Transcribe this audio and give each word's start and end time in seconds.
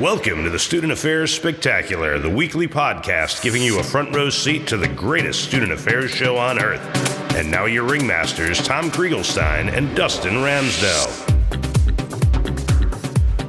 Welcome 0.00 0.42
to 0.42 0.50
the 0.50 0.58
Student 0.58 0.92
Affairs 0.92 1.32
Spectacular, 1.32 2.18
the 2.18 2.28
weekly 2.28 2.66
podcast 2.66 3.44
giving 3.44 3.62
you 3.62 3.78
a 3.78 3.82
front 3.84 4.12
row 4.12 4.28
seat 4.28 4.66
to 4.66 4.76
the 4.76 4.88
greatest 4.88 5.44
student 5.44 5.70
affairs 5.70 6.10
show 6.10 6.36
on 6.36 6.60
earth. 6.60 6.82
And 7.36 7.48
now 7.48 7.66
your 7.66 7.88
ringmasters, 7.88 8.64
Tom 8.64 8.90
Krieglstein 8.90 9.72
and 9.72 9.94
Dustin 9.94 10.32
Ramsdell. 10.32 11.30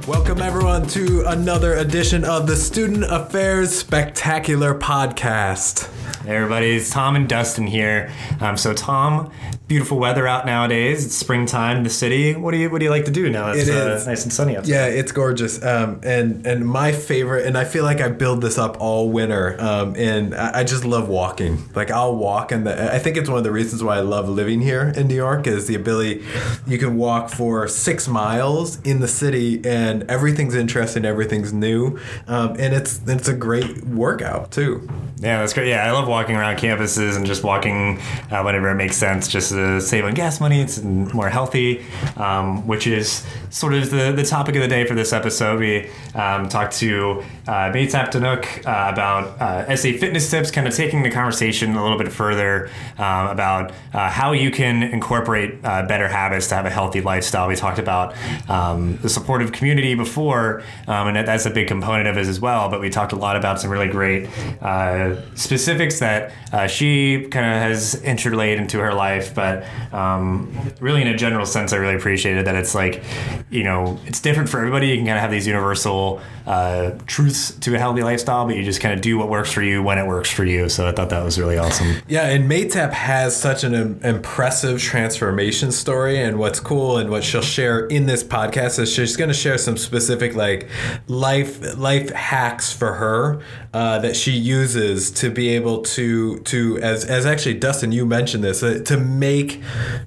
Welcome, 0.08 0.40
everyone, 0.40 0.86
to 0.90 1.24
another 1.26 1.78
edition 1.78 2.24
of 2.24 2.46
the 2.46 2.56
Student 2.56 3.06
Affairs 3.06 3.76
Spectacular 3.76 4.78
podcast. 4.78 5.92
Hey 6.26 6.36
everybody, 6.36 6.76
it's 6.76 6.92
Tom 6.92 7.16
and 7.16 7.28
Dustin 7.28 7.66
here. 7.66 8.12
Um, 8.40 8.56
so 8.56 8.72
Tom, 8.72 9.32
beautiful 9.68 9.98
weather 9.98 10.28
out 10.28 10.46
nowadays. 10.46 11.06
It's 11.06 11.16
springtime 11.16 11.78
in 11.78 11.84
the 11.84 11.90
city. 11.90 12.36
What 12.36 12.52
do 12.52 12.58
you 12.58 12.70
What 12.70 12.80
do 12.80 12.86
you 12.86 12.92
like 12.92 13.06
to 13.06 13.12
do 13.12 13.30
now? 13.30 13.52
It's 13.52 13.68
It 13.68 13.76
uh, 13.76 14.04
nice 14.06 14.24
and 14.24 14.32
sunny 14.32 14.56
outside. 14.58 14.72
Yeah, 14.72 14.86
it's 14.88 15.12
gorgeous. 15.12 15.64
Um, 15.64 16.00
and 16.04 16.46
and 16.46 16.66
my 16.68 16.92
favorite, 16.92 17.46
and 17.46 17.58
I 17.58 17.66
feel 17.66 17.84
like 17.84 18.02
I 18.02 18.10
build 18.10 18.42
this 18.42 18.58
up 18.58 18.78
all 18.80 19.10
winter. 19.10 19.56
Um, 19.60 19.96
and 19.96 20.36
I, 20.36 20.60
I 20.60 20.64
just 20.64 20.86
love 20.86 21.10
walking. 21.10 21.64
Like 21.74 21.92
I'll 21.92 22.16
walk, 22.16 22.52
and 22.52 22.68
I 22.70 23.00
think 23.00 23.18
it's 23.18 23.30
one 23.30 23.38
of 23.38 23.44
the 23.44 23.52
reasons 23.52 23.84
why 23.84 23.98
I 23.98 24.02
love 24.02 24.30
living 24.30 24.62
here 24.62 24.94
in 24.96 25.08
New 25.08 25.16
York 25.16 25.48
is 25.48 25.68
the 25.68 25.76
ability 25.76 26.24
you 26.68 26.78
can 26.78 26.98
walk 26.98 27.30
for 27.30 27.68
six 27.68 28.08
miles 28.08 28.80
in 28.82 29.00
the 29.00 29.08
city, 29.08 29.62
and 29.66 30.04
everything's 30.04 30.56
interesting, 30.56 31.06
everything's 31.06 31.54
new, 31.54 31.98
um, 32.28 32.56
and 32.60 32.74
it's 32.74 33.02
it's 33.08 33.28
a 33.28 33.34
great 33.34 33.84
workout 33.86 34.52
too. 34.52 34.88
Yeah, 35.18 35.40
that's 35.40 35.54
great. 35.54 35.70
Yeah, 35.70 35.88
I 35.88 35.92
love 35.92 36.08
walking 36.08 36.36
around 36.36 36.58
campuses 36.58 37.16
and 37.16 37.26
just 37.26 37.44
walking 37.44 38.00
uh, 38.30 38.44
whenever 38.44 38.70
it 38.70 38.76
makes 38.76 38.98
sense, 38.98 39.28
just 39.28 39.55
to 39.56 39.82
save 39.82 40.06
on 40.06 40.14
gas 40.14 40.40
money. 40.40 40.62
It's 40.62 40.82
more 40.82 41.30
healthy, 41.30 41.86
um, 42.18 42.68
which 42.68 42.88
is 42.88 43.26
sort 43.50 43.74
of 43.74 43.90
the, 43.90 44.12
the 44.16 44.24
topic 44.24 44.56
of 44.56 44.62
the 44.62 44.68
day 44.68 44.86
for 44.86 44.96
this 44.96 45.14
episode. 45.14 45.60
We 45.60 45.90
um, 46.14 46.50
talked 46.50 46.74
to 46.78 47.24
uh, 47.48 47.72
Mehtap 47.72 48.12
Donuk 48.12 48.66
uh, 48.66 48.92
about 48.92 49.40
uh, 49.40 49.76
SA 49.76 49.90
fitness 50.00 50.30
tips, 50.30 50.52
kind 50.52 50.68
of 50.68 50.76
taking 50.76 51.04
the 51.04 51.12
conversation 51.12 51.76
a 51.76 51.84
little 51.84 51.98
bit 51.98 52.12
further 52.12 52.70
um, 52.98 53.28
about 53.28 53.72
uh, 53.94 54.10
how 54.10 54.32
you 54.32 54.52
can 54.52 54.84
incorporate 54.84 55.60
uh, 55.64 55.86
better 55.86 56.08
habits 56.08 56.48
to 56.48 56.56
have 56.56 56.66
a 56.66 56.70
healthy 56.70 57.02
lifestyle. 57.02 57.48
We 57.48 57.56
talked 57.56 57.80
about 57.80 58.16
um, 58.50 58.98
the 58.98 59.10
supportive 59.10 59.52
community 59.52 59.96
before, 59.96 60.64
um, 60.88 61.08
and 61.08 61.28
that's 61.28 61.46
a 61.46 61.52
big 61.52 61.68
component 61.68 62.08
of 62.08 62.18
it 62.18 62.28
as 62.28 62.40
well. 62.40 62.70
But 62.70 62.82
we 62.82 62.90
talked 62.90 63.14
a 63.14 63.18
lot 63.18 63.36
about 63.36 63.60
some 63.60 63.70
really 63.70 63.88
great 63.88 64.28
uh, 64.62 65.22
specifics 65.36 66.00
that 66.00 66.32
uh, 66.52 66.68
she 66.68 67.28
kind 67.30 67.46
of 67.46 67.62
has 67.62 68.02
interlaid 68.04 68.58
into 68.58 68.80
her 68.80 68.94
life. 68.94 69.36
But 69.36 69.66
um, 69.94 70.52
really, 70.80 71.02
in 71.02 71.08
a 71.08 71.18
general 71.18 71.46
sense, 71.46 71.74
I 71.74 71.78
really 71.78 71.96
appreciated 71.96 72.46
that 72.48 72.56
it's 72.56 72.74
like, 72.74 73.04
you 73.50 73.64
know, 73.64 74.00
it's 74.06 74.20
different 74.20 74.50
for 74.50 74.58
everybody. 74.58 74.88
You 74.88 74.98
can 74.98 75.06
kind 75.06 75.18
of 75.18 75.22
have 75.22 75.32
these 75.32 75.46
universal 75.46 76.22
uh, 76.48 76.92
truths 77.36 77.60
to 77.60 77.76
a 77.76 77.80
healthy 77.80 78.04
lifestyle, 78.04 78.46
but 78.46 78.56
you 78.56 78.64
just 78.64 78.82
kind 78.82 78.94
of 78.94 79.02
do 79.02 79.18
what 79.18 79.30
works 79.30 79.52
for 79.52 79.62
you 79.62 79.82
when 79.82 79.98
it 79.98 80.08
works 80.08 80.32
for 80.32 80.44
you. 80.44 80.70
So 80.70 80.88
I 80.88 80.92
thought 80.92 81.10
that 81.10 81.24
was 81.24 81.40
really 81.40 81.58
awesome. 81.58 81.96
Yeah, 82.08 82.28
and 82.28 82.50
Mehtap 82.50 82.92
has 82.92 83.36
such 83.36 83.64
an 83.64 83.74
im- 83.74 84.00
impressive 84.04 84.82
transformation 84.82 85.72
story, 85.72 86.22
and 86.22 86.38
what's 86.40 86.60
cool 86.60 86.98
and 86.98 87.10
what 87.10 87.24
she'll 87.24 87.42
share 87.42 87.86
in 87.88 88.06
this 88.06 88.24
podcast 88.24 88.80
is 88.80 88.92
she's 88.92 89.16
going 89.16 89.30
to 89.30 89.34
share 89.34 89.58
some 89.58 89.78
specific 89.78 90.36
like 90.36 90.70
life 91.08 91.78
life 91.78 92.10
hacks 92.12 92.72
for 92.72 92.94
her 92.94 93.42
uh, 93.76 94.00
that 94.00 94.16
she 94.16 94.32
uses 94.32 95.12
to 95.12 95.30
be 95.30 95.50
able 95.50 95.82
to 95.82 96.40
to 96.40 96.80
as 96.80 97.04
as 97.04 97.26
actually 97.26 97.56
Dustin 97.56 97.92
you 97.92 98.06
mentioned 98.06 98.42
this 98.42 98.64
uh, 98.64 98.80
to 98.86 98.96
make 98.96 99.62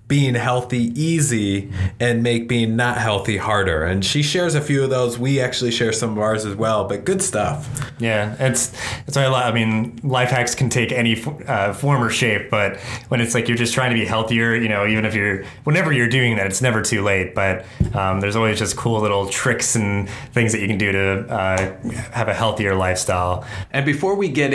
being 0.08 0.34
healthy 0.34 0.84
easy 0.98 1.70
and 2.00 2.22
make 2.22 2.48
being 2.48 2.76
not 2.76 2.96
healthy 2.96 3.36
harder, 3.36 3.84
and 3.84 4.02
she 4.02 4.22
shares 4.22 4.54
a 4.54 4.62
few 4.62 4.82
of 4.82 4.88
those. 4.88 5.18
We 5.18 5.38
actually 5.38 5.70
share 5.70 5.92
some 5.92 6.12
of 6.12 6.18
ours 6.18 6.46
as 6.46 6.54
well, 6.54 6.88
but 6.88 7.04
good 7.04 7.20
stuff. 7.20 7.68
Yeah, 7.98 8.36
it's 8.38 8.72
it's 9.06 9.18
I, 9.18 9.28
li- 9.28 9.34
I 9.34 9.52
mean, 9.52 10.00
life 10.02 10.30
hacks 10.30 10.54
can 10.54 10.70
take 10.70 10.90
any 10.90 11.22
uh, 11.46 11.74
form 11.74 12.02
or 12.02 12.08
shape, 12.08 12.48
but 12.48 12.78
when 13.08 13.20
it's 13.20 13.34
like 13.34 13.48
you're 13.48 13.56
just 13.58 13.74
trying 13.74 13.90
to 13.90 14.00
be 14.00 14.06
healthier, 14.06 14.54
you 14.54 14.70
know, 14.70 14.86
even 14.86 15.04
if 15.04 15.14
you're 15.14 15.44
whenever 15.64 15.92
you're 15.92 16.08
doing 16.08 16.36
that, 16.36 16.46
it's 16.46 16.62
never 16.62 16.80
too 16.80 17.02
late. 17.02 17.34
But 17.34 17.66
um, 17.92 18.20
there's 18.20 18.34
always 18.36 18.58
just 18.58 18.78
cool 18.78 18.98
little 19.02 19.28
tricks 19.28 19.76
and 19.76 20.08
things 20.32 20.52
that 20.52 20.62
you 20.62 20.68
can 20.68 20.78
do 20.78 20.90
to 20.90 21.28
uh, 21.28 21.76
have 22.12 22.28
a 22.28 22.34
healthier 22.34 22.74
lifestyle. 22.74 23.44
And 23.70 23.84
before 23.84 24.14
we 24.14 24.28
get 24.28 24.52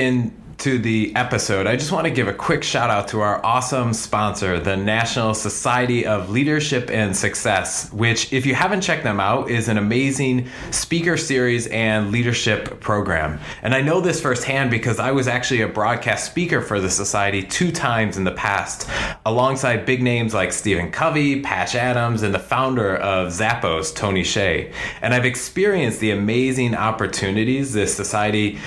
into 0.54 0.78
the 0.78 1.12
episode, 1.16 1.66
I 1.66 1.76
just 1.76 1.92
want 1.92 2.06
to 2.06 2.12
give 2.12 2.28
a 2.28 2.34
quick 2.34 2.64
shout 2.64 2.92
out 2.92 3.08
to 3.08 3.22
our 3.22 3.44
awesome 3.44 3.92
sponsor, 3.92 4.60
the 4.60 4.78
National 4.78 5.34
Society 5.34 6.06
of 6.06 6.30
Leadership 6.30 6.92
and 6.92 7.18
Success, 7.18 7.92
which, 7.92 8.32
if 8.32 8.46
you 8.46 8.54
haven't 8.54 8.82
checked 8.82 9.04
them 9.04 9.20
out, 9.20 9.50
is 9.50 9.68
an 9.68 9.80
amazing 9.80 10.48
speaker 10.70 11.18
series 11.18 11.66
and 11.68 12.12
leadership 12.12 12.80
program. 12.80 13.40
And 13.64 13.74
I 13.74 13.82
know 13.82 14.00
this 14.00 14.22
firsthand 14.22 14.70
because 14.70 15.00
I 15.00 15.12
was 15.12 15.28
actually 15.28 15.62
a 15.62 15.68
broadcast 15.68 16.28
speaker 16.28 16.62
for 16.62 16.80
the 16.80 16.90
Society 16.90 17.42
two 17.42 17.72
times 17.72 18.16
in 18.16 18.24
the 18.24 18.32
past, 18.32 18.88
alongside 19.26 19.88
big 19.88 20.04
names 20.04 20.36
like 20.36 20.54
Stephen 20.54 20.92
Covey, 20.92 21.42
Patch 21.42 21.74
Adams, 21.74 22.22
and 22.22 22.34
the 22.34 22.40
founder 22.40 22.96
of 22.96 23.30
Zappos, 23.30 23.94
Tony 23.94 24.22
Hsieh. 24.22 24.72
And 25.02 25.16
I've 25.16 25.26
experienced 25.26 26.00
the 26.00 26.12
amazing 26.12 26.76
opportunities 26.76 27.74
this 27.74 27.96
society 27.96 28.60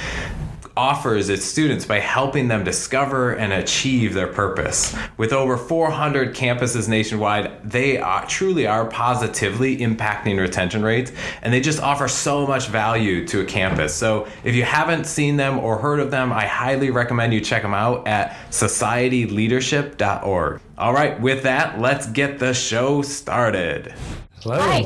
offers 0.76 1.30
its 1.30 1.44
students 1.44 1.86
by 1.86 1.98
helping 1.98 2.48
them 2.48 2.62
discover 2.62 3.32
and 3.32 3.52
achieve 3.52 4.12
their 4.12 4.26
purpose. 4.26 4.94
With 5.16 5.32
over 5.32 5.56
400 5.56 6.34
campuses 6.34 6.88
nationwide, 6.88 7.62
they 7.64 7.98
are, 7.98 8.26
truly 8.26 8.66
are 8.66 8.86
positively 8.86 9.78
impacting 9.78 10.38
retention 10.38 10.82
rates, 10.82 11.12
and 11.42 11.52
they 11.52 11.60
just 11.60 11.80
offer 11.80 12.08
so 12.08 12.46
much 12.46 12.68
value 12.68 13.26
to 13.28 13.40
a 13.40 13.44
campus. 13.44 13.94
So 13.94 14.26
if 14.44 14.54
you 14.54 14.64
haven't 14.64 15.06
seen 15.06 15.36
them 15.36 15.58
or 15.58 15.78
heard 15.78 16.00
of 16.00 16.10
them, 16.10 16.32
I 16.32 16.46
highly 16.46 16.90
recommend 16.90 17.32
you 17.32 17.40
check 17.40 17.62
them 17.62 17.74
out 17.74 18.06
at 18.06 18.36
societyleadership.org. 18.50 20.60
All 20.78 20.92
right, 20.92 21.18
with 21.20 21.42
that, 21.44 21.80
let's 21.80 22.06
get 22.06 22.38
the 22.38 22.52
show 22.52 23.00
started. 23.02 23.94
Hello, 24.42 24.58
Hi, 24.60 24.82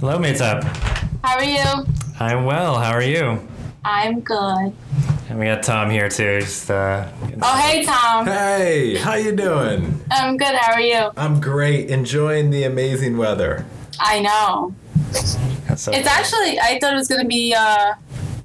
hello, 0.00 0.18
Mehtap. 0.18 0.64
how 1.22 1.36
are 1.36 1.44
you? 1.44 1.64
I'm 2.18 2.44
well. 2.44 2.78
How 2.78 2.92
are 2.92 3.02
you? 3.02 3.46
I'm 3.84 4.20
good. 4.20 4.72
And 5.28 5.38
we 5.38 5.46
got 5.46 5.62
Tom 5.62 5.90
here 5.90 6.08
too. 6.08 6.40
Just 6.40 6.70
uh, 6.70 7.08
Oh, 7.42 7.56
hey, 7.58 7.84
Tom. 7.84 8.26
Hey, 8.26 8.96
how 8.96 9.14
you 9.14 9.34
doing? 9.34 10.00
I'm 10.10 10.36
good. 10.36 10.54
How 10.54 10.72
are 10.74 10.80
you? 10.80 11.10
I'm 11.16 11.40
great, 11.40 11.90
enjoying 11.90 12.50
the 12.50 12.64
amazing 12.64 13.16
weather. 13.16 13.64
I 13.98 14.20
know. 14.20 14.74
so- 15.76 15.92
It's 15.92 16.08
actually, 16.08 16.58
I 16.60 16.78
thought 16.80 16.92
it 16.92 16.96
was 16.96 17.08
going 17.08 17.22
to 17.22 17.28
be 17.28 17.54
uh, 17.54 17.94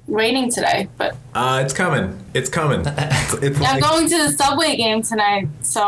raining 0.06 0.50
today, 0.50 0.88
but 0.96 1.16
Uh, 1.34 1.60
it's 1.64 1.74
coming. 1.74 2.18
It's 2.34 2.48
coming. 2.48 2.80
It's, 3.28 3.34
it's 3.42 3.60
I'm 3.60 3.80
going 3.80 4.08
to 4.08 4.16
the 4.18 4.30
subway 4.30 4.76
game 4.76 5.02
tonight, 5.02 5.48
so 5.62 5.80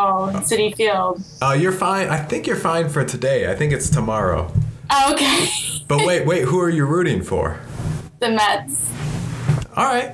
Citi 0.42 0.74
Field. 0.74 1.22
uh, 1.40 1.52
you're 1.58 1.70
fine. 1.72 2.08
I 2.08 2.18
think 2.18 2.46
you're 2.48 2.56
fine 2.56 2.88
for 2.88 3.04
today. 3.04 3.48
I 3.50 3.54
think 3.54 3.72
it's 3.72 3.88
tomorrow. 3.88 4.52
Oh, 4.90 5.12
okay. 5.14 5.46
But 5.86 6.04
wait, 6.04 6.26
wait. 6.26 6.42
Who 6.42 6.58
are 6.60 6.68
you 6.68 6.84
rooting 6.84 7.22
for? 7.22 7.60
the 8.18 8.30
Mets. 8.30 8.90
All 9.78 9.84
right. 9.84 10.12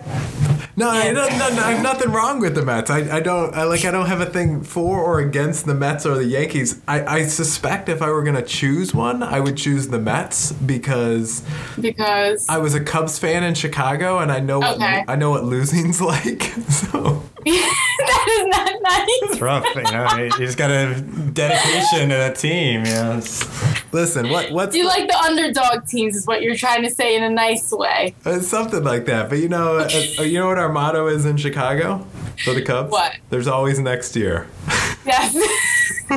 No, 0.76 0.91
I, 0.91 1.10
no, 1.10 1.26
no, 1.26 1.38
no, 1.38 1.62
I 1.62 1.72
have 1.72 1.82
nothing 1.82 2.10
wrong 2.12 2.38
with 2.38 2.54
the 2.54 2.62
Mets. 2.62 2.91
I, 2.91 3.16
I 3.16 3.20
don't 3.20 3.54
I 3.54 3.62
like 3.62 3.86
I 3.86 3.91
don't 3.91 4.04
have 4.06 4.20
a 4.20 4.26
thing 4.26 4.62
for 4.62 5.00
or 5.00 5.20
against 5.20 5.64
the 5.64 5.75
Mets 5.75 6.04
or 6.04 6.16
the 6.16 6.25
Yankees. 6.26 6.82
I, 6.86 7.04
I 7.20 7.22
suspect 7.26 7.88
if 7.88 8.03
I 8.03 8.10
were 8.10 8.22
gonna 8.22 8.42
choose 8.42 8.92
one, 8.92 9.22
I 9.22 9.41
would 9.41 9.56
choose 9.56 9.88
the 9.88 9.98
Mets 9.98 10.53
because 10.53 11.42
Because 11.80 12.47
I 12.47 12.58
was 12.58 12.74
a 12.74 12.84
Cubs 12.84 13.19
fan 13.19 13.42
in 13.42 13.54
Chicago 13.54 14.19
and 14.19 14.30
I 14.30 14.41
know 14.41 14.58
what 14.58 14.74
Okay. 14.76 15.03
I 15.08 15.16
know 15.16 15.30
what 15.30 15.44
losing's 15.44 15.98
like. 16.12 16.42
So 16.69 17.22
that 17.47 18.27
is 18.31 18.47
not 18.47 18.82
nice. 18.82 19.32
it's 19.32 19.41
rough. 19.41 19.66
You 19.75 19.82
know, 19.82 20.16
you 20.16 20.31
just 20.38 20.56
got 20.56 20.71
a 20.71 21.00
dedication 21.00 22.09
to 22.09 22.15
that 22.15 22.37
team. 22.37 22.84
You 22.84 22.93
know, 22.93 23.21
listen, 23.93 24.31
what 24.31 24.50
what's 24.50 24.75
You 24.75 24.87
like 24.87 25.09
the 25.09 25.19
underdog 25.19 25.87
teams, 25.87 26.16
is 26.16 26.27
what 26.27 26.42
you're 26.42 26.57
trying 26.57 26.83
to 26.83 26.91
say 26.91 27.16
in 27.16 27.22
a 27.22 27.30
nice 27.30 27.71
way. 27.72 28.15
Uh, 28.24 28.41
something 28.41 28.83
like 28.83 29.04
that. 29.07 29.28
But 29.28 29.39
you 29.39 29.48
know, 29.48 29.78
uh, 29.78 29.91
uh, 30.18 30.22
you 30.22 30.39
know 30.39 30.47
what 30.48 30.59
our 30.59 30.72
motto 30.72 31.07
is 31.09 31.27
in 31.27 31.36
Chicago 31.36 32.07
for 32.45 32.54
the 32.54 32.63
Cubs? 32.63 32.91
What? 32.91 33.16
There's 33.30 33.47
always 33.47 33.78
next 33.78 34.16
year. 34.16 34.48
Yes. 35.04 35.34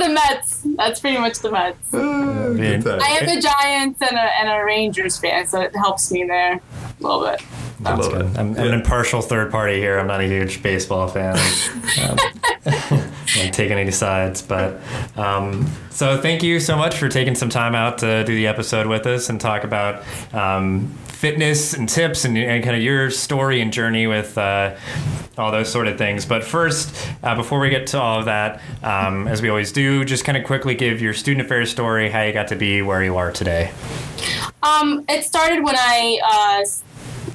the 0.00 0.08
Mets. 0.08 0.66
That's 0.76 1.00
pretty 1.00 1.18
much 1.18 1.38
the 1.40 1.50
Mets. 1.50 1.92
Uh, 1.92 2.30
mean, 2.54 2.80
good 2.80 2.84
time. 2.84 3.00
I 3.02 3.18
am 3.20 3.28
a 3.28 3.40
Giants 3.40 4.00
and 4.00 4.16
a, 4.16 4.38
and 4.38 4.48
a 4.48 4.64
Rangers 4.64 5.18
fan, 5.18 5.46
so 5.46 5.60
it 5.60 5.74
helps 5.74 6.10
me 6.10 6.24
there 6.24 6.54
a 6.54 7.02
little 7.02 7.24
bit. 7.26 7.42
That's 7.80 8.00
love 8.00 8.12
good. 8.12 8.26
it. 8.26 8.38
I'm, 8.38 8.50
I'm 8.52 8.68
an 8.68 8.74
impartial 8.74 9.22
third 9.22 9.50
party 9.50 9.78
here. 9.78 9.98
I'm 9.98 10.06
not 10.06 10.20
a 10.20 10.26
huge 10.26 10.62
baseball 10.62 11.08
fan. 11.08 11.36
Um, 12.00 12.16
like 13.36 13.52
taking 13.52 13.78
any 13.78 13.90
sides. 13.90 14.42
But 14.42 14.80
um, 15.16 15.66
so 15.90 16.20
thank 16.20 16.42
you 16.42 16.60
so 16.60 16.76
much 16.76 16.96
for 16.96 17.08
taking 17.08 17.34
some 17.34 17.48
time 17.48 17.74
out 17.74 17.98
to 17.98 18.22
do 18.24 18.34
the 18.34 18.46
episode 18.46 18.86
with 18.86 19.06
us 19.06 19.28
and 19.28 19.40
talk 19.40 19.64
about 19.64 20.04
um, 20.32 20.88
fitness 21.08 21.74
and 21.74 21.88
tips 21.88 22.24
and, 22.24 22.36
and 22.36 22.62
kind 22.62 22.76
of 22.76 22.82
your 22.82 23.10
story 23.10 23.60
and 23.60 23.72
journey 23.72 24.06
with 24.06 24.36
uh, 24.38 24.74
all 25.38 25.50
those 25.50 25.70
sort 25.70 25.86
of 25.88 25.96
things. 25.98 26.26
But 26.26 26.44
first, 26.44 26.94
uh, 27.22 27.34
before 27.34 27.60
we 27.60 27.70
get 27.70 27.86
to 27.88 28.00
all 28.00 28.18
of 28.20 28.26
that, 28.26 28.60
um, 28.82 29.26
as 29.26 29.42
we 29.42 29.48
always 29.48 29.72
do, 29.72 30.04
just 30.04 30.24
kind 30.24 30.36
of 30.36 30.44
quickly 30.44 30.74
give 30.74 31.00
your 31.00 31.14
student 31.14 31.46
affairs 31.46 31.70
story, 31.70 32.10
how 32.10 32.22
you 32.22 32.32
got 32.32 32.48
to 32.48 32.56
be 32.56 32.82
where 32.82 33.02
you 33.02 33.16
are 33.16 33.32
today. 33.32 33.72
Um, 34.62 35.04
it 35.08 35.24
started 35.24 35.64
when 35.64 35.76
I 35.76 36.20
uh, 36.62 36.66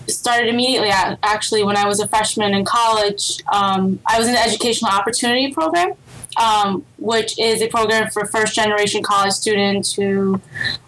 started 0.07 0.49
immediately. 0.49 0.89
Actually, 0.89 1.63
when 1.63 1.77
I 1.77 1.87
was 1.87 1.99
a 1.99 2.07
freshman 2.07 2.53
in 2.53 2.65
college, 2.65 3.41
um, 3.51 3.99
I 4.05 4.17
was 4.17 4.27
in 4.27 4.33
the 4.33 4.41
Educational 4.41 4.91
Opportunity 4.91 5.51
Program, 5.53 5.93
um, 6.37 6.85
which 6.97 7.37
is 7.39 7.61
a 7.61 7.67
program 7.67 8.09
for 8.09 8.25
first 8.25 8.55
generation 8.55 9.03
college 9.03 9.33
students 9.33 9.93
who 9.93 10.39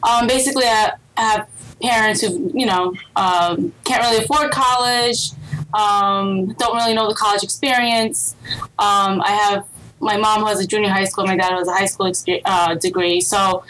um, 0.04 0.28
basically 0.28 0.66
uh, 0.66 0.92
have 1.16 1.48
parents 1.82 2.22
who 2.22 2.52
you 2.54 2.66
know 2.66 2.94
um, 3.16 3.74
can't 3.84 4.04
really 4.04 4.24
afford 4.24 4.52
college, 4.52 5.32
um, 5.74 6.54
don't 6.54 6.76
really 6.76 6.94
know 6.94 7.08
the 7.08 7.16
college 7.16 7.44
experience. 7.44 8.36
Um, 8.80 9.22
I 9.22 9.32
have 9.32 9.68
my 10.00 10.16
mom 10.16 10.46
has 10.46 10.60
a 10.60 10.68
junior 10.68 10.90
high 10.90 11.06
school, 11.06 11.26
my 11.26 11.36
dad 11.36 11.54
has 11.54 11.68
a 11.68 11.74
high 11.74 11.86
school 11.86 12.12
uh, 12.46 12.76
degree, 12.76 13.20
so 13.20 13.64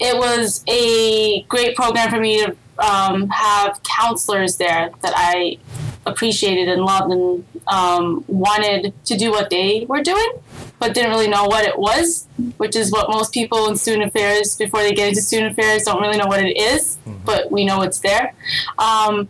it 0.00 0.16
was 0.16 0.64
a 0.68 1.42
great 1.42 1.76
program 1.76 2.10
for 2.10 2.20
me 2.20 2.44
to 2.44 2.56
um, 2.78 3.28
have 3.28 3.80
counselors 3.82 4.56
there 4.56 4.90
that 5.02 5.12
I 5.16 5.58
appreciated 6.06 6.68
and 6.68 6.82
loved 6.82 7.12
and 7.12 7.44
um, 7.66 8.24
wanted 8.28 8.92
to 9.06 9.16
do 9.16 9.30
what 9.30 9.50
they 9.50 9.86
were 9.88 10.02
doing, 10.02 10.32
but 10.78 10.94
didn't 10.94 11.10
really 11.10 11.28
know 11.28 11.44
what 11.44 11.64
it 11.64 11.78
was, 11.78 12.26
which 12.58 12.76
is 12.76 12.92
what 12.92 13.08
most 13.08 13.32
people 13.32 13.68
in 13.68 13.76
student 13.76 14.04
affairs, 14.04 14.56
before 14.56 14.80
they 14.80 14.92
get 14.92 15.08
into 15.08 15.22
student 15.22 15.52
affairs, 15.52 15.84
don't 15.84 16.00
really 16.00 16.18
know 16.18 16.26
what 16.26 16.44
it 16.44 16.56
is, 16.56 16.98
but 17.24 17.50
we 17.50 17.64
know 17.64 17.82
it's 17.82 18.00
there. 18.00 18.34
Um, 18.78 19.28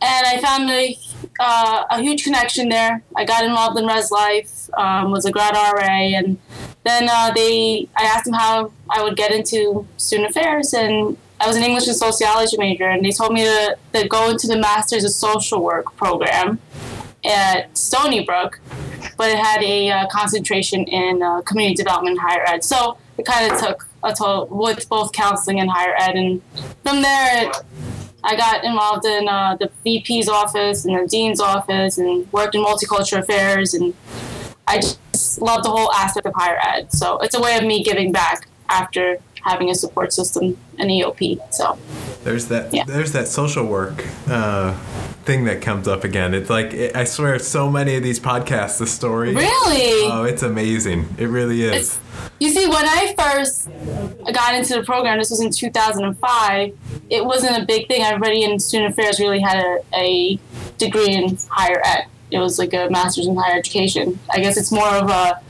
and 0.00 0.26
I 0.26 0.38
found 0.40 0.70
a, 0.70 0.96
uh, 1.40 1.84
a 1.90 2.00
huge 2.00 2.24
connection 2.24 2.68
there. 2.68 3.02
I 3.16 3.24
got 3.24 3.44
involved 3.44 3.78
in 3.78 3.86
Res 3.86 4.10
Life, 4.10 4.70
um, 4.76 5.10
was 5.10 5.24
a 5.24 5.30
grad 5.30 5.54
RA, 5.54 5.82
and 5.82 6.38
then 6.84 7.08
uh, 7.10 7.32
they 7.34 7.88
I 7.96 8.04
asked 8.04 8.24
them 8.24 8.34
how 8.34 8.72
I 8.88 9.02
would 9.02 9.16
get 9.16 9.32
into 9.32 9.86
student 9.96 10.30
affairs, 10.30 10.72
and 10.72 11.16
I 11.40 11.46
was 11.46 11.56
an 11.56 11.62
English 11.62 11.86
and 11.86 11.96
sociology 11.96 12.56
major, 12.58 12.88
and 12.88 13.04
they 13.04 13.10
told 13.10 13.32
me 13.32 13.44
to, 13.44 13.76
to 13.92 14.08
go 14.08 14.30
into 14.30 14.46
the 14.46 14.58
Masters 14.58 15.04
of 15.04 15.12
Social 15.12 15.62
Work 15.62 15.94
program 15.96 16.58
at 17.24 17.76
Stony 17.78 18.24
Brook, 18.24 18.60
but 19.16 19.30
it 19.30 19.38
had 19.38 19.62
a 19.62 19.90
uh, 19.90 20.06
concentration 20.08 20.84
in 20.84 21.22
uh, 21.22 21.42
community 21.42 21.76
development 21.76 22.18
and 22.18 22.20
higher 22.20 22.44
ed. 22.46 22.64
So 22.64 22.98
it 23.16 23.24
kind 23.24 23.52
of 23.52 23.58
took 23.60 23.88
a 24.02 24.12
toll 24.12 24.46
with 24.46 24.88
both 24.88 25.12
counseling 25.12 25.60
and 25.60 25.70
higher 25.70 25.94
ed, 25.98 26.16
and 26.16 26.42
from 26.82 27.02
there. 27.02 27.48
It, 27.48 27.56
I 28.24 28.34
got 28.34 28.64
involved 28.64 29.06
in 29.06 29.28
uh, 29.28 29.56
the 29.60 29.70
VP's 29.84 30.28
office 30.28 30.84
and 30.84 30.98
the 30.98 31.06
dean's 31.06 31.40
office 31.40 31.98
and 31.98 32.30
worked 32.32 32.56
in 32.56 32.64
multicultural 32.64 33.20
affairs 33.20 33.74
and 33.74 33.94
I 34.66 34.78
just 34.78 35.40
love 35.40 35.62
the 35.62 35.70
whole 35.70 35.90
aspect 35.92 36.26
of 36.26 36.34
higher 36.34 36.58
ed. 36.62 36.92
So 36.92 37.18
it's 37.20 37.36
a 37.36 37.40
way 37.40 37.56
of 37.56 37.64
me 37.64 37.82
giving 37.82 38.10
back 38.10 38.48
after 38.68 39.18
having 39.42 39.70
a 39.70 39.74
support 39.74 40.12
system 40.12 40.56
and 40.78 40.90
EOP. 40.90 41.40
So 41.52 41.78
There's 42.24 42.48
that. 42.48 42.72
Yeah. 42.72 42.84
There's 42.84 43.12
that 43.12 43.28
social 43.28 43.64
work 43.66 44.04
uh, 44.28 44.74
thing 45.24 45.44
that 45.44 45.60
comes 45.62 45.88
up 45.88 46.04
again. 46.04 46.34
It's 46.34 46.50
like 46.50 46.72
it, 46.72 46.96
I 46.96 47.04
swear, 47.04 47.38
so 47.38 47.70
many 47.70 47.96
of 47.96 48.02
these 48.02 48.20
podcasts, 48.20 48.78
the 48.78 48.86
story. 48.86 49.34
really, 49.34 50.10
Oh, 50.10 50.24
it's 50.24 50.42
amazing. 50.42 51.06
It 51.18 51.26
really 51.26 51.62
is. 51.62 51.72
It's- 51.72 52.00
you 52.40 52.50
see, 52.50 52.66
when 52.68 52.84
I 52.84 53.14
first 53.18 53.68
got 54.32 54.54
into 54.54 54.74
the 54.74 54.82
program, 54.84 55.18
this 55.18 55.30
was 55.30 55.40
in 55.40 55.50
2005. 55.50 56.76
It 57.10 57.24
wasn't 57.24 57.62
a 57.62 57.66
big 57.66 57.88
thing. 57.88 58.02
Everybody 58.02 58.44
in 58.44 58.58
student 58.60 58.92
affairs 58.92 59.18
really 59.18 59.40
had 59.40 59.56
a, 59.64 59.82
a 59.94 60.38
degree 60.78 61.12
in 61.14 61.36
higher 61.48 61.80
ed. 61.84 62.06
It 62.30 62.38
was 62.38 62.58
like 62.58 62.74
a 62.74 62.88
master's 62.90 63.26
in 63.26 63.36
higher 63.36 63.56
education. 63.58 64.18
I 64.30 64.40
guess 64.40 64.56
it's 64.56 64.70
more 64.70 64.86
of 64.88 65.08
a 65.10 65.40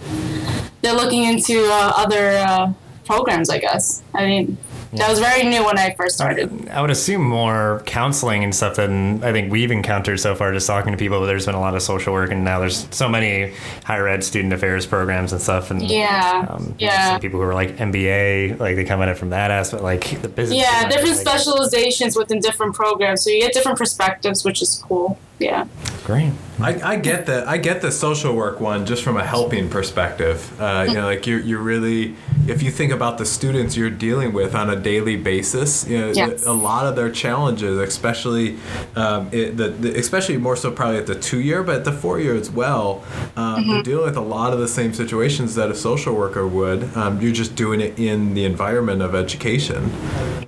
they're 0.81 0.95
looking 0.95 1.25
into 1.25 1.65
uh, 1.71 1.93
other 1.97 2.29
uh, 2.39 2.73
programs. 3.09 3.51
I 3.51 3.59
guess. 3.59 4.03
I 4.15 4.27
mean, 4.27 4.57
that 4.93 5.11
was 5.11 5.19
very 5.19 5.45
new 5.45 5.65
when 5.65 5.79
I 5.79 5.95
first 5.95 6.15
started. 6.15 6.69
I 6.71 6.81
would 6.81 6.91
assume 6.91 7.23
more 7.23 7.83
counseling 7.85 8.43
and 8.43 8.55
stuff 8.55 8.77
than 8.77 9.23
I 9.23 9.33
think 9.33 9.53
we've 9.53 9.71
encountered 9.71 10.19
so 10.19 10.35
far. 10.35 10.53
Just 10.53 10.67
talking 10.67 10.93
to 10.93 10.99
people, 10.99 11.21
but 11.21 11.27
there's 11.27 11.45
been 11.45 11.55
a 11.55 11.61
lot 11.61 11.75
of 11.75 11.83
social 11.83 12.15
work, 12.15 12.31
and 12.31 12.43
now 12.43 12.59
there's 12.59 12.89
so 12.95 13.09
many 13.09 13.53
higher 13.85 14.09
ed 14.09 14.25
student 14.25 14.53
affairs 14.53 14.87
programs 14.87 15.33
and 15.33 15.41
stuff. 15.43 15.71
And 15.71 15.83
Yeah, 15.83 16.47
um, 16.49 16.75
yeah. 16.79 17.11
some 17.11 17.21
people 17.21 17.39
who 17.41 17.47
are 17.47 17.55
like 17.55 17.77
MBA, 17.77 18.59
like 18.59 18.77
they 18.77 18.85
come 18.85 19.03
at 19.03 19.09
it 19.09 19.19
from 19.19 19.31
that 19.31 19.51
aspect, 19.51 19.83
like 19.83 20.23
the 20.23 20.29
business. 20.29 20.59
Yeah, 20.59 20.89
different 20.89 21.17
specializations 21.17 22.17
within 22.17 22.41
different 22.41 22.75
programs, 22.75 23.25
so 23.25 23.31
you 23.31 23.41
get 23.41 23.53
different 23.53 23.79
perspectives, 23.79 24.45
which 24.45 24.63
is 24.63 24.83
cool. 24.87 25.19
Yeah. 25.39 25.67
Great. 26.05 26.33
I, 26.61 26.81
I 26.93 26.97
get 26.97 27.27
the 27.27 27.47
I 27.49 27.59
get 27.59 27.83
the 27.83 27.93
social 27.93 28.35
work 28.35 28.61
one 28.61 28.87
just 28.87 29.03
from 29.05 29.17
a 29.17 29.25
helping 29.25 29.69
perspective. 29.69 30.59
Uh, 30.61 30.87
you 30.89 30.95
know, 30.95 31.05
like 31.05 31.27
you're 31.27 31.39
you're 31.39 31.61
really 31.61 32.17
if 32.49 32.63
you 32.63 32.71
think 32.71 32.93
about 32.93 33.19
the 33.19 33.27
students 33.27 33.77
you're 33.77 33.91
dealing 33.91 34.33
with 34.33 34.55
on 34.55 34.71
a 34.71 34.75
daily 34.77 35.17
basis, 35.17 35.87
you 35.87 35.99
know, 36.01 36.11
Yes. 36.11 36.47
a 36.47 36.53
lot 36.53 36.87
of 36.87 36.97
their 36.97 37.11
challenges, 37.11 37.79
especially 37.79 38.57
um, 38.97 39.29
it, 39.33 39.57
the, 39.57 39.69
the 39.69 39.99
especially 39.99 40.39
more 40.39 40.57
so 40.57 40.71
probably 40.73 40.97
at 40.97 41.07
the 41.07 41.15
two 41.15 41.41
year, 41.41 41.63
but 41.63 41.77
at 41.77 41.85
the 41.85 41.93
four 41.93 42.19
year 42.19 42.35
as 42.35 42.51
well, 42.51 43.05
um, 43.37 43.65
you're 43.65 43.83
dealing 43.83 44.07
with 44.07 44.17
a 44.17 44.21
lot 44.23 44.53
of 44.53 44.59
the 44.59 44.69
same 44.69 44.95
situations 44.95 45.55
that 45.57 45.71
a 45.71 45.75
social 45.75 46.15
worker 46.15 46.47
would. 46.49 46.97
Um, 46.97 47.21
you're 47.21 47.33
just 47.33 47.55
doing 47.55 47.81
it 47.81 47.99
in 47.99 48.35
the 48.35 48.45
environment 48.45 49.03
of 49.03 49.15
education. 49.15 49.93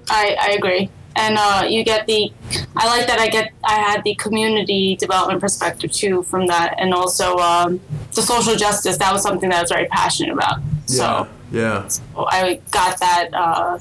I, 0.09 0.37
I 0.41 0.51
agree. 0.53 0.91
And 1.17 1.37
uh, 1.39 1.67
you 1.69 1.85
get 1.85 2.07
the, 2.07 2.33
I 2.77 2.87
like 2.87 3.07
that 3.09 3.19
I 3.19 3.29
get, 3.29 3.53
I 3.65 3.75
had 3.75 4.05
the 4.05 4.15
community 4.15 4.97
development 4.97 5.41
perspective 5.41 5.93
too 5.93 6.23
from 6.23 6.47
that. 6.47 6.75
And 6.79 6.95
also 6.95 7.37
um, 7.39 7.81
the 8.15 8.23
social 8.23 8.57
justice, 8.57 8.97
that 8.99 9.13
was 9.13 9.23
something 9.23 9.49
that 9.51 9.59
I 9.59 9.61
was 9.63 9.71
very 9.71 9.87
passionate 9.87 10.33
about. 10.33 10.61
So 10.87 11.29
yeah. 11.53 11.89
I 12.17 12.61
got 12.71 12.99
that 13.01 13.29
uh, 13.33 13.79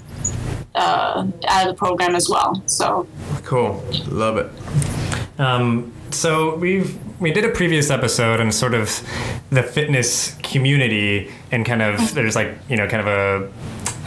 uh, 0.75 1.27
out 1.47 1.67
of 1.67 1.75
the 1.75 1.77
program 1.77 2.15
as 2.15 2.29
well. 2.29 2.61
So 2.65 3.07
Cool. 3.43 3.83
Love 4.07 4.37
it. 4.37 5.39
Um, 5.39 5.93
so 6.11 6.55
we've 6.55 6.97
we 7.19 7.31
did 7.31 7.43
a 7.45 7.49
previous 7.49 7.89
episode 7.89 8.39
on 8.39 8.51
sort 8.51 8.73
of 8.73 9.01
the 9.49 9.61
fitness 9.61 10.35
community 10.41 11.31
and 11.51 11.65
kind 11.65 11.81
of 11.81 12.13
there's 12.13 12.35
like 12.35 12.57
you 12.69 12.77
know 12.77 12.87
kind 12.87 13.01
of 13.01 13.07
a 13.07 13.51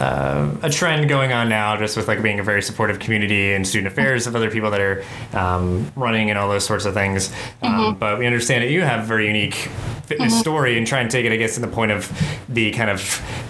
uh, 0.03 0.49
a 0.63 0.69
trend 0.69 1.07
going 1.07 1.31
on 1.31 1.47
now 1.47 1.77
just 1.77 1.95
with 1.95 2.07
like 2.07 2.21
being 2.21 2.39
a 2.39 2.43
very 2.43 2.61
supportive 2.61 2.99
community 2.99 3.53
and 3.53 3.65
student 3.65 3.87
affairs 3.87 4.27
of 4.27 4.35
other 4.35 4.51
people 4.51 4.69
that 4.69 4.81
are 4.81 5.03
um, 5.33 5.89
running 5.95 6.29
and 6.29 6.37
all 6.37 6.49
those 6.49 6.65
sorts 6.65 6.85
of 6.85 6.93
things. 6.93 7.31
Um, 7.61 7.95
but 7.95 8.19
we 8.19 8.25
understand 8.25 8.63
that 8.63 8.69
you 8.69 8.81
have 8.81 9.03
a 9.03 9.07
very 9.07 9.27
unique 9.27 9.69
fitness 10.05 10.37
story 10.37 10.77
and 10.77 10.85
try 10.85 10.99
and 10.99 11.09
take 11.09 11.25
it 11.25 11.31
i 11.31 11.37
guess 11.37 11.53
to 11.55 11.61
the 11.61 11.67
point 11.67 11.89
of 11.89 12.11
the 12.49 12.71
kind 12.71 12.89
of 12.89 12.99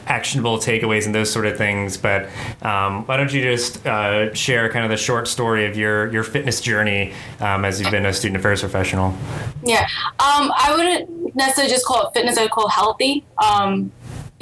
actionable 0.05 0.59
takeaways 0.59 1.05
and 1.07 1.15
those 1.15 1.31
sort 1.31 1.45
of 1.45 1.57
things. 1.57 1.97
But 1.97 2.29
um, 2.61 3.05
why 3.05 3.17
don't 3.17 3.33
you 3.33 3.41
just 3.41 3.85
uh, 3.85 4.33
share 4.33 4.69
kind 4.69 4.85
of 4.85 4.91
the 4.91 4.97
short 4.97 5.27
story 5.27 5.65
of 5.65 5.75
your 5.75 6.11
your 6.11 6.23
fitness 6.23 6.61
journey 6.61 7.13
um, 7.39 7.65
as 7.65 7.79
you've 7.79 7.91
been 7.91 8.05
a 8.05 8.13
student 8.13 8.37
affairs 8.37 8.61
professional? 8.61 9.15
Yeah, 9.63 9.81
um, 10.19 10.51
I 10.57 10.73
wouldn't 10.75 11.35
necessarily 11.35 11.71
just 11.71 11.85
call 11.85 12.07
it 12.07 12.13
fitness, 12.13 12.37
I'd 12.37 12.51
call 12.51 12.67
it 12.67 12.71
healthy. 12.71 13.25
Um, 13.37 13.91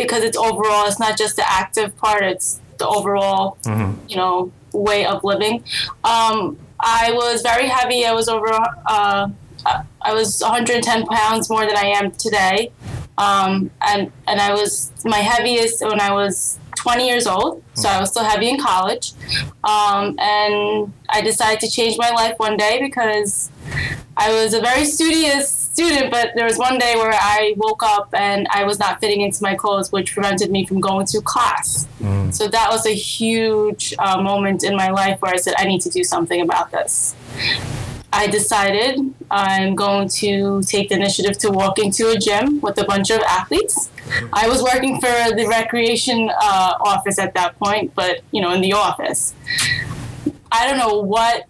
because 0.01 0.23
it's 0.23 0.37
overall, 0.37 0.87
it's 0.87 0.99
not 0.99 1.17
just 1.17 1.35
the 1.35 1.49
active 1.49 1.95
part, 1.97 2.23
it's 2.23 2.59
the 2.77 2.87
overall, 2.87 3.57
you 4.07 4.15
know, 4.15 4.51
way 4.73 5.05
of 5.05 5.23
living. 5.23 5.63
Um, 6.03 6.57
I 6.79 7.11
was 7.13 7.41
very 7.41 7.67
heavy. 7.67 8.05
I 8.05 8.13
was 8.13 8.27
over, 8.27 8.51
uh, 8.85 9.29
I 10.01 10.13
was 10.13 10.41
110 10.41 11.05
pounds 11.05 11.49
more 11.49 11.65
than 11.65 11.77
I 11.77 11.85
am 11.85 12.11
today. 12.11 12.71
Um, 13.17 13.69
and, 13.81 14.11
and 14.27 14.41
I 14.41 14.51
was 14.53 14.91
my 15.05 15.17
heaviest 15.19 15.83
when 15.85 15.99
I 15.99 16.11
was 16.11 16.57
20 16.77 17.07
years 17.07 17.27
old. 17.27 17.63
So 17.75 17.87
I 17.87 17.99
was 17.99 18.09
still 18.09 18.23
heavy 18.23 18.49
in 18.49 18.59
college. 18.59 19.13
Um, 19.63 20.17
and 20.19 20.91
I 21.09 21.21
decided 21.23 21.59
to 21.59 21.69
change 21.69 21.97
my 21.99 22.09
life 22.09 22.33
one 22.37 22.57
day 22.57 22.79
because 22.81 23.51
I 24.17 24.33
was 24.33 24.55
a 24.55 24.61
very 24.61 24.85
studious 24.85 25.60
student, 25.81 26.11
but 26.11 26.31
there 26.35 26.45
was 26.45 26.57
one 26.57 26.77
day 26.77 26.95
where 26.95 27.13
I 27.13 27.53
woke 27.57 27.83
up 27.83 28.09
and 28.13 28.47
I 28.49 28.63
was 28.63 28.79
not 28.79 28.99
fitting 28.99 29.21
into 29.21 29.41
my 29.41 29.55
clothes, 29.55 29.91
which 29.91 30.13
prevented 30.13 30.51
me 30.51 30.65
from 30.65 30.79
going 30.79 31.05
to 31.07 31.21
class. 31.21 31.87
So 32.31 32.47
that 32.47 32.69
was 32.69 32.85
a 32.85 32.93
huge 32.93 33.93
uh, 33.99 34.21
moment 34.21 34.63
in 34.63 34.75
my 34.75 34.89
life 34.89 35.21
where 35.21 35.33
I 35.33 35.37
said, 35.37 35.53
I 35.57 35.65
need 35.65 35.81
to 35.81 35.89
do 35.89 36.03
something 36.03 36.41
about 36.41 36.71
this. 36.71 37.15
I 38.13 38.27
decided 38.27 39.13
I'm 39.29 39.75
going 39.75 40.09
to 40.09 40.61
take 40.63 40.89
the 40.89 40.95
initiative 40.95 41.37
to 41.39 41.49
walk 41.49 41.79
into 41.79 42.09
a 42.09 42.17
gym 42.17 42.59
with 42.59 42.77
a 42.77 42.83
bunch 42.83 43.09
of 43.09 43.21
athletes. 43.21 43.89
I 44.33 44.47
was 44.49 44.61
working 44.61 44.99
for 44.99 45.07
the 45.07 45.45
recreation 45.49 46.29
uh, 46.29 46.73
office 46.81 47.17
at 47.17 47.33
that 47.35 47.57
point, 47.57 47.95
but 47.95 48.21
you 48.31 48.41
know, 48.41 48.51
in 48.53 48.61
the 48.61 48.73
office. 48.73 49.33
I 50.51 50.67
don't 50.67 50.77
know 50.77 50.99
what 50.99 51.45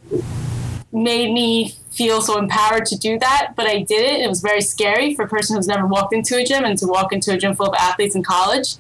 made 0.92 1.34
me 1.34 1.74
feel 2.02 2.20
so 2.20 2.40
empowered 2.40 2.86
to 2.88 2.98
do 2.98 3.20
that, 3.20 3.54
but 3.56 3.68
I 3.68 3.84
did 3.84 4.04
it. 4.12 4.22
It 4.22 4.28
was 4.28 4.42
very 4.42 4.62
scary 4.62 5.14
for 5.14 5.24
a 5.26 5.28
person 5.28 5.56
who's 5.56 5.68
never 5.68 5.86
walked 5.86 6.14
into 6.14 6.36
a 6.36 6.44
gym 6.44 6.64
and 6.66 6.76
to 6.80 6.88
walk 6.88 7.14
into 7.14 7.32
a 7.32 7.38
gym 7.38 7.54
full 7.54 7.68
of 7.68 7.76
athletes 7.76 8.16
in 8.16 8.24
college. 8.24 8.78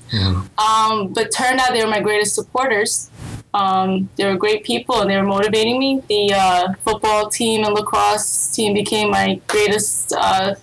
Um, 0.57 1.13
but 1.13 1.31
turned 1.31 1.59
out 1.59 1.73
they 1.73 1.83
were 1.83 1.89
my 1.89 2.01
greatest 2.01 2.33
supporters. 2.33 3.11
Um, 3.53 4.09
they 4.15 4.25
were 4.25 4.37
great 4.37 4.63
people 4.63 5.01
and 5.01 5.09
they 5.09 5.17
were 5.17 5.29
motivating 5.37 5.77
me. 5.77 6.01
The 6.09 6.33
uh, 6.33 6.73
football 6.83 7.29
team 7.29 7.63
and 7.63 7.75
lacrosse 7.75 8.55
team 8.55 8.73
became 8.73 9.11
my 9.11 9.39
greatest 9.45 10.13
uh, 10.13 10.55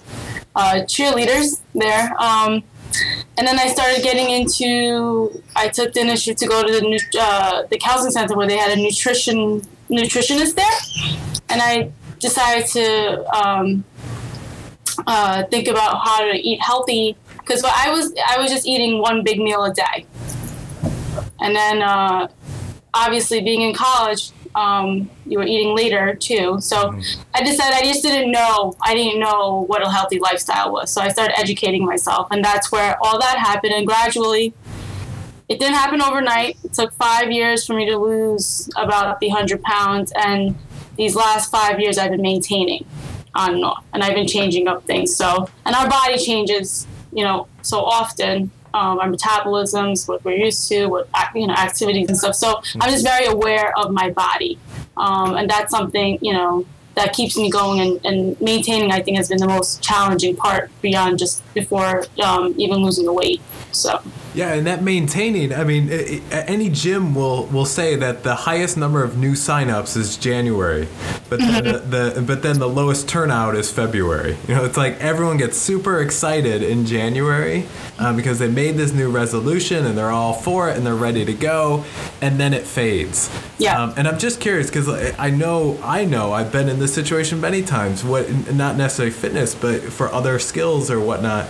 uh, 0.57 0.75
cheerleaders 0.93 1.61
there. 1.75 2.13
Um, 2.19 2.65
and 3.37 3.47
then 3.47 3.57
I 3.57 3.69
started 3.69 4.03
getting 4.03 4.31
into. 4.31 5.41
I 5.55 5.69
took 5.69 5.93
the 5.93 6.01
initiative 6.01 6.39
to 6.39 6.47
go 6.49 6.65
to 6.67 6.73
the 6.73 7.19
uh, 7.21 7.63
the 7.71 7.79
counseling 7.79 8.11
center 8.11 8.35
where 8.35 8.49
they 8.49 8.57
had 8.57 8.77
a 8.77 8.81
nutrition 8.83 9.61
nutritionist 9.89 10.55
there, 10.57 10.79
and 11.51 11.61
I 11.63 11.93
decided 12.21 12.67
to 12.67 13.37
um, 13.37 13.85
uh, 15.07 15.45
think 15.45 15.69
about 15.69 16.05
how 16.05 16.21
to 16.21 16.37
eat 16.37 16.61
healthy 16.61 17.17
because 17.39 17.65
I 17.65 17.91
was 17.91 18.13
I 18.29 18.39
was 18.39 18.51
just 18.51 18.67
eating 18.67 19.01
one 19.01 19.23
big 19.25 19.41
meal 19.41 19.65
a 19.65 19.73
day, 19.73 20.07
and 21.41 21.55
then 21.55 21.83
uh, 21.83 22.29
obviously 22.93 23.41
being 23.41 23.63
in 23.63 23.75
college, 23.75 24.33
um, 24.55 25.11
you 25.25 25.39
were 25.39 25.47
eating 25.47 25.75
later 25.75 26.15
too. 26.15 26.61
So 26.61 26.99
I 27.35 27.43
decided 27.43 27.77
I 27.77 27.83
just 27.83 28.03
didn't 28.03 28.31
know. 28.31 28.75
I 28.83 28.95
didn't 28.95 29.21
know 29.21 29.65
what 29.67 29.87
a 29.87 29.91
healthy 29.91 30.19
lifestyle 30.19 30.73
was. 30.73 30.91
So 30.91 31.01
I 31.01 31.09
started 31.09 31.39
educating 31.39 31.85
myself, 31.85 32.29
and 32.31 32.45
that's 32.45 32.71
where 32.71 32.97
all 33.03 33.19
that 33.19 33.39
happened. 33.39 33.73
And 33.73 33.87
gradually, 33.87 34.53
it 35.49 35.59
didn't 35.59 35.77
happen 35.77 36.03
overnight. 36.03 36.59
It 36.65 36.75
took 36.75 36.93
five 36.95 37.31
years 37.31 37.67
for 37.67 37.75
me 37.75 37.87
to 37.87 37.97
lose 37.97 38.69
about 38.77 39.21
the 39.21 39.29
hundred 39.31 39.63
pounds, 39.63 40.13
and 40.15 40.55
these 40.99 41.15
last 41.17 41.51
five 41.51 41.81
years 41.81 41.97
I've 41.97 42.11
been 42.11 42.21
maintaining 42.21 42.85
on 43.35 43.55
and 43.55 43.65
off, 43.65 43.85
and 43.95 44.03
I've 44.03 44.15
been 44.15 44.27
changing 44.27 44.69
up 44.69 44.85
things. 44.85 45.17
So, 45.17 45.49
and 45.65 45.75
our 45.75 45.89
body 45.89 46.19
changes, 46.19 46.87
you 47.13 47.25
know, 47.25 47.47
so 47.63 47.83
often. 47.83 48.51
Um, 48.75 48.99
our 48.99 49.09
metabolisms, 49.09 50.07
what 50.07 50.23
we're 50.27 50.37
used 50.37 50.69
to, 50.69 50.89
what 50.89 51.09
you 51.35 51.47
know, 51.47 51.55
activities 51.55 52.09
and 52.09 52.19
stuff. 52.19 52.35
So 52.35 52.61
I'm 52.79 52.91
just 52.91 53.03
very 53.03 53.25
aware 53.25 53.77
of 53.79 53.91
my 53.93 54.11
body, 54.11 54.59
um, 54.99 55.37
and 55.37 55.49
that's 55.49 55.71
something 55.71 56.19
you 56.21 56.35
know 56.35 56.67
that 56.95 57.15
keeps 57.15 57.39
me 57.39 57.51
going 57.51 57.81
and, 57.81 58.05
and 58.05 58.41
maintaining. 58.43 58.93
I 58.93 59.01
think 59.01 59.17
has 59.17 59.31
been 59.31 59.39
the 59.39 59.49
most 59.49 59.83
challenging 59.83 60.37
part 60.37 60.71
beyond 60.83 61.19
just 61.19 61.43
before 61.55 62.05
um, 62.23 62.55
even 62.59 62.79
losing 62.85 63.07
the 63.07 63.13
weight. 63.13 63.41
So. 63.73 64.03
Yeah, 64.39 64.55
and 64.55 64.69
that 64.69 64.85
maintaining, 64.85 65.53
I 65.53 65.65
mean, 65.65 65.91
i 65.91 66.23
i 66.31 66.43
any 66.43 66.71
gym 66.71 67.13
will 67.13 67.47
will 67.47 67.65
say 67.65 67.97
that 67.97 68.23
the 68.23 68.37
highest 68.37 68.77
number 68.77 69.03
of 69.03 69.19
new 69.19 69.33
signups 69.33 69.97
is 69.97 70.17
January, 70.17 70.87
but 71.29 71.41
then 71.41 71.65
the, 71.65 71.79
the 72.15 72.23
but 72.23 72.43
then 72.45 72.61
the 72.61 72.69
lowest 72.69 73.09
turnout 73.09 73.57
is 73.57 73.73
February. 73.73 74.37
You 74.47 74.55
know, 74.55 74.65
it's 74.65 74.77
like 74.77 74.95
everyone 75.01 75.39
gets 75.39 75.57
super 75.59 76.01
excited 76.01 76.63
in 76.63 76.87
January 76.87 77.67
um, 77.99 78.15
because 78.15 78.39
they 78.39 78.49
made 78.49 78.77
this 78.77 78.93
new 78.93 79.11
resolution 79.11 79.85
and 79.85 79.99
they're 79.99 80.13
all 80.13 80.35
for 80.35 80.71
it 80.71 80.77
and 80.77 80.87
they're 80.87 80.95
ready 80.95 81.25
to 81.25 81.35
go, 81.35 81.85
and 82.23 82.39
then 82.39 82.55
it 82.55 82.63
fades. 82.63 83.29
Yeah. 83.59 83.83
Um, 83.83 83.95
and 83.97 84.07
I'm 84.07 84.21
just 84.21 84.39
curious 84.39 84.69
because 84.69 84.89
I 85.19 85.31
know 85.31 85.81
I 85.83 86.05
know 86.05 86.33
I've 86.33 86.53
been 86.53 86.69
in 86.69 86.79
this 86.79 86.95
situation 86.95 87.41
many 87.41 87.63
times. 87.63 88.05
What 88.05 88.31
not 88.55 88.77
necessarily 88.77 89.11
fitness, 89.11 89.57
but 89.57 89.83
for 89.83 90.07
other 90.13 90.39
skills 90.39 90.93
or 90.93 91.01
whatnot. 91.01 91.47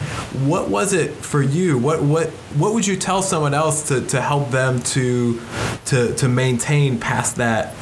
What 0.49 0.71
was 0.71 0.95
it 0.95 1.11
for 1.11 1.43
you? 1.43 1.77
What 1.77 2.03
what 2.03 2.33
what 2.57 2.75
would 2.75 2.87
you 2.87 2.97
tell 2.97 3.23
someone 3.23 3.55
else 3.55 3.89
to, 3.89 4.01
to 4.07 4.21
help 4.21 4.51
them 4.51 4.81
to 4.81 5.41
to 5.87 6.15
to 6.15 6.29
maintain 6.29 6.99
past 6.99 7.37
that 7.37 7.75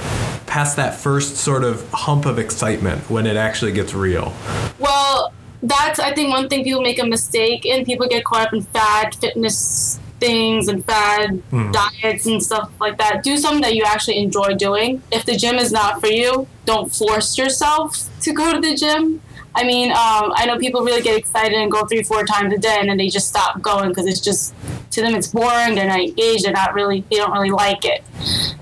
past 0.47 0.77
that 0.77 0.95
first 0.95 1.37
sort 1.37 1.65
of 1.65 1.89
hump 1.93 2.27
of 2.27 2.39
excitement 2.39 3.09
when 3.11 3.27
it 3.27 3.37
actually 3.37 3.73
gets 3.73 3.95
real? 3.95 4.33
Well, 4.79 5.33
that's 5.63 5.99
I 5.99 6.13
think 6.15 6.31
one 6.31 6.49
thing 6.49 6.65
people 6.65 6.83
make 6.83 6.99
a 6.99 7.07
mistake 7.07 7.65
and 7.67 7.87
people 7.87 8.09
get 8.09 8.25
caught 8.25 8.49
up 8.49 8.53
in 8.55 8.63
fad 8.63 9.15
fitness 9.15 10.01
things 10.19 10.69
and 10.69 10.85
fad 10.85 11.43
hmm. 11.51 11.71
diets 11.73 12.27
and 12.27 12.43
stuff 12.43 12.71
like 12.81 12.99
that. 12.99 13.23
Do 13.23 13.37
something 13.37 13.63
that 13.63 13.75
you 13.75 13.85
actually 13.85 14.19
enjoy 14.19 14.55
doing. 14.55 15.03
If 15.13 15.27
the 15.27 15.37
gym 15.37 15.57
is 15.57 15.73
not 15.73 16.01
for 16.01 16.09
you, 16.09 16.47
don't 16.65 16.93
force 16.93 17.37
yourself 17.37 18.09
to 18.23 18.33
go 18.33 18.53
to 18.53 18.61
the 18.61 18.75
gym. 18.75 19.21
I 19.57 19.65
mean, 19.65 19.91
um, 19.91 20.33
I 20.37 20.45
know 20.47 20.59
people 20.59 20.83
really 20.83 21.01
get 21.01 21.17
excited 21.17 21.55
and 21.55 21.73
go 21.73 21.87
three, 21.87 22.03
four 22.03 22.25
times 22.25 22.53
a 22.53 22.59
day, 22.59 22.77
and 22.79 22.91
then 22.91 22.99
they 22.99 23.09
just 23.09 23.27
stop 23.27 23.63
going 23.63 23.89
because 23.89 24.07
it's 24.07 24.21
just 24.21 24.55
to 24.91 25.01
them 25.01 25.15
it's 25.15 25.29
boring. 25.29 25.75
They're 25.75 25.89
not 25.89 26.01
engaged. 26.01 26.45
They're 26.45 26.53
not 26.53 26.75
really. 26.75 27.05
They 27.11 27.17
don't 27.17 27.33
really 27.33 27.51
like 27.51 27.87
it. 27.87 28.05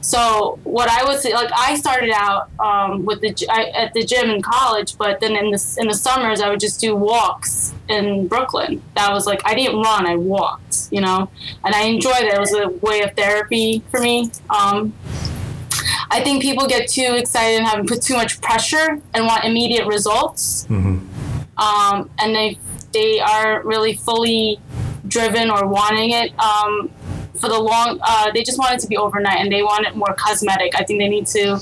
So 0.01 0.61
what 0.63 0.89
I 0.89 1.05
would 1.05 1.19
say, 1.19 1.35
like 1.35 1.51
I 1.57 1.75
started 1.75 2.13
out 2.15 2.49
um, 2.61 3.05
with 3.05 3.21
the 3.21 3.35
I, 3.51 3.71
at 3.71 3.93
the 3.93 4.05
gym 4.05 4.31
in 4.31 4.41
college, 4.41 4.97
but 4.97 5.19
then 5.19 5.35
in 5.35 5.51
the 5.51 5.77
in 5.81 5.89
the 5.89 5.95
summers 5.95 6.41
I 6.41 6.49
would 6.49 6.61
just 6.61 6.81
do 6.81 6.95
walks 6.95 7.75
in 7.89 8.29
Brooklyn. 8.29 8.81
That 8.95 9.13
was 9.13 9.27
like 9.27 9.41
I 9.45 9.55
didn't 9.55 9.81
run, 9.81 10.07
I 10.07 10.15
walked, 10.15 10.89
you 10.93 11.01
know, 11.01 11.29
and 11.65 11.75
I 11.75 11.83
enjoyed 11.87 12.23
it. 12.23 12.35
It 12.35 12.39
was 12.39 12.55
a 12.55 12.69
way 12.69 13.03
of 13.03 13.17
therapy 13.17 13.83
for 13.91 14.01
me. 14.01 14.31
Um, 14.49 14.93
I 16.11 16.21
think 16.23 16.43
people 16.43 16.67
get 16.67 16.89
too 16.89 17.15
excited 17.17 17.59
and 17.59 17.67
have 17.67 17.87
put 17.87 18.03
too 18.03 18.15
much 18.15 18.41
pressure 18.41 19.01
and 19.15 19.27
want 19.27 19.45
immediate 19.45 19.87
results, 19.87 20.67
um, 21.57 22.11
and 22.19 22.35
they 22.35 22.59
they 22.93 23.21
are 23.21 23.63
really 23.63 23.95
fully 23.95 24.61
driven 25.09 25.51
or 25.51 25.67
wanting 25.67 26.13
it 26.13 26.33
um, 26.39 26.91
for 27.35 27.49
the 27.49 27.59
long. 27.59 27.99
Uh, 28.03 28.31
they 28.33 28.43
just 28.43 28.59
want 28.59 28.75
it 28.75 28.81
to 28.81 28.87
be 28.87 28.97
overnight, 28.97 29.39
and 29.39 29.51
they 29.53 29.63
want 29.63 29.87
it 29.87 29.97
more 29.97 30.15
cosmetic. 30.15 30.75
I 30.79 30.85
think 30.85 31.01
they 31.01 31.09
need 31.09 31.27
to 31.29 31.59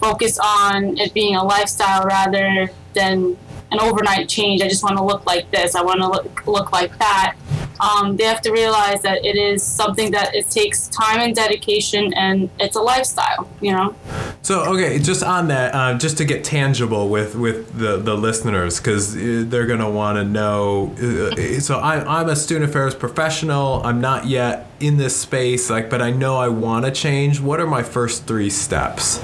focus 0.00 0.38
on 0.38 0.96
it 0.98 1.12
being 1.14 1.36
a 1.36 1.44
lifestyle 1.44 2.04
rather 2.04 2.70
than 2.94 3.36
an 3.72 3.80
overnight 3.80 4.28
change. 4.28 4.62
I 4.62 4.68
just 4.68 4.82
want 4.82 4.96
to 4.96 5.04
look 5.04 5.26
like 5.26 5.50
this. 5.50 5.74
I 5.74 5.82
want 5.82 6.00
to 6.00 6.08
look 6.08 6.46
look 6.46 6.72
like 6.72 6.96
that. 6.98 7.36
Um, 7.80 8.16
they 8.16 8.24
have 8.24 8.40
to 8.42 8.52
realize 8.52 9.02
that 9.02 9.24
it 9.24 9.36
is 9.36 9.62
something 9.62 10.10
that 10.12 10.34
it 10.34 10.50
takes 10.50 10.88
time 10.88 11.20
and 11.20 11.34
dedication, 11.34 12.12
and 12.14 12.50
it's 12.58 12.76
a 12.76 12.80
lifestyle. 12.80 13.48
You 13.60 13.72
know. 13.72 13.94
So 14.42 14.64
okay, 14.74 14.98
just 14.98 15.22
on 15.22 15.48
that, 15.48 15.74
uh, 15.74 15.98
just 15.98 16.18
to 16.18 16.24
get 16.24 16.44
tangible 16.44 17.08
with 17.08 17.34
with 17.34 17.78
the 17.78 17.96
the 17.96 18.16
listeners, 18.16 18.78
because 18.78 19.14
they're 19.14 19.66
gonna 19.66 19.90
want 19.90 20.16
to 20.16 20.24
know. 20.24 20.94
Uh, 20.96 21.60
so 21.60 21.80
I'm 21.80 22.06
I'm 22.08 22.28
a 22.28 22.36
student 22.36 22.70
affairs 22.70 22.94
professional. 22.94 23.82
I'm 23.84 24.00
not 24.00 24.26
yet 24.26 24.70
in 24.80 24.98
this 24.98 25.16
space, 25.16 25.70
like, 25.70 25.88
but 25.88 26.02
I 26.02 26.10
know 26.10 26.36
I 26.36 26.48
want 26.48 26.84
to 26.84 26.90
change. 26.90 27.40
What 27.40 27.60
are 27.60 27.66
my 27.66 27.82
first 27.82 28.26
three 28.26 28.50
steps? 28.50 29.20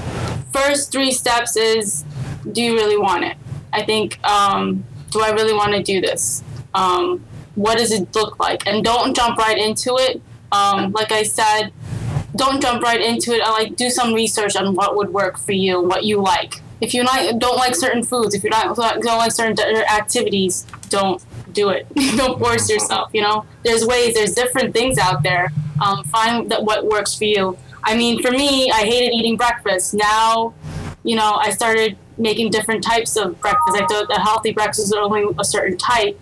first 0.53 0.91
three 0.91 1.11
steps 1.11 1.57
is 1.57 2.05
do 2.51 2.61
you 2.61 2.75
really 2.75 2.97
want 2.97 3.23
it 3.23 3.35
i 3.73 3.81
think 3.83 4.23
um, 4.23 4.85
do 5.09 5.21
i 5.21 5.31
really 5.31 5.53
want 5.53 5.73
to 5.73 5.81
do 5.81 5.99
this 5.99 6.43
um, 6.75 7.23
what 7.55 7.77
does 7.77 7.91
it 7.91 8.13
look 8.15 8.39
like? 8.39 8.65
And 8.67 8.83
don't 8.83 9.15
jump 9.15 9.37
right 9.37 9.57
into 9.57 9.95
it. 9.97 10.21
Um, 10.51 10.91
like 10.91 11.11
i 11.11 11.23
said 11.23 11.71
don't 12.35 12.61
jump 12.61 12.81
right 12.81 13.01
into 13.01 13.31
it. 13.31 13.41
Like 13.41 13.75
do 13.75 13.89
some 13.89 14.13
research 14.13 14.55
on 14.55 14.73
what 14.75 14.95
would 14.95 15.13
work 15.13 15.37
for 15.37 15.51
you 15.51 15.81
what 15.81 16.03
you 16.03 16.21
like. 16.21 16.61
If 16.81 16.93
you 16.93 17.03
not, 17.03 17.39
don't 17.39 17.55
like 17.57 17.75
certain 17.75 18.03
foods 18.03 18.35
if 18.35 18.43
you're 18.43 18.51
not 18.51 18.75
don't 18.75 19.05
like 19.05 19.31
certain 19.31 19.57
activities 19.59 20.65
don't 20.89 21.23
do 21.53 21.69
it. 21.69 21.85
Don't 22.17 22.39
force 22.39 22.67
yourself 22.67 23.11
you 23.13 23.21
know? 23.21 23.45
There's 23.63 23.85
ways 23.85 24.15
there's 24.15 24.33
different 24.33 24.73
things 24.73 24.97
out 24.97 25.21
there. 25.21 25.51
Um, 25.79 26.03
find 26.05 26.49
that 26.51 26.63
what 26.63 26.85
works 26.85 27.13
for 27.15 27.25
you. 27.25 27.57
I 27.83 27.95
mean 27.95 28.21
for 28.21 28.31
me 28.31 28.71
i 28.71 28.79
hated 28.85 29.13
eating 29.13 29.37
breakfast. 29.37 29.93
Now 29.93 30.55
you 31.03 31.15
know 31.15 31.33
i 31.35 31.51
started 31.51 31.97
making 32.17 32.49
different 32.49 32.83
types 32.83 33.15
of 33.15 33.39
breakfast. 33.39 33.79
I 33.79 33.85
thought 33.85 34.07
a 34.11 34.19
healthy 34.19 34.51
breakfast 34.51 34.79
is 34.79 34.93
only 34.93 35.25
a 35.37 35.45
certain 35.45 35.77
type 35.77 36.19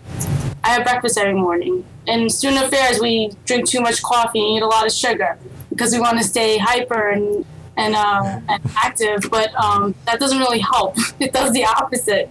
i 0.64 0.70
have 0.70 0.84
breakfast 0.84 1.18
every 1.18 1.34
morning. 1.34 1.84
In 2.06 2.28
student 2.28 2.66
affairs 2.66 3.00
we 3.00 3.32
drink 3.44 3.68
too 3.68 3.80
much 3.80 4.02
coffee 4.02 4.40
and 4.40 4.56
eat 4.56 4.62
a 4.62 4.66
lot 4.66 4.86
of 4.86 4.92
sugar 4.92 5.38
because 5.70 5.92
we 5.92 6.00
want 6.00 6.18
to 6.18 6.24
stay 6.24 6.58
hyper 6.58 7.10
and 7.10 7.44
and, 7.74 7.94
uh, 7.94 8.40
and 8.50 8.62
active. 8.76 9.30
But 9.30 9.54
um, 9.54 9.94
that 10.04 10.20
doesn't 10.20 10.38
really 10.38 10.58
help. 10.58 10.96
It 11.20 11.32
does 11.32 11.52
the 11.52 11.64
opposite. 11.64 12.30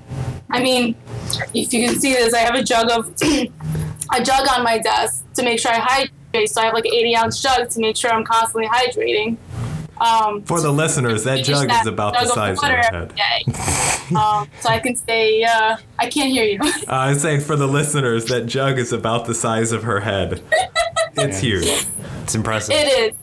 I 0.49 0.61
mean 0.61 0.95
if 1.53 1.73
you 1.73 1.87
can 1.87 1.99
see 1.99 2.13
this 2.13 2.33
i 2.33 2.39
have 2.39 2.55
a 2.55 2.63
jug 2.63 2.89
of 2.91 3.07
a 4.13 4.23
jug 4.23 4.47
on 4.49 4.63
my 4.63 4.77
desk 4.77 5.23
to 5.33 5.43
make 5.43 5.59
sure 5.59 5.71
i 5.71 5.79
hydrate. 5.79 6.49
So 6.49 6.61
i 6.61 6.65
have 6.65 6.73
like 6.73 6.85
an 6.85 6.93
80 6.93 7.15
ounce 7.15 7.41
jug 7.41 7.69
to 7.69 7.79
make 7.79 7.95
sure 7.95 8.11
i'm 8.11 8.25
constantly 8.25 8.67
hydrating 8.67 9.37
um, 10.01 10.41
For 10.43 10.59
the 10.59 10.71
listeners, 10.71 11.23
that 11.25 11.43
jug 11.45 11.67
that 11.69 11.81
is 11.81 11.87
about 11.87 12.13
the 12.13 12.19
jug 12.21 12.27
of 12.29 12.33
size 12.33 12.57
of 12.57 12.63
water 12.63 12.73
your 12.75 12.83
head. 12.83 13.13
um, 14.17 14.47
so 14.59 14.69
I 14.69 14.79
can 14.83 14.95
say, 14.95 15.43
Uh, 15.43 15.77
I 15.99 16.09
can't 16.09 16.31
hear 16.31 16.43
you. 16.45 16.59
Uh, 16.87 16.93
I 16.93 17.09
was 17.09 17.21
saying 17.21 17.41
for 17.41 17.55
the 17.55 17.67
listeners, 17.67 18.25
that 18.25 18.45
jug 18.47 18.77
is 18.79 18.91
about 18.91 19.25
the 19.25 19.33
size 19.35 19.71
of 19.71 19.83
her 19.83 19.99
head. 20.01 20.41
It's 21.17 21.39
huge. 21.39 21.67
It's 22.23 22.35
impressive. 22.35 22.73
it 22.73 22.87
is, 22.87 23.15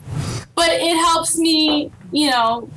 but 0.53 0.69
it 0.69 0.95
helps 0.95 1.37
me. 1.39 1.91
You 2.11 2.29
know, 2.29 2.69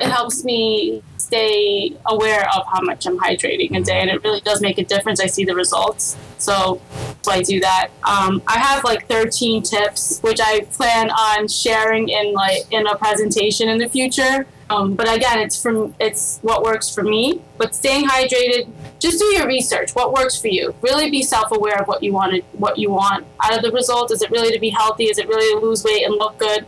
it 0.00 0.08
helps 0.08 0.44
me 0.44 1.02
stay 1.18 1.96
aware 2.06 2.42
of 2.54 2.66
how 2.66 2.80
much 2.82 3.06
I'm 3.06 3.16
hydrating 3.18 3.76
a 3.76 3.80
day, 3.80 4.00
and 4.00 4.10
it 4.10 4.24
really 4.24 4.40
does 4.40 4.60
make 4.60 4.78
a 4.78 4.84
difference. 4.84 5.20
I 5.20 5.26
see 5.26 5.44
the 5.44 5.54
results, 5.54 6.16
so 6.38 6.80
so 7.22 7.32
I 7.32 7.42
do 7.42 7.60
that. 7.60 7.90
Um, 8.04 8.42
I 8.46 8.58
have 8.58 8.84
like 8.84 9.06
13 9.08 9.62
tips, 9.62 10.20
which 10.20 10.40
I 10.40 10.60
plan 10.72 11.10
on 11.10 11.48
sharing 11.48 12.08
in 12.08 12.32
like 12.32 12.70
in 12.70 12.86
a 12.86 12.96
presentation 12.96 13.68
in 13.68 13.78
the 13.78 13.88
future. 13.88 14.46
Um, 14.70 14.94
but 14.94 15.12
again, 15.12 15.40
it's 15.40 15.60
from 15.60 15.94
it's 15.98 16.38
what 16.42 16.62
works 16.62 16.94
for 16.94 17.02
me. 17.02 17.42
But 17.58 17.74
staying 17.74 18.06
hydrated, 18.06 18.70
just 19.00 19.18
do 19.18 19.26
your 19.26 19.46
research. 19.46 19.94
What 19.94 20.12
works 20.12 20.40
for 20.40 20.48
you? 20.48 20.74
Really 20.80 21.10
be 21.10 21.22
self-aware 21.22 21.80
of 21.80 21.88
what 21.88 22.02
you 22.02 22.12
wanted, 22.12 22.44
what 22.52 22.78
you 22.78 22.90
want 22.90 23.26
out 23.42 23.56
of 23.56 23.62
the 23.62 23.72
result. 23.72 24.12
Is 24.12 24.22
it 24.22 24.30
really 24.30 24.52
to 24.52 24.60
be 24.60 24.70
healthy? 24.70 25.04
Is 25.04 25.18
it 25.18 25.28
really 25.28 25.60
to 25.60 25.66
lose 25.66 25.84
weight 25.84 26.04
and 26.04 26.14
look 26.14 26.38
good? 26.38 26.66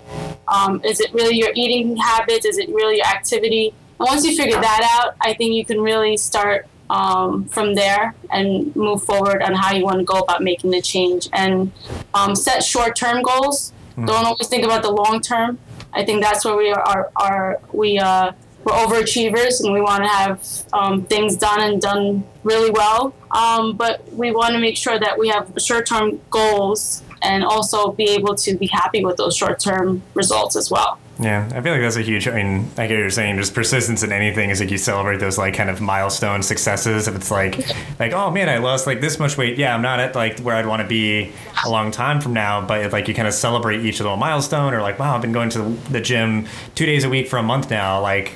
Um, 0.48 0.82
is 0.84 1.00
it 1.00 1.14
really 1.14 1.36
your 1.36 1.50
eating 1.54 1.96
habits? 1.96 2.44
Is 2.44 2.58
it 2.58 2.68
really 2.68 2.96
your 2.96 3.06
activity? 3.06 3.72
And 4.00 4.08
once 4.08 4.24
you 4.24 4.36
figure 4.36 4.60
that 4.60 4.98
out, 5.00 5.14
I 5.20 5.32
think 5.34 5.54
you 5.54 5.64
can 5.64 5.80
really 5.80 6.16
start 6.16 6.66
um, 6.92 7.46
from 7.46 7.74
there 7.74 8.14
and 8.30 8.74
move 8.76 9.02
forward 9.02 9.42
on 9.42 9.54
how 9.54 9.74
you 9.74 9.82
want 9.82 9.98
to 9.98 10.04
go 10.04 10.18
about 10.18 10.42
making 10.42 10.70
the 10.70 10.82
change 10.82 11.28
and 11.32 11.72
um, 12.12 12.36
set 12.36 12.62
short-term 12.62 13.22
goals. 13.22 13.72
Don't 13.96 14.24
always 14.24 14.48
think 14.48 14.64
about 14.64 14.82
the 14.82 14.90
long 14.90 15.20
term. 15.20 15.58
I 15.92 16.04
think 16.04 16.22
that's 16.22 16.44
where 16.44 16.56
we 16.56 16.70
are. 16.70 16.82
are, 16.82 17.10
are 17.16 17.60
we 17.72 17.98
uh, 17.98 18.32
we're 18.64 18.72
overachievers 18.74 19.60
and 19.62 19.72
we 19.72 19.80
want 19.80 20.04
to 20.04 20.08
have 20.08 20.48
um, 20.72 21.04
things 21.04 21.36
done 21.36 21.60
and 21.60 21.80
done 21.80 22.24
really 22.44 22.70
well. 22.70 23.12
Um, 23.32 23.76
but 23.76 24.10
we 24.12 24.30
want 24.30 24.52
to 24.54 24.60
make 24.60 24.76
sure 24.76 24.98
that 24.98 25.18
we 25.18 25.28
have 25.28 25.52
short-term 25.58 26.20
goals 26.30 27.02
and 27.22 27.44
also 27.44 27.92
be 27.92 28.04
able 28.10 28.34
to 28.36 28.56
be 28.56 28.66
happy 28.66 29.04
with 29.04 29.16
those 29.16 29.36
short-term 29.36 30.02
results 30.14 30.56
as 30.56 30.70
well. 30.70 30.98
Yeah, 31.20 31.48
I 31.54 31.60
feel 31.60 31.72
like 31.72 31.82
that's 31.82 31.96
a 31.96 32.02
huge. 32.02 32.26
I 32.26 32.42
mean, 32.42 32.70
I 32.78 32.86
get 32.86 32.94
what 32.94 33.00
you're 33.00 33.10
saying. 33.10 33.36
Just 33.36 33.54
persistence 33.54 34.02
in 34.02 34.12
anything 34.12 34.50
is 34.50 34.60
like 34.60 34.70
you 34.70 34.78
celebrate 34.78 35.18
those 35.18 35.36
like 35.36 35.54
kind 35.54 35.68
of 35.68 35.80
milestone 35.80 36.42
successes. 36.42 37.06
If 37.06 37.14
it's 37.14 37.30
like, 37.30 37.58
like 38.00 38.12
oh 38.12 38.30
man, 38.30 38.48
I 38.48 38.58
lost 38.58 38.86
like 38.86 39.00
this 39.00 39.18
much 39.18 39.36
weight. 39.36 39.58
Yeah, 39.58 39.74
I'm 39.74 39.82
not 39.82 40.00
at 40.00 40.14
like 40.14 40.40
where 40.40 40.56
I'd 40.56 40.66
want 40.66 40.80
to 40.80 40.88
be 40.88 41.32
a 41.64 41.70
long 41.70 41.90
time 41.90 42.20
from 42.20 42.32
now. 42.32 42.66
But 42.66 42.86
if, 42.86 42.92
like 42.92 43.08
you 43.08 43.14
kind 43.14 43.28
of 43.28 43.34
celebrate 43.34 43.84
each 43.84 44.00
little 44.00 44.16
milestone, 44.16 44.72
or 44.72 44.80
like 44.80 44.98
wow, 44.98 45.14
I've 45.14 45.22
been 45.22 45.32
going 45.32 45.50
to 45.50 45.62
the 45.90 46.00
gym 46.00 46.46
two 46.74 46.86
days 46.86 47.04
a 47.04 47.10
week 47.10 47.28
for 47.28 47.38
a 47.38 47.42
month 47.42 47.70
now. 47.70 48.00
Like 48.00 48.32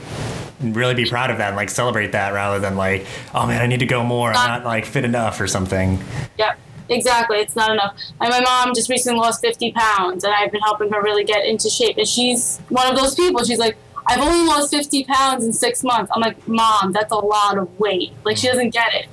really 0.60 0.94
be 0.94 1.06
proud 1.06 1.30
of 1.30 1.38
that 1.38 1.48
and 1.48 1.56
like 1.56 1.68
celebrate 1.70 2.12
that 2.12 2.32
rather 2.32 2.58
than 2.58 2.76
like 2.76 3.06
oh 3.34 3.46
man, 3.46 3.62
I 3.62 3.66
need 3.66 3.80
to 3.80 3.86
go 3.86 4.04
more. 4.04 4.30
I'm 4.32 4.36
uh, 4.36 4.58
not 4.58 4.64
like 4.66 4.84
fit 4.84 5.04
enough 5.04 5.40
or 5.40 5.46
something. 5.46 5.98
Yep, 6.36 6.58
exactly. 6.88 7.38
It's 7.38 7.56
not 7.56 7.70
enough. 7.70 7.96
And 8.20 8.30
my 8.30 8.40
mom 8.40 8.74
just 8.74 8.88
recently 8.88 9.18
lost 9.18 9.40
50 9.40 9.72
pounds, 9.72 10.24
and 10.24 10.32
I've 10.32 10.52
been 10.52 10.60
helping 10.60 10.90
her 10.92 11.02
really 11.02 11.24
get 11.24 11.44
into 11.44 11.68
shape. 11.68 11.98
And 11.98 12.06
she's 12.06 12.58
one 12.68 12.88
of 12.88 12.96
those 12.96 13.14
people. 13.14 13.44
She's 13.44 13.58
like, 13.58 13.76
I've 14.06 14.20
only 14.20 14.46
lost 14.46 14.70
50 14.70 15.04
pounds 15.04 15.44
in 15.44 15.52
six 15.52 15.82
months. 15.82 16.12
I'm 16.14 16.20
like, 16.20 16.46
Mom, 16.46 16.92
that's 16.92 17.12
a 17.12 17.16
lot 17.16 17.58
of 17.58 17.78
weight. 17.78 18.12
Like, 18.24 18.36
she 18.36 18.46
doesn't 18.46 18.70
get 18.70 18.94
it. 18.94 19.06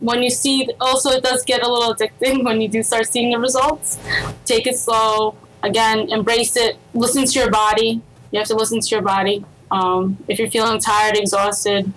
When 0.00 0.20
you 0.20 0.30
see, 0.30 0.68
also, 0.80 1.10
it 1.10 1.22
does 1.22 1.44
get 1.44 1.64
a 1.64 1.72
little 1.72 1.94
addicting 1.94 2.44
when 2.44 2.60
you 2.60 2.68
do 2.68 2.82
start 2.82 3.06
seeing 3.06 3.30
the 3.30 3.38
results. 3.38 3.98
Take 4.44 4.66
it 4.66 4.76
slow. 4.76 5.36
Again, 5.62 6.10
embrace 6.10 6.56
it. 6.56 6.76
Listen 6.92 7.24
to 7.24 7.38
your 7.38 7.50
body. 7.50 8.02
You 8.32 8.38
have 8.38 8.48
to 8.48 8.56
listen 8.56 8.80
to 8.80 8.88
your 8.88 9.02
body. 9.02 9.44
Um, 9.70 10.18
if 10.28 10.38
you're 10.38 10.50
feeling 10.50 10.80
tired, 10.80 11.16
exhausted, 11.16 11.92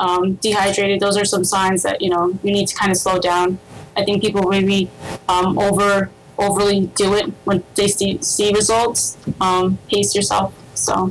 um, 0.00 0.34
dehydrated, 0.34 1.00
those 1.00 1.16
are 1.16 1.24
some 1.24 1.44
signs 1.44 1.82
that 1.84 2.02
you 2.02 2.10
know 2.10 2.38
you 2.42 2.52
need 2.52 2.66
to 2.68 2.74
kind 2.74 2.90
of 2.90 2.98
slow 2.98 3.18
down. 3.18 3.58
I 3.96 4.04
think 4.04 4.22
people 4.22 4.48
maybe 4.48 4.90
um, 5.28 5.58
over 5.58 6.10
overly 6.38 6.86
do 6.94 7.14
it 7.14 7.26
when 7.44 7.62
they 7.74 7.88
see, 7.88 8.20
see 8.22 8.52
results. 8.52 9.16
Um, 9.40 9.78
pace 9.88 10.14
yourself. 10.14 10.54
So 10.74 11.08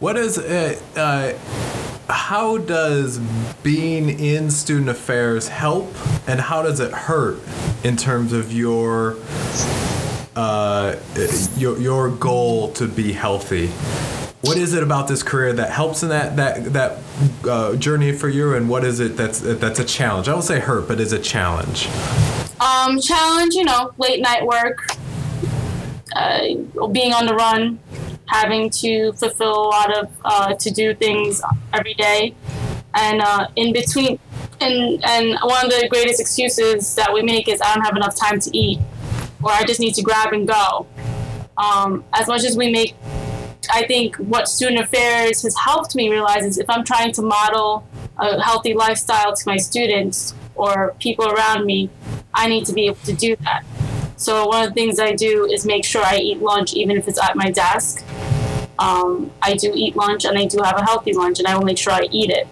What 0.00 0.16
is 0.16 0.36
it? 0.38 0.82
uh, 0.96 1.34
how 2.08 2.58
does 2.58 3.18
being 3.62 4.08
in 4.20 4.50
student 4.50 4.88
affairs 4.88 5.48
help, 5.48 5.92
and 6.28 6.40
how 6.40 6.62
does 6.62 6.78
it 6.80 6.92
hurt 6.92 7.38
in 7.82 7.96
terms 7.96 8.32
of 8.32 8.52
your 8.52 9.16
uh, 10.36 10.96
your 11.56 11.78
your 11.80 12.10
goal 12.10 12.72
to 12.72 12.86
be 12.86 13.12
healthy? 13.12 13.70
What 14.46 14.58
is 14.58 14.74
it 14.74 14.82
about 14.82 15.08
this 15.08 15.22
career 15.22 15.52
that 15.54 15.70
helps 15.70 16.02
in 16.02 16.08
that 16.10 16.36
that 16.36 16.72
that 16.72 16.98
uh, 17.48 17.76
journey 17.76 18.12
for 18.12 18.28
you, 18.28 18.54
and 18.54 18.68
what 18.68 18.84
is 18.84 19.00
it 19.00 19.16
that's 19.16 19.40
that's 19.40 19.78
a 19.80 19.84
challenge? 19.84 20.28
I 20.28 20.32
won't 20.32 20.44
say 20.44 20.60
hurt, 20.60 20.88
but 20.88 21.00
is 21.00 21.12
a 21.12 21.18
challenge. 21.18 21.88
um, 22.60 23.00
challenge, 23.00 23.54
you 23.54 23.64
know, 23.64 23.92
late 23.98 24.20
night 24.20 24.44
work, 24.44 24.86
uh, 26.14 26.40
being 26.92 27.12
on 27.12 27.26
the 27.26 27.34
run, 27.34 27.78
having 28.26 28.70
to 28.70 29.12
fulfill 29.14 29.66
a 29.66 29.68
lot 29.68 29.96
of 29.96 30.10
uh, 30.24 30.54
to 30.54 30.70
do 30.70 30.94
things 30.94 31.42
every 31.72 31.94
day, 31.94 32.34
and 32.94 33.20
uh, 33.20 33.48
in 33.56 33.72
between. 33.72 34.18
And, 34.58 35.04
and 35.04 35.38
one 35.42 35.66
of 35.66 35.70
the 35.70 35.86
greatest 35.90 36.18
excuses 36.18 36.94
that 36.94 37.12
we 37.12 37.20
make 37.22 37.46
is 37.46 37.60
I 37.60 37.74
don't 37.74 37.84
have 37.84 37.94
enough 37.94 38.16
time 38.16 38.40
to 38.40 38.56
eat, 38.56 38.78
or 39.42 39.50
I 39.50 39.64
just 39.64 39.80
need 39.80 39.94
to 39.96 40.02
grab 40.02 40.32
and 40.32 40.48
go. 40.48 40.86
Um, 41.58 42.04
as 42.14 42.26
much 42.26 42.42
as 42.44 42.56
we 42.56 42.70
make 42.70 42.94
I 43.70 43.86
think 43.86 44.16
what 44.16 44.48
student 44.48 44.80
affairs 44.80 45.42
has 45.42 45.56
helped 45.56 45.94
me 45.94 46.10
realize 46.10 46.44
is 46.44 46.58
if 46.58 46.68
I'm 46.68 46.84
trying 46.84 47.12
to 47.12 47.22
model 47.22 47.86
a 48.18 48.40
healthy 48.40 48.74
lifestyle 48.74 49.34
to 49.34 49.42
my 49.46 49.56
students 49.56 50.34
or 50.54 50.94
people 51.00 51.26
around 51.28 51.66
me, 51.66 51.90
I 52.34 52.48
need 52.48 52.66
to 52.66 52.72
be 52.72 52.86
able 52.86 52.96
to 53.04 53.12
do 53.12 53.36
that. 53.36 53.64
So 54.16 54.46
one 54.48 54.64
of 54.64 54.70
the 54.70 54.74
things 54.74 54.98
I 54.98 55.12
do 55.12 55.44
is 55.46 55.66
make 55.66 55.84
sure 55.84 56.02
I 56.02 56.16
eat 56.16 56.40
lunch 56.40 56.74
even 56.74 56.96
if 56.96 57.06
it's 57.06 57.22
at 57.22 57.36
my 57.36 57.50
desk. 57.50 58.04
Um, 58.78 59.30
I 59.42 59.54
do 59.54 59.72
eat 59.74 59.96
lunch 59.96 60.24
and 60.24 60.38
I 60.38 60.46
do 60.46 60.62
have 60.62 60.76
a 60.78 60.84
healthy 60.84 61.12
lunch 61.12 61.38
and 61.38 61.46
I 61.46 61.56
will 61.56 61.64
make 61.64 61.78
sure 61.78 61.92
I 61.92 62.08
eat 62.10 62.30
it. 62.30 62.46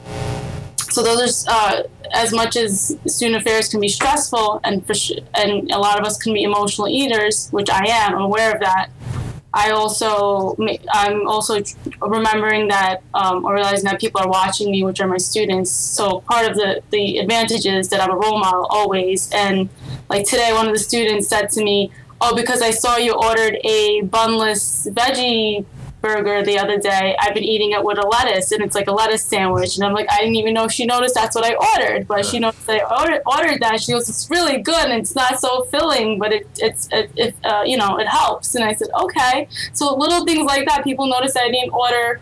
So 0.90 1.03
those 1.03 1.46
are 1.48 1.74
uh, 1.74 1.83
as 2.12 2.33
much 2.33 2.57
as 2.57 2.96
student 3.07 3.42
affairs 3.42 3.68
can 3.68 3.81
be 3.81 3.88
stressful 3.88 4.61
and 4.62 4.88
and 5.35 5.70
a 5.72 5.79
lot 5.79 5.98
of 5.98 6.07
us 6.07 6.16
can 6.18 6.33
be 6.33 6.44
emotional 6.44 6.88
eaters, 6.88 7.48
which 7.50 7.68
I 7.68 7.85
am. 7.88 8.14
I'm 8.14 8.22
aware 8.22 8.53
of 8.53 8.61
that. 8.61 8.90
I 9.55 9.71
also 9.71 10.57
I'm 10.93 11.29
also 11.29 11.62
remembering 12.01 12.69
that 12.69 13.03
um, 13.14 13.45
or 13.45 13.55
realizing 13.55 13.85
that 13.85 14.01
people 14.01 14.21
are 14.21 14.29
watching 14.29 14.71
me, 14.73 14.83
which 14.83 15.01
are 15.01 15.07
my 15.07 15.17
students. 15.17 15.71
So 15.71 16.21
part 16.23 16.51
of 16.51 16.57
the 16.57 16.83
the 16.90 17.19
advantage 17.19 17.64
is 17.64 17.88
that 17.90 18.01
I'm 18.01 18.11
a 18.11 18.17
role 18.17 18.38
model 18.38 18.67
always. 18.69 19.31
And 19.33 19.69
like 20.11 20.27
today, 20.27 20.53
one 20.53 20.67
of 20.67 20.73
the 20.73 20.79
students 20.81 21.29
said 21.29 21.51
to 21.51 21.62
me, 21.62 21.93
"Oh, 22.21 22.35
because 22.35 22.62
I 22.62 22.73
saw 22.73 22.97
you 22.97 23.14
ordered 23.14 23.59
a 23.64 24.03
bunless 24.03 24.88
veggie." 24.93 25.64
Burger 26.05 26.45
the 26.45 26.59
other 26.59 26.79
day. 26.79 27.17
I've 27.19 27.33
been 27.33 27.45
eating 27.45 27.73
it 27.73 27.83
with 27.83 27.97
a 27.97 28.07
lettuce 28.07 28.53
and 28.53 28.62
it's 28.62 28.75
like 28.75 28.88
a 28.88 28.93
lettuce 28.93 29.25
sandwich. 29.25 29.77
And 29.77 29.85
i'm 29.87 29.95
like 29.95 30.07
i 30.11 30.19
didn't 30.19 30.37
even 30.37 30.53
know 30.53 30.69
she 30.69 30.85
noticed 30.85 31.14
that's 31.14 31.35
what 31.35 31.47
i 31.47 31.55
ordered 31.55 32.07
but 32.07 32.27
she 32.27 32.38
noticed 32.38 32.69
i 32.69 32.81
ordered, 32.81 33.23
ordered 33.27 33.61
that. 33.62 33.81
She 33.81 33.93
goes 33.93 34.09
it's 34.11 34.29
really 34.29 34.59
good 34.61 34.85
and 34.85 35.01
it's 35.01 35.14
not 35.14 35.40
so 35.40 35.64
filling 35.64 36.19
but 36.19 36.31
it, 36.33 36.47
it's 36.59 36.88
it, 36.93 37.11
it 37.17 37.35
uh, 37.43 37.62
you 37.64 37.79
know 37.79 37.97
it 37.97 38.07
helps. 38.07 38.55
And 38.55 38.62
i 38.64 38.75
said 38.75 38.88
okay. 39.05 39.49
So 39.73 39.95
little 39.97 40.27
things 40.27 40.45
like 40.45 40.67
that 40.69 40.85
people 40.85 41.07
noticed 41.07 41.38
i 41.38 41.51
didn't 41.51 41.73
order 41.73 42.21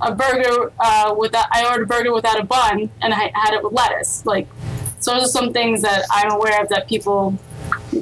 a 0.00 0.14
burger 0.14 0.72
uh, 0.80 1.14
without 1.18 1.46
i 1.52 1.66
ordered 1.68 1.82
a 1.82 1.86
burger 1.86 2.12
without 2.14 2.40
a 2.40 2.44
bun 2.44 2.88
and 3.02 3.12
i 3.12 3.30
had 3.34 3.52
it 3.52 3.62
with 3.62 3.74
lettuce. 3.74 4.24
Like 4.24 4.48
so 5.00 5.12
those 5.12 5.24
are 5.24 5.32
some 5.38 5.52
things 5.52 5.82
that 5.82 6.04
i'm 6.10 6.30
aware 6.32 6.62
of 6.62 6.68
that 6.70 6.88
people 6.88 7.38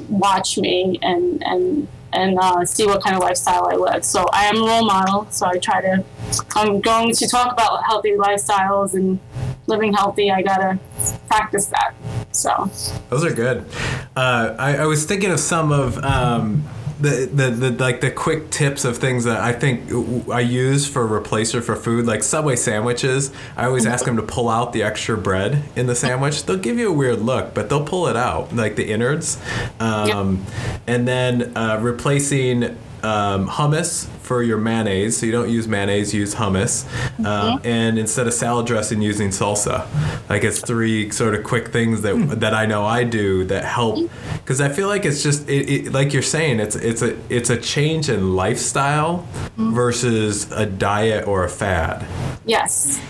watch 0.07 0.57
me 0.57 0.97
and 1.01 1.43
and 1.43 1.87
and 2.13 2.37
uh, 2.39 2.65
see 2.65 2.85
what 2.85 3.03
kind 3.03 3.15
of 3.15 3.21
lifestyle 3.21 3.67
I 3.67 3.75
live. 3.75 4.05
So 4.05 4.25
I 4.31 4.45
am 4.45 4.57
a 4.57 4.65
role 4.65 4.85
model. 4.85 5.27
So 5.29 5.45
I 5.47 5.57
try 5.57 5.81
to. 5.81 6.03
I'm 6.55 6.81
going 6.81 7.13
to 7.13 7.27
talk 7.27 7.51
about 7.53 7.83
healthy 7.85 8.11
lifestyles 8.11 8.93
and 8.93 9.19
living 9.67 9.93
healthy. 9.93 10.31
I 10.31 10.41
gotta 10.41 10.79
practice 11.27 11.67
that. 11.67 11.93
So 12.31 12.69
Those 13.09 13.23
are 13.23 13.33
good. 13.33 13.65
Uh, 14.15 14.55
I, 14.57 14.77
I 14.77 14.85
was 14.85 15.05
thinking 15.05 15.31
of 15.31 15.39
some 15.39 15.71
of 15.71 15.97
um, 16.03 16.63
the, 16.99 17.29
the, 17.31 17.49
the 17.51 17.71
like 17.71 18.01
the 18.01 18.11
quick 18.11 18.49
tips 18.49 18.83
of 18.85 18.97
things 18.97 19.23
that 19.25 19.39
I 19.39 19.53
think 19.53 19.91
I 20.29 20.39
use 20.39 20.87
for 20.87 21.07
replacer 21.07 21.61
for 21.63 21.75
food, 21.75 22.05
like 22.05 22.23
Subway 22.23 22.55
sandwiches. 22.55 23.31
I 23.55 23.65
always 23.65 23.85
ask 23.85 24.05
them 24.05 24.15
to 24.17 24.23
pull 24.23 24.49
out 24.49 24.73
the 24.73 24.83
extra 24.83 25.17
bread 25.17 25.63
in 25.75 25.87
the 25.87 25.95
sandwich. 25.95 26.43
They'll 26.45 26.57
give 26.57 26.77
you 26.79 26.89
a 26.89 26.93
weird 26.93 27.21
look, 27.21 27.53
but 27.53 27.69
they'll 27.69 27.85
pull 27.85 28.07
it 28.07 28.15
out, 28.15 28.55
like 28.55 28.75
the 28.75 28.89
innards. 28.91 29.39
Um, 29.79 30.45
And 30.87 31.07
then 31.07 31.55
uh, 31.55 31.79
replacing 31.81 32.63
um, 33.03 33.47
hummus 33.47 34.07
for 34.27 34.43
your 34.43 34.57
mayonnaise. 34.57 35.17
So 35.17 35.25
you 35.25 35.31
don't 35.31 35.49
use 35.49 35.67
mayonnaise, 35.67 36.13
use 36.13 36.35
hummus. 36.35 36.85
Um, 37.25 37.61
and 37.63 37.97
instead 37.97 38.27
of 38.27 38.33
salad 38.33 38.67
dressing, 38.67 39.01
using 39.01 39.29
salsa. 39.29 39.87
Like 40.29 40.43
it's 40.43 40.59
three 40.61 41.09
sort 41.11 41.33
of 41.33 41.43
quick 41.43 41.69
things 41.69 42.01
that 42.01 42.15
that 42.39 42.53
I 42.53 42.65
know 42.65 42.85
I 42.85 43.03
do 43.03 43.45
that 43.45 43.63
help. 43.63 44.09
Because 44.33 44.61
I 44.61 44.69
feel 44.69 44.87
like 44.87 45.05
it's 45.05 45.23
just 45.23 45.49
it, 45.49 45.69
it, 45.69 45.93
like 45.93 46.13
you're 46.13 46.21
saying, 46.21 46.59
it's 46.59 46.75
it's 46.75 47.01
a 47.01 47.17
it's 47.29 47.49
a 47.49 47.57
change 47.57 48.09
in 48.09 48.35
lifestyle 48.35 49.25
versus 49.55 50.51
a 50.51 50.65
diet 50.65 51.27
or 51.27 51.43
a 51.43 51.49
fad. 51.49 52.05
yes, 52.45 53.01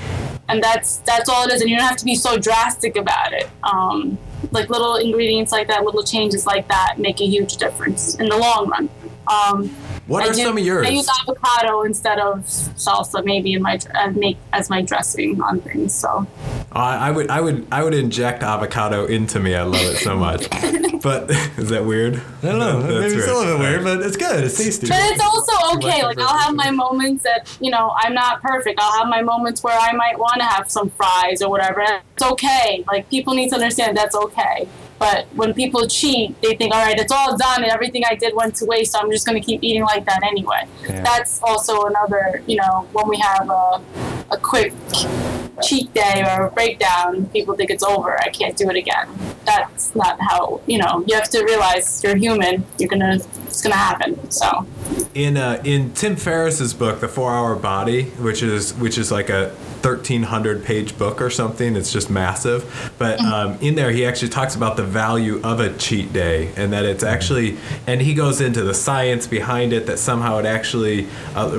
and 0.50 0.64
that's 0.64 0.98
that's 0.98 1.30
all 1.30 1.46
it 1.48 1.54
is. 1.54 1.62
And 1.62 1.70
you 1.70 1.78
don't 1.78 1.88
have 1.88 1.98
to 1.98 2.06
be 2.06 2.16
so 2.16 2.38
drastic 2.38 2.96
about 2.96 3.34
it. 3.34 3.50
Um, 3.64 4.18
like 4.52 4.70
little 4.70 4.96
ingredients 4.96 5.52
like 5.52 5.68
that, 5.68 5.84
little 5.84 6.04
changes 6.04 6.46
like 6.46 6.68
that 6.68 7.00
make 7.00 7.20
a 7.22 7.26
huge 7.26 7.58
difference 7.58 8.16
in 8.16 8.30
the 8.30 8.38
long 8.38 8.70
run. 8.70 8.90
Um, 9.28 9.76
What 10.08 10.24
I 10.24 10.30
are 10.30 10.34
do- 10.34 10.44
some 10.44 10.58
of 10.58 10.64
yours? 10.64 10.88
I 10.88 10.92
use 10.92 11.08
avocado 11.22 11.82
instead 11.84 12.20
of 12.20 12.40
salsa, 12.46 13.24
maybe 13.26 13.54
in 13.54 13.62
my 13.62 13.78
uh, 13.94 14.12
make 14.12 14.38
as 14.54 14.70
my 14.70 14.82
dressing 14.82 15.42
on 15.42 15.60
things. 15.60 15.94
So 15.94 16.26
I, 16.72 17.10
I 17.10 17.12
would 17.12 17.30
I 17.30 17.42
would 17.42 17.68
I 17.72 17.84
would 17.84 17.94
inject 17.94 18.42
avocado 18.42 19.06
into 19.06 19.40
me. 19.40 19.54
I 19.56 19.64
love 19.64 19.82
it 19.82 19.98
so 19.98 20.16
much. 20.16 20.50
but 21.02 21.30
is 21.58 21.70
that 21.70 21.86
weird? 21.86 22.16
I 22.42 22.46
don't 22.48 22.60
know. 22.60 22.82
That's 22.82 23.00
Maybe 23.02 23.16
it's 23.16 23.28
a 23.28 23.34
little 23.34 23.58
bit 23.58 23.60
weird, 23.60 23.84
but 23.84 24.02
it's 24.02 24.18
good. 24.18 24.44
It's 24.46 24.58
tasty. 24.58 24.88
But 24.88 25.00
it's 25.12 25.22
also 25.22 25.78
okay. 25.78 26.04
like 26.04 26.18
Like 26.18 26.20
I'll 26.20 26.38
have 26.38 26.56
my 26.56 26.72
moments 26.72 27.24
that 27.24 27.58
you 27.60 27.72
know 27.72 27.94
I'm 27.98 28.14
not 28.14 28.42
perfect. 28.42 28.80
I'll 28.82 28.98
have 29.00 29.08
my 29.08 29.22
moments 29.22 29.62
where 29.62 29.78
I 29.78 29.92
might 29.92 30.18
want 30.18 30.36
to 30.38 30.46
have 30.46 30.72
some 30.72 30.90
fries 30.92 31.42
or 31.42 31.50
whatever. 31.50 31.86
It's 32.14 32.24
okay. 32.24 32.86
Like 32.88 33.10
people 33.10 33.34
need 33.34 33.50
to 33.50 33.56
understand 33.56 33.98
that's 33.98 34.16
okay. 34.16 34.68
But 35.00 35.28
when 35.36 35.54
people 35.54 35.88
cheat, 35.88 36.40
they 36.42 36.56
think, 36.56 36.74
all 36.74 36.84
right, 36.84 36.98
it's 36.98 37.12
all 37.12 37.38
done 37.38 37.64
and 37.64 37.72
everything 37.72 38.04
I 38.10 38.16
did 38.16 38.34
went 38.34 38.56
to 38.56 38.66
waste. 38.66 38.94
So 38.94 39.00
I'm 39.00 39.12
just 39.12 39.26
going 39.26 39.40
to 39.40 39.46
keep 39.46 39.64
eating 39.64 39.84
like 39.84 40.06
that 40.06 40.24
anyway. 40.24 40.68
Yeah. 40.84 41.04
That's 41.04 41.42
also 41.44 41.84
another, 41.86 42.44
you 42.48 42.56
know, 42.56 42.88
when 42.94 43.08
we 43.08 43.18
have 43.18 43.50
a, 43.50 43.82
a 44.32 44.38
quick 44.38 44.74
cheat 45.62 45.94
day 45.94 46.24
or 46.26 46.48
a 46.48 46.52
breakdown, 46.52 47.28
people 47.28 47.56
think 47.56 47.70
it's 47.70 47.84
over. 47.84 48.20
I 48.22 48.30
can't 48.30 48.56
do 48.56 48.70
it 48.70 48.76
again. 48.76 49.08
That's 49.46 49.96
not 49.96 50.20
how, 50.20 50.62
you 50.66 50.78
know, 50.80 51.04
you 51.08 51.16
have 51.16 51.30
to 51.30 51.44
realize 51.44 52.04
you're 52.04 52.16
human. 52.16 52.66
You're 52.80 52.90
going 52.90 53.02
to, 53.02 53.26
it's 53.46 53.62
going 53.62 53.74
to 53.74 53.78
happen. 53.78 54.32
So. 54.32 54.66
In 55.14 55.38
uh, 55.38 55.62
in 55.64 55.94
Tim 55.94 56.16
Ferriss's 56.16 56.74
book, 56.74 57.00
The 57.00 57.08
Four 57.08 57.32
Hour 57.34 57.56
Body, 57.56 58.04
which 58.22 58.44
is 58.44 58.74
which 58.76 58.98
is 58.98 59.12
like 59.12 59.30
a 59.30 59.50
thirteen 59.82 60.24
hundred 60.24 60.64
page 60.66 60.98
book 60.98 61.22
or 61.22 61.30
something. 61.30 61.76
It's 61.76 61.92
just 61.92 62.10
massive. 62.10 62.94
But 62.98 63.20
um, 63.22 63.58
in 63.62 63.76
there, 63.76 63.92
he 63.92 64.06
actually 64.06 64.30
talks 64.30 64.56
about 64.56 64.76
the 64.78 64.84
value 64.84 65.40
of 65.44 65.60
a 65.60 65.76
cheat 65.78 66.12
day 66.14 66.52
and 66.58 66.74
that 66.74 66.86
it's 66.86 67.04
actually, 67.04 67.58
and 67.86 68.02
he 68.02 68.14
goes 68.14 68.42
into 68.42 68.64
the 68.64 68.74
science 68.74 69.28
behind 69.28 69.74
it. 69.74 69.86
That 69.88 70.00
somehow 70.00 70.40
it 70.40 70.46
actually, 70.46 71.08
uh, 71.36 71.50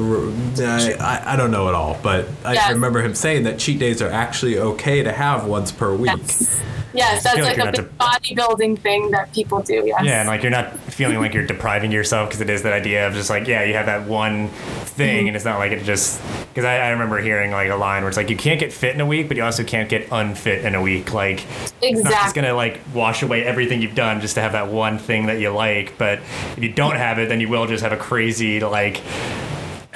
I, 0.60 1.22
I- 1.26 1.36
don't 1.36 1.50
know 1.50 1.68
it 1.68 1.74
all, 1.74 1.98
but 2.02 2.28
I 2.44 2.54
Yes. 2.54 2.72
remember 2.72 3.00
him 3.02 3.14
saying 3.14 3.44
that 3.44 3.58
cheat 3.58 3.78
days 3.78 4.02
are 4.02 4.10
actually 4.10 4.58
okay 4.58 5.02
to 5.02 5.12
have 5.12 5.46
once 5.46 5.70
per 5.70 5.94
week. 5.94 6.10
Yes. 6.16 6.60
Yes, 6.94 7.22
that's 7.22 7.38
like 7.38 7.58
like, 7.58 7.78
a 7.78 7.82
big 7.82 7.98
bodybuilding 7.98 8.78
thing 8.78 9.10
that 9.10 9.32
people 9.32 9.62
do. 9.62 9.84
Yes. 9.86 10.04
Yeah, 10.04 10.20
and 10.20 10.28
like 10.28 10.42
you're 10.42 10.50
not 10.50 10.78
feeling 10.78 11.18
like 11.18 11.34
you're 11.34 11.46
depriving 11.46 11.92
yourself 11.92 12.28
because 12.28 12.40
it 12.40 12.50
is 12.50 12.62
that 12.62 12.72
idea 12.72 13.06
of 13.06 13.14
just 13.14 13.30
like 13.30 13.46
yeah, 13.46 13.64
you 13.64 13.74
have 13.74 13.86
that 13.86 14.06
one 14.06 14.48
thing, 14.48 15.18
mm-hmm. 15.18 15.26
and 15.28 15.36
it's 15.36 15.44
not 15.44 15.58
like 15.58 15.72
it 15.72 15.84
just 15.84 16.20
because 16.48 16.64
I, 16.64 16.78
I 16.78 16.88
remember 16.90 17.18
hearing 17.18 17.50
like 17.50 17.70
a 17.70 17.76
line 17.76 18.02
where 18.02 18.08
it's 18.08 18.16
like 18.16 18.30
you 18.30 18.36
can't 18.36 18.58
get 18.58 18.72
fit 18.72 18.94
in 18.94 19.00
a 19.00 19.06
week, 19.06 19.28
but 19.28 19.36
you 19.36 19.44
also 19.44 19.64
can't 19.64 19.88
get 19.88 20.08
unfit 20.10 20.64
in 20.64 20.74
a 20.74 20.82
week. 20.82 21.12
Like 21.12 21.44
exactly, 21.82 22.14
it's 22.14 22.32
gonna 22.32 22.54
like 22.54 22.80
wash 22.94 23.22
away 23.22 23.44
everything 23.44 23.82
you've 23.82 23.94
done 23.94 24.20
just 24.20 24.34
to 24.34 24.40
have 24.40 24.52
that 24.52 24.68
one 24.68 24.98
thing 24.98 25.26
that 25.26 25.40
you 25.40 25.50
like. 25.50 25.98
But 25.98 26.20
if 26.56 26.62
you 26.62 26.72
don't 26.72 26.96
have 26.96 27.18
it, 27.18 27.28
then 27.28 27.40
you 27.40 27.48
will 27.48 27.66
just 27.66 27.82
have 27.82 27.92
a 27.92 27.96
crazy 27.96 28.60
like 28.60 29.02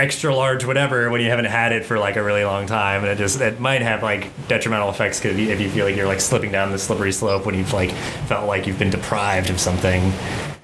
extra 0.02 0.34
large 0.34 0.64
whatever 0.64 1.08
when 1.10 1.20
you 1.20 1.30
haven't 1.30 1.44
had 1.44 1.70
it 1.70 1.84
for 1.84 1.96
like 1.96 2.16
a 2.16 2.22
really 2.22 2.44
long 2.44 2.66
time 2.66 3.02
and 3.02 3.12
it 3.12 3.16
just 3.16 3.40
it 3.40 3.60
might 3.60 3.82
have 3.82 4.02
like 4.02 4.30
detrimental 4.48 4.90
effects 4.90 5.20
because 5.20 5.38
if 5.38 5.60
you 5.60 5.70
feel 5.70 5.86
like 5.86 5.94
you're 5.94 6.08
like 6.08 6.20
slipping 6.20 6.50
down 6.50 6.72
the 6.72 6.78
slippery 6.78 7.12
slope 7.12 7.46
when 7.46 7.54
you've 7.54 7.72
like 7.72 7.92
felt 8.26 8.48
like 8.48 8.66
you've 8.66 8.80
been 8.80 8.90
deprived 8.90 9.48
of 9.48 9.60
something 9.60 10.12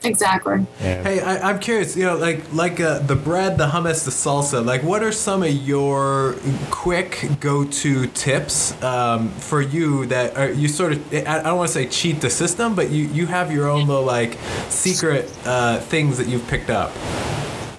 Exactly. 0.04 0.64
yeah. 0.80 1.02
Hey, 1.02 1.20
I, 1.20 1.50
I'm 1.50 1.58
curious. 1.58 1.96
You 1.96 2.04
know, 2.04 2.16
like 2.16 2.52
like 2.52 2.78
uh, 2.78 3.00
the 3.00 3.16
bread, 3.16 3.58
the 3.58 3.66
hummus, 3.66 4.04
the 4.04 4.12
salsa. 4.12 4.64
Like, 4.64 4.82
what 4.84 5.02
are 5.02 5.10
some 5.10 5.42
of 5.42 5.50
your 5.50 6.36
quick 6.70 7.28
go-to 7.40 8.06
tips 8.08 8.80
um, 8.82 9.28
for 9.30 9.60
you 9.60 10.06
that 10.06 10.36
are 10.36 10.52
you 10.52 10.68
sort 10.68 10.92
of? 10.92 11.12
I 11.12 11.40
I 11.40 11.42
don't 11.42 11.56
want 11.56 11.68
to 11.68 11.74
say 11.74 11.88
cheat 11.88 12.20
the 12.20 12.30
system, 12.30 12.76
but 12.76 12.90
you 12.90 13.06
you 13.06 13.26
have 13.26 13.50
your 13.50 13.68
own 13.68 13.88
little 13.88 14.04
like 14.04 14.38
secret 14.68 15.28
uh, 15.44 15.80
things 15.80 16.16
that 16.18 16.28
you've 16.28 16.46
picked 16.46 16.70
up. 16.70 16.92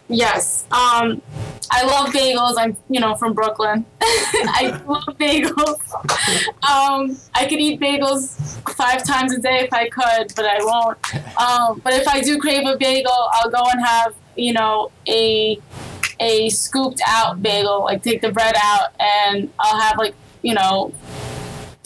Yes. 0.10 0.66
Um, 0.72 1.22
I 1.72 1.84
love 1.84 2.10
bagels. 2.10 2.56
I'm, 2.58 2.76
you 2.90 3.00
know, 3.00 3.16
from 3.16 3.34
Brooklyn. 3.34 3.86
I 4.02 4.82
love 4.88 5.04
bagels. 5.20 5.80
Um, 6.68 7.16
I 7.36 7.46
could 7.48 7.60
eat 7.60 7.80
bagels 7.80 8.60
five 8.74 9.04
times 9.04 9.34
a 9.34 9.40
day 9.40 9.60
if 9.60 9.72
I 9.72 9.88
could, 9.88 10.34
but 10.36 10.46
I 10.46 10.58
won't. 10.62 11.16
Um, 11.40 11.80
but 11.84 11.94
if 11.94 12.08
I 12.08 12.22
do 12.22 12.40
crave 12.40 12.66
a 12.66 12.76
bagel, 12.76 13.30
I'll 13.34 13.52
go 13.52 13.64
and 13.72 13.86
have, 13.86 14.16
you 14.36 14.54
know, 14.54 14.92
a 15.08 15.60
a 16.20 16.50
scooped 16.50 17.02
out 17.06 17.42
bagel. 17.42 17.84
Like 17.84 18.02
take 18.02 18.22
the 18.22 18.32
bread 18.32 18.56
out, 18.62 18.90
and 19.00 19.52
I'll 19.60 19.80
have 19.80 19.98
like, 20.00 20.16
you 20.42 20.56
know, 20.56 20.92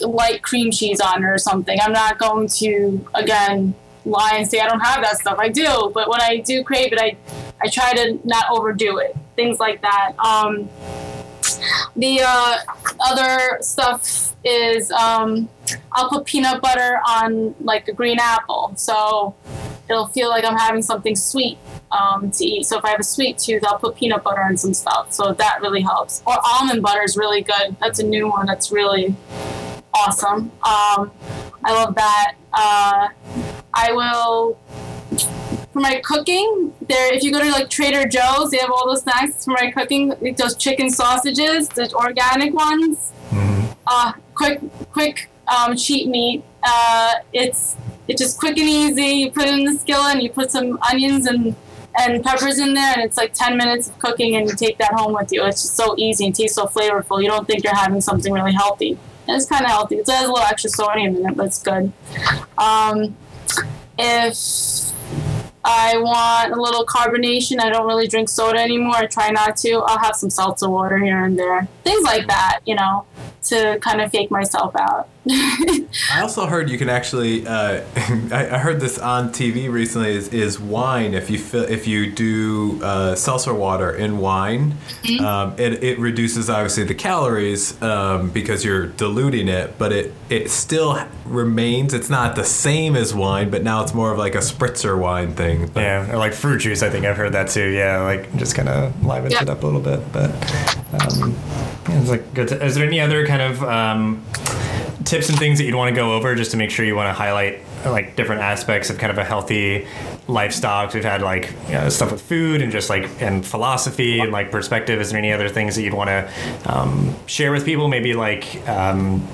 light 0.00 0.42
cream 0.42 0.70
cheese 0.70 1.00
on 1.00 1.22
it 1.22 1.26
or 1.26 1.38
something. 1.38 1.78
I'm 1.82 1.92
not 1.92 2.18
going 2.18 2.48
to 2.48 3.06
again 3.14 3.74
lie 4.06 4.34
and 4.36 4.48
say 4.48 4.60
I 4.60 4.68
don't 4.68 4.80
have 4.80 5.02
that 5.02 5.18
stuff. 5.18 5.38
I 5.38 5.50
do, 5.50 5.90
but 5.94 6.08
when 6.08 6.20
I 6.22 6.38
do 6.38 6.64
crave 6.64 6.92
it, 6.92 6.98
I 6.98 7.16
I 7.60 7.68
try 7.68 7.92
to 7.94 8.18
not 8.24 8.46
overdo 8.50 8.98
it. 8.98 9.16
Things 9.36 9.58
like 9.60 9.80
that. 9.82 10.12
Um, 10.18 10.68
the 11.96 12.20
uh, 12.24 12.56
other 13.00 13.58
stuff 13.60 14.34
is 14.44 14.90
um, 14.90 15.48
I'll 15.92 16.08
put 16.08 16.26
peanut 16.26 16.60
butter 16.60 17.00
on 17.08 17.54
like 17.60 17.88
a 17.88 17.92
green 17.92 18.18
apple, 18.20 18.72
so 18.76 19.34
it'll 19.88 20.06
feel 20.06 20.28
like 20.28 20.44
I'm 20.44 20.56
having 20.56 20.82
something 20.82 21.16
sweet 21.16 21.58
um, 21.92 22.30
to 22.30 22.44
eat. 22.44 22.66
So 22.66 22.78
if 22.78 22.84
I 22.84 22.90
have 22.90 23.00
a 23.00 23.04
sweet 23.04 23.38
tooth, 23.38 23.64
I'll 23.64 23.78
put 23.78 23.96
peanut 23.96 24.22
butter 24.22 24.42
on 24.42 24.56
some 24.56 24.74
stuff. 24.74 25.12
So 25.12 25.32
that 25.32 25.60
really 25.60 25.82
helps. 25.82 26.22
Or 26.26 26.36
almond 26.44 26.82
butter 26.82 27.02
is 27.02 27.16
really 27.16 27.42
good. 27.42 27.76
That's 27.80 27.98
a 27.98 28.04
new 28.04 28.28
one. 28.28 28.46
That's 28.46 28.72
really 28.72 29.14
awesome. 29.92 30.50
Um, 30.62 31.12
I 31.64 31.72
love 31.72 31.94
that. 31.94 32.34
Uh, 32.52 33.08
I 33.72 33.92
will 33.92 34.58
for 35.74 35.80
my 35.80 36.00
cooking. 36.02 36.72
There, 36.88 37.12
if 37.12 37.22
you 37.22 37.32
go 37.32 37.40
to 37.40 37.50
like 37.50 37.68
Trader 37.68 38.08
Joe's, 38.08 38.50
they 38.50 38.58
have 38.58 38.70
all 38.70 38.86
those 38.86 39.02
snacks 39.02 39.44
for 39.44 39.50
my 39.50 39.70
cooking. 39.72 40.14
Like 40.20 40.38
those 40.38 40.56
chicken 40.56 40.88
sausages, 40.88 41.68
the 41.68 41.92
organic 41.94 42.54
ones. 42.54 43.12
Mm-hmm. 43.30 43.72
Uh, 43.86 44.12
quick, 44.34 44.60
quick 44.92 45.28
um, 45.48 45.76
cheat 45.76 46.08
meat. 46.08 46.42
Uh, 46.62 47.14
it's 47.32 47.76
it's 48.08 48.22
just 48.22 48.38
quick 48.38 48.56
and 48.56 48.68
easy. 48.68 49.02
You 49.02 49.32
put 49.32 49.44
it 49.44 49.54
in 49.54 49.64
the 49.64 49.74
skillet, 49.74 50.14
and 50.14 50.22
you 50.22 50.30
put 50.30 50.50
some 50.50 50.78
onions 50.90 51.26
and 51.26 51.56
and 51.98 52.24
peppers 52.24 52.58
in 52.58 52.74
there, 52.74 52.92
and 52.94 53.02
it's 53.02 53.16
like 53.16 53.34
10 53.34 53.56
minutes 53.56 53.88
of 53.88 53.98
cooking, 53.98 54.36
and 54.36 54.48
you 54.48 54.54
take 54.56 54.78
that 54.78 54.92
home 54.94 55.12
with 55.12 55.32
you. 55.32 55.44
It's 55.44 55.62
just 55.62 55.76
so 55.76 55.94
easy 55.98 56.26
and 56.26 56.34
tastes 56.34 56.56
so 56.56 56.66
flavorful. 56.66 57.22
You 57.22 57.28
don't 57.28 57.46
think 57.46 57.62
you're 57.62 57.74
having 57.74 58.00
something 58.00 58.32
really 58.32 58.52
healthy. 58.52 58.98
And 59.28 59.36
it's 59.36 59.46
kind 59.46 59.64
of 59.64 59.70
healthy. 59.70 59.96
It 59.96 60.08
has 60.08 60.24
a 60.24 60.32
little 60.32 60.38
extra 60.38 60.70
sodium 60.70 61.16
in 61.16 61.30
it, 61.30 61.36
but 61.36 61.46
it's 61.46 61.62
good. 61.62 61.92
Um, 62.58 63.16
if 63.96 64.34
I 65.64 65.96
want 65.96 66.52
a 66.52 66.60
little 66.60 66.84
carbonation, 66.84 67.58
I 67.58 67.70
don't 67.70 67.86
really 67.86 68.06
drink 68.06 68.28
soda 68.28 68.58
anymore. 68.58 68.96
I 68.96 69.06
try 69.06 69.30
not 69.30 69.56
to. 69.58 69.76
I'll 69.86 69.98
have 69.98 70.14
some 70.14 70.28
seltzer 70.28 70.68
water 70.68 70.98
here 70.98 71.24
and 71.24 71.38
there. 71.38 71.66
Things 71.84 72.04
like 72.04 72.26
that, 72.26 72.60
you 72.66 72.74
know, 72.74 73.06
to 73.44 73.78
kind 73.80 74.02
of 74.02 74.10
fake 74.10 74.30
myself 74.30 74.76
out. 74.76 75.08
I 75.26 76.20
also 76.20 76.46
heard 76.46 76.68
you 76.68 76.76
can 76.78 76.88
actually. 76.90 77.46
Uh, 77.46 77.82
I, 78.30 78.48
I 78.52 78.58
heard 78.58 78.80
this 78.80 78.98
on 78.98 79.30
TV 79.30 79.70
recently. 79.70 80.14
Is, 80.14 80.28
is 80.28 80.60
wine 80.60 81.14
if 81.14 81.30
you 81.30 81.38
fill, 81.38 81.64
if 81.64 81.86
you 81.86 82.10
do 82.10 82.80
uh, 82.82 83.14
seltzer 83.14 83.54
water 83.54 83.90
in 83.92 84.18
wine, 84.18 84.74
um, 85.20 85.54
it, 85.58 85.82
it 85.82 85.98
reduces 85.98 86.50
obviously 86.50 86.84
the 86.84 86.94
calories 86.94 87.80
um, 87.82 88.30
because 88.30 88.64
you're 88.64 88.86
diluting 88.88 89.48
it, 89.48 89.78
but 89.78 89.92
it 89.92 90.12
it 90.28 90.50
still 90.50 90.98
remains. 91.24 91.94
It's 91.94 92.10
not 92.10 92.36
the 92.36 92.44
same 92.44 92.94
as 92.96 93.14
wine, 93.14 93.50
but 93.50 93.62
now 93.62 93.82
it's 93.82 93.94
more 93.94 94.12
of 94.12 94.18
like 94.18 94.34
a 94.34 94.38
spritzer 94.38 94.98
wine 94.98 95.34
thing. 95.34 95.68
But 95.68 95.80
Yeah, 95.80 96.12
or 96.12 96.18
like 96.18 96.34
fruit 96.34 96.58
juice. 96.58 96.82
I 96.82 96.90
think 96.90 97.06
I've 97.06 97.16
heard 97.16 97.32
that 97.32 97.48
too. 97.48 97.68
Yeah, 97.70 98.02
like 98.02 98.34
just 98.36 98.54
kind 98.54 98.68
of 98.68 99.04
livens 99.04 99.32
Yeah. 99.32 99.42
it 99.42 99.48
up 99.48 99.62
a 99.62 99.66
little 99.66 99.80
bit. 99.80 100.00
But 100.12 100.30
um, 101.00 101.34
yeah, 101.88 102.00
it's 102.00 102.10
like 102.10 102.34
good. 102.34 102.48
To, 102.48 102.62
is 102.64 102.74
there 102.74 102.86
any 102.86 103.00
other 103.00 103.26
kind 103.26 103.40
of 103.42 103.62
um, 103.62 104.22
tips 105.04 105.28
and 105.28 105.38
things 105.38 105.58
that 105.58 105.64
you'd 105.64 105.74
want 105.74 105.88
to 105.88 105.94
go 105.94 106.12
over 106.14 106.34
just 106.34 106.50
to 106.52 106.56
make 106.56 106.70
sure 106.70 106.84
you 106.84 106.94
want 106.96 107.08
to 107.08 107.12
highlight 107.12 107.60
like 107.84 108.16
different 108.16 108.40
aspects 108.40 108.88
of 108.90 108.96
kind 108.98 109.10
of 109.10 109.18
a 109.18 109.24
healthy 109.24 109.86
lifestyle? 110.28 110.86
'Cause 110.86 110.94
we've 110.94 111.04
had 111.04 111.20
like 111.22 111.52
you 111.68 111.74
know, 111.74 111.88
stuff 111.88 112.12
with 112.12 112.22
food 112.22 112.62
and 112.62 112.72
just 112.72 112.88
like 112.88 113.08
and 113.20 113.44
philosophy 113.44 114.20
and 114.20 114.32
like 114.32 114.50
perspective. 114.50 115.00
Is 115.00 115.10
there 115.10 115.18
any 115.18 115.32
other 115.32 115.48
things 115.48 115.74
that 115.76 115.82
you'd 115.82 115.94
want 115.94 116.08
to 116.08 116.28
um, 116.66 117.14
share 117.26 117.52
with 117.52 117.64
people? 117.64 117.88
Maybe 117.88 118.14
like. 118.14 118.66
Um, 118.68 119.26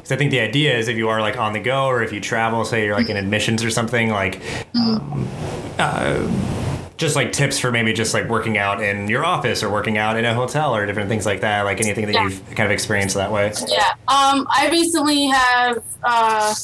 'cause 0.00 0.12
I 0.12 0.16
think 0.16 0.30
the 0.30 0.40
idea 0.40 0.76
is 0.76 0.88
if 0.88 0.96
you 0.96 1.08
are 1.08 1.20
like 1.20 1.36
on 1.38 1.52
the 1.52 1.60
go 1.60 1.86
or 1.86 2.02
if 2.02 2.12
you 2.12 2.20
travel, 2.20 2.64
say 2.64 2.84
you're 2.84 2.96
like 2.96 3.08
in 3.10 3.16
admissions 3.16 3.64
or 3.64 3.70
something, 3.70 4.10
like 4.10 4.40
just 6.98 7.16
like 7.16 7.32
tips 7.32 7.58
for 7.58 7.70
maybe 7.72 7.92
just 7.94 8.12
like 8.12 8.28
working 8.28 8.58
out 8.58 8.82
in 8.82 9.08
your 9.08 9.24
office 9.24 9.62
or 9.62 9.70
working 9.70 9.96
out 9.96 10.18
in 10.18 10.24
a 10.26 10.34
hotel 10.34 10.74
or 10.74 10.84
different 10.84 11.08
things 11.08 11.24
like 11.24 11.40
that 11.40 11.62
like 11.64 11.80
anything 11.80 12.04
that 12.06 12.12
Yeah. 12.14 12.24
you've 12.24 12.44
kind 12.56 12.66
of 12.66 12.72
experienced 12.72 13.14
that 13.14 13.32
way 13.32 13.52
Yeah. 13.68 13.88
Um, 14.08 14.46
I 14.50 14.68
recently 14.70 15.26
have. 15.28 15.82
Uh, 16.02 16.54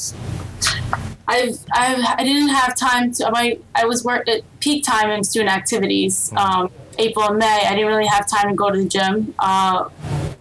I've, 1.27 1.57
I've 1.73 2.05
I 2.19 2.23
didn't 2.23 2.49
have 2.51 2.77
time 2.77 3.11
to. 3.15 3.31
My 3.31 3.59
I 3.75 3.87
was 3.87 4.05
work 4.05 4.29
at 4.29 4.43
peak 4.61 4.85
time 4.85 5.09
in 5.11 5.25
student 5.25 5.51
activities. 5.51 6.31
Um, 6.37 6.71
April 6.99 7.27
and 7.31 7.39
May. 7.39 7.65
I 7.67 7.71
didn't 7.75 7.87
really 7.87 8.07
have 8.07 8.29
time 8.29 8.51
to 8.51 8.55
go 8.55 8.71
to 8.71 8.79
the 8.79 8.85
gym 8.89 9.35
uh, 9.39 9.89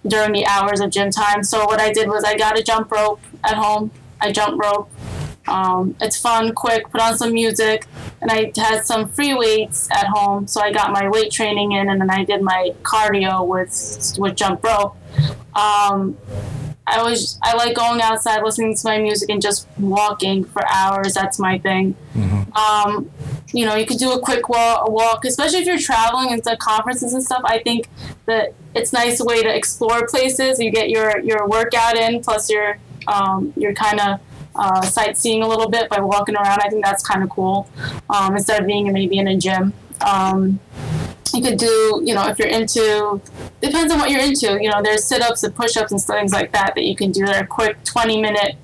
during 0.05 0.33
the 0.33 0.45
hours 0.45 0.81
of 0.81 0.89
gym 0.91 1.09
time. 1.09 1.43
So 1.43 1.65
what 1.65 1.79
I 1.79 1.91
did 1.93 2.09
was 2.09 2.23
I 2.25 2.35
got 2.35 2.59
a 2.59 2.63
jump 2.63 2.91
rope 2.91 3.21
at 3.45 3.53
home. 3.55 3.91
I 4.19 4.31
jump 4.33 4.61
rope. 4.61 4.89
Um, 5.47 5.95
it's 5.99 6.19
fun, 6.19 6.53
quick. 6.53 6.89
Put 6.89 7.01
on 7.01 7.17
some 7.17 7.33
music, 7.33 7.85
and 8.21 8.31
I 8.31 8.51
had 8.55 8.85
some 8.85 9.09
free 9.09 9.33
weights 9.33 9.89
at 9.91 10.07
home. 10.07 10.47
So 10.47 10.61
I 10.61 10.71
got 10.71 10.91
my 10.91 11.09
weight 11.09 11.31
training 11.31 11.73
in, 11.73 11.89
and 11.89 11.99
then 11.99 12.09
I 12.09 12.23
did 12.23 12.41
my 12.41 12.73
cardio 12.83 13.45
with 13.45 14.13
with 14.17 14.35
jump 14.35 14.63
rope. 14.63 14.95
Um, 15.55 16.17
I 16.85 16.97
always 16.97 17.37
I 17.41 17.55
like 17.55 17.75
going 17.75 18.01
outside, 18.01 18.43
listening 18.43 18.75
to 18.75 18.81
my 18.85 18.99
music, 18.99 19.29
and 19.29 19.41
just 19.41 19.67
walking 19.77 20.43
for 20.43 20.63
hours. 20.69 21.13
That's 21.13 21.39
my 21.39 21.57
thing. 21.57 21.95
Um, 22.55 23.11
you 23.53 23.65
know, 23.65 23.75
you 23.75 23.85
could 23.85 23.99
do 23.99 24.11
a 24.11 24.19
quick 24.19 24.49
walk, 24.49 24.89
walk, 24.89 25.25
especially 25.25 25.59
if 25.59 25.67
you're 25.67 25.77
traveling 25.77 26.31
into 26.31 26.55
conferences 26.57 27.13
and 27.13 27.23
stuff. 27.23 27.41
I 27.45 27.59
think 27.59 27.87
that 28.25 28.53
it's 28.75 28.91
a 28.91 28.95
nice 28.95 29.21
way 29.21 29.43
to 29.43 29.55
explore 29.55 30.07
places. 30.07 30.59
You 30.59 30.71
get 30.71 30.89
your 30.89 31.19
your 31.19 31.47
workout 31.47 31.95
in, 31.95 32.21
plus 32.21 32.49
you're 32.49 32.77
um, 33.07 33.53
you're 33.55 33.73
kind 33.73 33.99
of 33.99 34.19
uh, 34.55 34.81
sightseeing 34.81 35.43
a 35.43 35.47
little 35.47 35.69
bit 35.69 35.89
by 35.89 35.99
walking 35.99 36.35
around. 36.35 36.59
I 36.63 36.69
think 36.69 36.83
that's 36.83 37.05
kind 37.05 37.23
of 37.23 37.29
cool 37.29 37.67
um, 38.09 38.35
instead 38.35 38.61
of 38.61 38.67
being 38.67 38.91
maybe 38.91 39.17
in 39.17 39.27
a 39.27 39.37
gym. 39.37 39.73
Um, 40.05 40.59
you 41.33 41.41
could 41.41 41.57
do, 41.57 42.01
you 42.03 42.13
know, 42.13 42.27
if 42.27 42.37
you're 42.37 42.47
into, 42.47 43.19
depends 43.59 43.91
on 43.91 43.99
what 43.99 44.11
you're 44.11 44.21
into. 44.21 44.61
You 44.61 44.69
know, 44.69 44.81
there's 44.83 45.03
sit 45.03 45.21
ups 45.21 45.43
and 45.43 45.55
push 45.55 45.75
ups 45.77 45.91
and 45.91 46.01
things 46.01 46.31
like 46.31 46.51
that 46.51 46.75
that 46.75 46.83
you 46.83 46.95
can 46.95 47.11
do. 47.11 47.25
They're 47.25 47.45
quick 47.45 47.83
20 47.83 48.21
minute, 48.21 48.55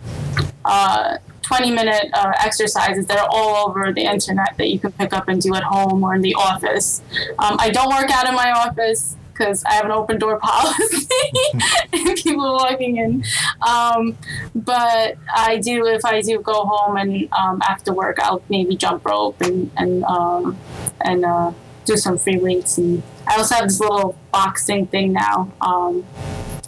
uh, 0.66 1.18
20 1.42 1.72
minute 1.72 2.12
uh, 2.14 2.32
exercises 2.40 3.08
that 3.08 3.18
are 3.18 3.28
all 3.32 3.68
over 3.68 3.92
the 3.92 4.04
internet 4.04 4.56
that 4.58 4.70
you 4.70 4.78
can 4.78 4.92
pick 4.92 5.14
up 5.14 5.28
and 5.28 5.42
do 5.42 5.56
at 5.56 5.64
home 5.64 6.04
or 6.04 6.14
in 6.14 6.22
the 6.22 6.36
office. 6.36 7.02
Um, 7.40 7.56
I 7.60 7.72
don't 7.72 7.90
work 7.90 8.12
out 8.12 8.28
in 8.28 8.36
my 8.36 8.52
office 8.52 9.16
because 9.40 9.64
I 9.64 9.74
have 9.74 9.86
an 9.86 9.92
open 9.92 10.20
door 10.20 10.38
policy 10.44 11.08
and 11.94 12.18
people 12.18 12.54
walking 12.54 12.98
in. 12.98 13.24
Um, 13.66 14.18
but 14.54 15.16
I 15.34 15.58
do, 15.58 15.86
if 15.88 16.06
I 16.06 16.22
do 16.22 16.40
go 16.40 16.66
home 16.66 16.98
and 16.98 17.32
um, 17.34 17.62
after 17.68 17.94
work, 17.94 18.20
I'll 18.20 18.44
maybe 18.50 18.76
jump 18.76 19.06
rope 19.06 19.42
and, 19.42 19.72
and, 19.78 20.04
um, 20.04 20.58
and, 21.02 21.26
uh, 21.26 21.54
do 21.86 21.98
some 21.98 22.20
free 22.20 22.38
weights 22.38 22.78
and 22.78 23.02
I 23.28 23.38
also 23.38 23.56
have 23.56 23.66
this 23.66 23.80
little 23.80 24.16
boxing 24.32 24.86
thing 24.88 25.14
now, 25.14 25.52
um, 25.62 26.06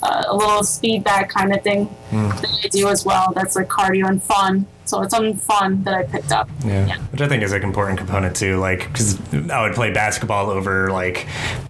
uh, 0.03 0.23
a 0.27 0.35
little 0.35 0.63
speed 0.63 1.03
bag 1.03 1.29
kind 1.29 1.53
of 1.53 1.61
thing 1.63 1.89
that 2.11 2.59
I 2.63 2.67
do 2.69 2.87
as 2.89 3.05
well. 3.05 3.31
That's 3.35 3.55
like 3.55 3.67
cardio 3.67 4.07
and 4.07 4.21
fun. 4.21 4.65
So 4.85 5.01
it's 5.03 5.13
something 5.13 5.37
fun 5.37 5.83
that 5.83 5.93
I 5.93 6.03
picked 6.03 6.31
up. 6.31 6.49
Yeah. 6.65 6.97
Which 7.11 7.21
I 7.21 7.27
think 7.29 7.43
is 7.43 7.53
an 7.53 7.63
important 7.63 7.97
component 7.97 8.35
too. 8.35 8.57
Like, 8.59 8.87
because 8.87 9.17
I 9.49 9.61
would 9.61 9.73
play 9.73 9.91
basketball 9.91 10.49
over 10.49 10.91
like 10.91 11.27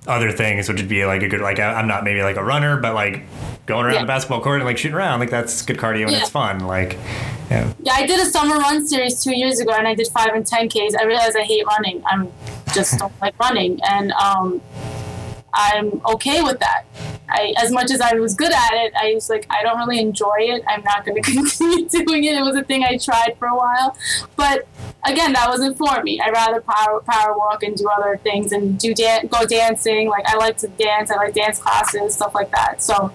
other 0.07 0.31
things, 0.31 0.67
which 0.67 0.77
would 0.77 0.89
be 0.89 1.05
like 1.05 1.21
a 1.21 1.27
good, 1.27 1.41
like, 1.41 1.59
I- 1.59 1.73
I'm 1.73 1.87
not 1.87 2.03
maybe 2.03 2.23
like 2.23 2.37
a 2.37 2.43
runner, 2.43 2.77
but 2.77 2.95
like 2.95 3.21
going 3.67 3.85
around 3.85 3.93
Yeah. 3.95 4.01
the 4.01 4.07
basketball 4.07 4.41
court 4.41 4.61
and 4.61 4.65
like 4.65 4.77
shooting 4.79 4.95
around, 4.97 5.19
like 5.19 5.29
that's 5.29 5.61
good 5.61 5.77
cardio 5.77 6.03
and 6.03 6.11
Yeah. 6.11 6.19
it's 6.21 6.29
fun. 6.29 6.61
Like, 6.61 6.97
yeah. 7.51 7.71
Yeah, 7.83 7.93
I 7.93 8.07
did 8.07 8.19
a 8.19 8.25
summer 8.25 8.55
run 8.57 8.87
series 8.87 9.21
two 9.23 9.35
years 9.37 9.59
ago, 9.59 9.73
and 9.73 9.87
I 9.87 9.93
did 9.93 10.07
five 10.07 10.29
and 10.33 10.47
ten 10.47 10.67
Ks. 10.69 10.95
I 10.99 11.03
realized 11.03 11.35
I 11.37 11.43
hate 11.43 11.65
running. 11.67 12.01
I'm 12.09 12.31
just 12.73 12.97
don't 12.97 13.11
like 13.21 13.37
running, 13.39 13.79
and 13.83 14.13
um, 14.13 14.61
I'm 15.53 16.01
okay 16.13 16.41
with 16.41 16.59
that. 16.59 16.83
I, 17.31 17.53
as 17.57 17.71
much 17.71 17.91
as 17.91 18.01
I 18.01 18.13
was 18.15 18.35
good 18.35 18.51
at 18.51 18.73
it, 18.73 18.93
I 18.95 19.13
was 19.13 19.29
like, 19.29 19.45
I 19.49 19.63
don't 19.63 19.77
really 19.77 19.99
enjoy 19.99 20.35
it. 20.39 20.63
I'm 20.67 20.83
not 20.83 21.05
going 21.05 21.21
to 21.21 21.31
continue 21.31 21.87
doing 21.87 22.23
it. 22.25 22.35
It 22.35 22.41
was 22.41 22.55
a 22.55 22.63
thing 22.63 22.83
I 22.83 22.97
tried 22.97 23.35
for 23.39 23.47
a 23.47 23.55
while, 23.55 23.97
but 24.35 24.67
again, 25.05 25.33
that 25.33 25.49
wasn't 25.49 25.77
for 25.77 26.03
me. 26.03 26.19
I'd 26.19 26.31
rather 26.31 26.61
power 26.61 27.01
power 27.01 27.37
walk 27.37 27.63
and 27.63 27.75
do 27.75 27.87
other 27.89 28.17
things 28.17 28.51
and 28.51 28.77
do 28.77 28.93
dan- 28.93 29.27
go 29.27 29.45
dancing. 29.45 30.09
Like 30.09 30.27
I 30.27 30.35
like 30.37 30.57
to 30.57 30.67
dance. 30.67 31.11
I 31.11 31.15
like 31.15 31.33
dance 31.33 31.59
classes, 31.59 32.13
stuff 32.13 32.35
like 32.35 32.51
that. 32.51 32.83
So 32.83 33.11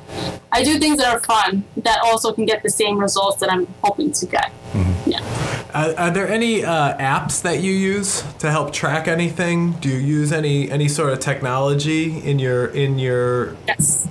I 0.52 0.62
do 0.62 0.78
things 0.78 0.98
that 0.98 1.14
are 1.14 1.20
fun 1.20 1.64
that 1.76 2.00
also 2.02 2.32
can 2.32 2.46
get 2.46 2.62
the 2.62 2.70
same 2.70 2.98
results 2.98 3.38
that 3.40 3.52
I'm 3.52 3.66
hoping 3.82 4.12
to 4.12 4.26
get. 4.26 4.50
Mm-hmm. 4.72 5.10
Yeah. 5.10 5.35
Uh, 5.76 5.92
are 5.98 6.10
there 6.10 6.26
any 6.26 6.64
uh, 6.64 6.96
apps 6.96 7.42
that 7.42 7.60
you 7.60 7.70
use 7.70 8.22
to 8.38 8.50
help 8.50 8.72
track 8.72 9.06
anything? 9.06 9.72
Do 9.72 9.90
you 9.90 9.98
use 9.98 10.32
any 10.32 10.70
any 10.70 10.88
sort 10.88 11.12
of 11.12 11.20
technology 11.20 12.18
in 12.20 12.38
your 12.38 12.68
in 12.68 12.98
your? 12.98 13.54
Yes. 13.68 14.08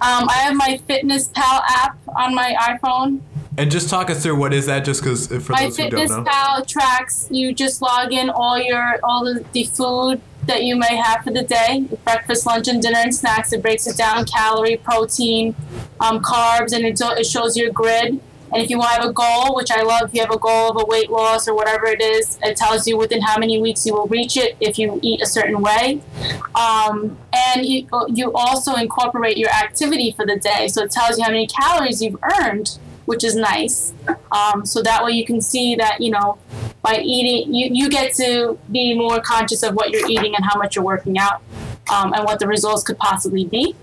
Um, 0.00 0.30
I 0.30 0.38
have 0.44 0.56
my 0.56 0.80
Fitness 0.86 1.28
Pal 1.28 1.62
app 1.68 1.98
on 2.16 2.34
my 2.34 2.56
iPhone. 2.58 3.20
And 3.58 3.70
just 3.70 3.90
talk 3.90 4.08
us 4.08 4.22
through 4.22 4.36
what 4.36 4.54
is 4.54 4.64
that, 4.64 4.86
just 4.86 5.02
because 5.02 5.26
for 5.26 5.52
My 5.52 5.64
those 5.64 5.76
who 5.76 5.90
don't 5.90 6.08
know. 6.08 6.20
My 6.20 6.24
Fitness. 6.24 6.34
Pal 6.34 6.64
tracks. 6.64 7.28
You 7.30 7.52
just 7.52 7.82
log 7.82 8.14
in 8.14 8.30
all 8.30 8.58
your 8.58 8.98
all 9.04 9.26
the, 9.26 9.44
the 9.52 9.64
food 9.64 10.22
that 10.46 10.62
you 10.62 10.74
may 10.74 10.96
have 10.96 11.22
for 11.22 11.32
the 11.32 11.42
day, 11.42 11.84
breakfast, 12.04 12.46
lunch, 12.46 12.66
and 12.68 12.80
dinner 12.80 12.98
and 12.98 13.14
snacks. 13.14 13.52
It 13.52 13.60
breaks 13.60 13.86
it 13.86 13.98
down: 13.98 14.24
calorie, 14.24 14.78
protein, 14.78 15.54
um, 16.00 16.22
carbs, 16.22 16.72
and 16.72 16.86
it, 16.86 16.96
do- 16.96 17.10
it 17.10 17.26
shows 17.26 17.58
your 17.58 17.70
grid. 17.70 18.22
And 18.52 18.62
if 18.62 18.68
you 18.68 18.78
want 18.78 18.90
to 18.90 19.00
have 19.00 19.10
a 19.10 19.12
goal, 19.12 19.54
which 19.54 19.70
I 19.70 19.82
love, 19.82 20.08
if 20.08 20.14
you 20.14 20.20
have 20.20 20.30
a 20.30 20.38
goal 20.38 20.70
of 20.70 20.82
a 20.82 20.84
weight 20.86 21.10
loss 21.10 21.48
or 21.48 21.54
whatever 21.54 21.86
it 21.86 22.02
is, 22.02 22.38
it 22.42 22.56
tells 22.56 22.86
you 22.86 22.98
within 22.98 23.22
how 23.22 23.38
many 23.38 23.60
weeks 23.60 23.86
you 23.86 23.94
will 23.94 24.06
reach 24.08 24.36
it 24.36 24.56
if 24.60 24.78
you 24.78 25.00
eat 25.02 25.22
a 25.22 25.26
certain 25.26 25.62
way. 25.62 26.02
Um, 26.54 27.16
and 27.32 27.64
you, 27.64 27.88
you 28.08 28.32
also 28.34 28.74
incorporate 28.74 29.38
your 29.38 29.48
activity 29.50 30.12
for 30.12 30.26
the 30.26 30.36
day. 30.36 30.68
So 30.68 30.82
it 30.82 30.90
tells 30.90 31.16
you 31.16 31.24
how 31.24 31.30
many 31.30 31.46
calories 31.46 32.02
you've 32.02 32.18
earned, 32.40 32.78
which 33.06 33.24
is 33.24 33.34
nice. 33.34 33.94
Um, 34.30 34.66
so 34.66 34.82
that 34.82 35.02
way 35.02 35.12
you 35.12 35.24
can 35.24 35.40
see 35.40 35.74
that, 35.76 36.02
you 36.02 36.10
know, 36.10 36.38
by 36.82 37.00
eating, 37.02 37.54
you, 37.54 37.70
you 37.72 37.88
get 37.88 38.12
to 38.14 38.58
be 38.70 38.94
more 38.94 39.20
conscious 39.20 39.62
of 39.62 39.74
what 39.74 39.92
you're 39.92 40.08
eating 40.10 40.34
and 40.34 40.44
how 40.44 40.58
much 40.58 40.76
you're 40.76 40.84
working 40.84 41.16
out 41.16 41.42
um, 41.90 42.12
and 42.12 42.24
what 42.24 42.38
the 42.38 42.46
results 42.46 42.82
could 42.82 42.98
possibly 42.98 43.46
be. 43.46 43.74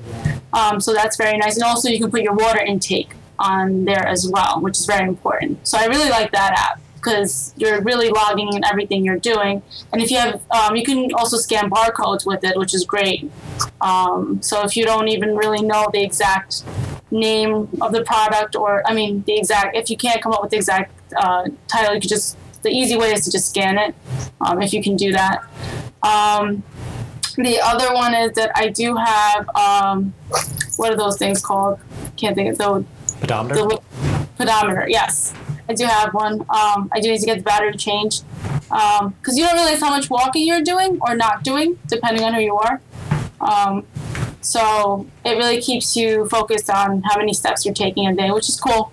Um, 0.54 0.80
so 0.80 0.94
that's 0.94 1.18
very 1.18 1.38
nice. 1.38 1.56
And 1.56 1.64
also, 1.64 1.90
you 1.90 2.00
can 2.00 2.12
put 2.12 2.22
your 2.22 2.34
water 2.36 2.60
intake 2.60 3.14
on 3.40 3.86
there 3.86 4.06
as 4.06 4.30
well, 4.30 4.62
which 4.62 4.78
is 4.78 4.86
very 4.86 5.08
important. 5.08 5.68
So 5.68 5.78
I 5.78 5.86
really 5.86 6.10
like 6.10 6.32
that 6.34 6.54
app 6.58 6.82
because 6.96 7.54
you're 7.56 7.82
really 7.82 8.10
logging 8.10 8.54
in 8.54 8.64
everything 8.66 9.06
you're 9.06 9.20
doing. 9.20 9.64
And 9.94 10.02
if 10.02 10.12
you 10.12 10.18
have, 10.18 10.42
um, 10.52 10.76
you 10.76 10.84
can 10.84 11.14
also 11.14 11.38
scan 11.38 11.70
barcodes 11.70 12.26
with 12.26 12.44
it, 12.44 12.58
which 12.58 12.74
is 12.74 12.84
great. 12.84 13.32
Um, 13.80 14.42
so 14.42 14.64
if 14.66 14.76
you 14.76 14.84
don't 14.84 15.08
even 15.08 15.36
really 15.36 15.62
know 15.62 15.88
the 15.94 16.04
exact 16.04 16.64
name 17.10 17.70
of 17.82 17.94
the 17.94 18.04
product, 18.04 18.56
or 18.56 18.84
I 18.86 18.94
mean, 18.94 19.24
the 19.26 19.38
exact, 19.38 19.76
if 19.76 19.90
you 19.90 19.96
can't 19.96 20.22
come 20.22 20.34
up 20.34 20.42
with 20.42 20.52
the 20.52 20.58
exact 20.58 20.92
uh, 21.16 21.48
title, 21.68 21.96
you 21.96 22.02
could 22.02 22.10
just, 22.10 22.38
the 22.64 22.70
easy 22.70 22.98
way 22.98 23.14
is 23.14 23.24
to 23.24 23.32
just 23.32 23.50
scan 23.50 23.78
it 23.78 23.96
um, 24.42 24.62
if 24.62 24.74
you 24.74 24.84
can 24.84 24.98
do 24.98 25.14
that. 25.14 25.44
Um, 26.04 26.64
the 27.38 27.62
other 27.62 27.94
one 27.94 28.14
is 28.14 28.34
that 28.34 28.52
I 28.56 28.68
do 28.68 28.98
have, 28.98 29.50
um, 29.56 30.14
what 30.76 30.92
are 30.92 30.98
those 30.98 31.18
things 31.18 31.42
called? 31.42 31.80
Can't 32.20 32.36
think 32.36 32.50
of 32.50 32.58
the 32.58 32.86
Pedometer? 33.22 33.56
the 33.56 33.82
pedometer. 34.38 34.86
Yes, 34.90 35.34
I 35.70 35.74
do 35.74 35.86
have 35.86 36.14
one. 36.14 36.42
Um, 36.50 36.90
I 36.92 37.00
do 37.00 37.10
need 37.10 37.20
to 37.20 37.26
get 37.26 37.38
the 37.38 37.44
battery 37.44 37.78
changed 37.78 38.26
because 38.64 39.38
you 39.38 39.46
don't 39.46 39.54
realize 39.54 39.80
how 39.80 39.90
much 39.90 40.10
walking 40.10 40.46
you're 40.46 40.62
doing 40.62 41.00
or 41.02 41.16
not 41.16 41.44
doing, 41.44 41.80
depending 41.88 42.26
on 42.26 42.34
who 42.34 42.42
you 42.42 42.58
are. 42.58 42.82
Um, 43.40 43.86
so 44.42 45.08
it 45.24 45.38
really 45.38 45.62
keeps 45.62 45.96
you 45.96 46.28
focused 46.28 46.70
on 46.70 47.04
how 47.04 47.18
many 47.18 47.34
steps 47.34 47.64
you're 47.64 47.74
taking 47.74 48.06
a 48.06 48.14
day, 48.14 48.32
which 48.32 48.50
is 48.50 48.60
cool. 48.60 48.92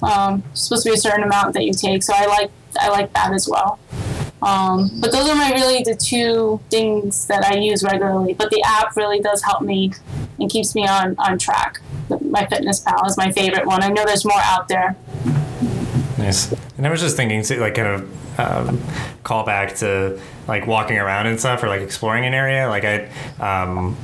Um, 0.00 0.44
supposed 0.54 0.84
to 0.84 0.90
be 0.90 0.94
a 0.94 0.98
certain 0.98 1.24
amount 1.24 1.54
that 1.54 1.64
you 1.64 1.72
take, 1.72 2.04
so 2.04 2.12
I 2.14 2.26
like 2.26 2.52
I 2.78 2.88
like 2.88 3.12
that 3.14 3.32
as 3.32 3.48
well. 3.48 3.80
Um, 4.42 4.90
but 5.00 5.10
those 5.10 5.28
are 5.28 5.34
my 5.34 5.50
really 5.52 5.82
the 5.82 5.96
two 5.96 6.60
things 6.70 7.26
that 7.26 7.44
I 7.44 7.56
use 7.56 7.82
regularly. 7.82 8.32
But 8.32 8.50
the 8.50 8.62
app 8.62 8.94
really 8.94 9.18
does 9.18 9.42
help 9.42 9.62
me 9.62 9.92
and 10.38 10.48
keeps 10.48 10.76
me 10.76 10.86
on 10.86 11.16
on 11.18 11.36
track. 11.36 11.80
My 12.20 12.46
Fitness 12.46 12.80
Pal 12.80 13.06
is 13.06 13.16
my 13.16 13.30
favorite 13.32 13.66
one. 13.66 13.82
I 13.82 13.88
know 13.88 14.04
there's 14.04 14.24
more 14.24 14.40
out 14.42 14.68
there. 14.68 14.96
Nice. 16.18 16.52
And 16.76 16.86
I 16.86 16.90
was 16.90 17.00
just 17.00 17.16
thinking 17.16 17.42
to 17.42 17.60
like 17.60 17.74
kind 17.74 17.88
of 17.88 18.38
um, 18.38 18.80
call 19.22 19.44
back 19.44 19.76
to 19.76 20.20
like 20.48 20.66
walking 20.66 20.98
around 20.98 21.26
and 21.26 21.38
stuff 21.38 21.62
or 21.62 21.68
like 21.68 21.80
exploring 21.80 22.24
an 22.24 22.34
area. 22.34 22.68
Like 22.68 22.84
I 22.84 23.08
um, 23.38 23.96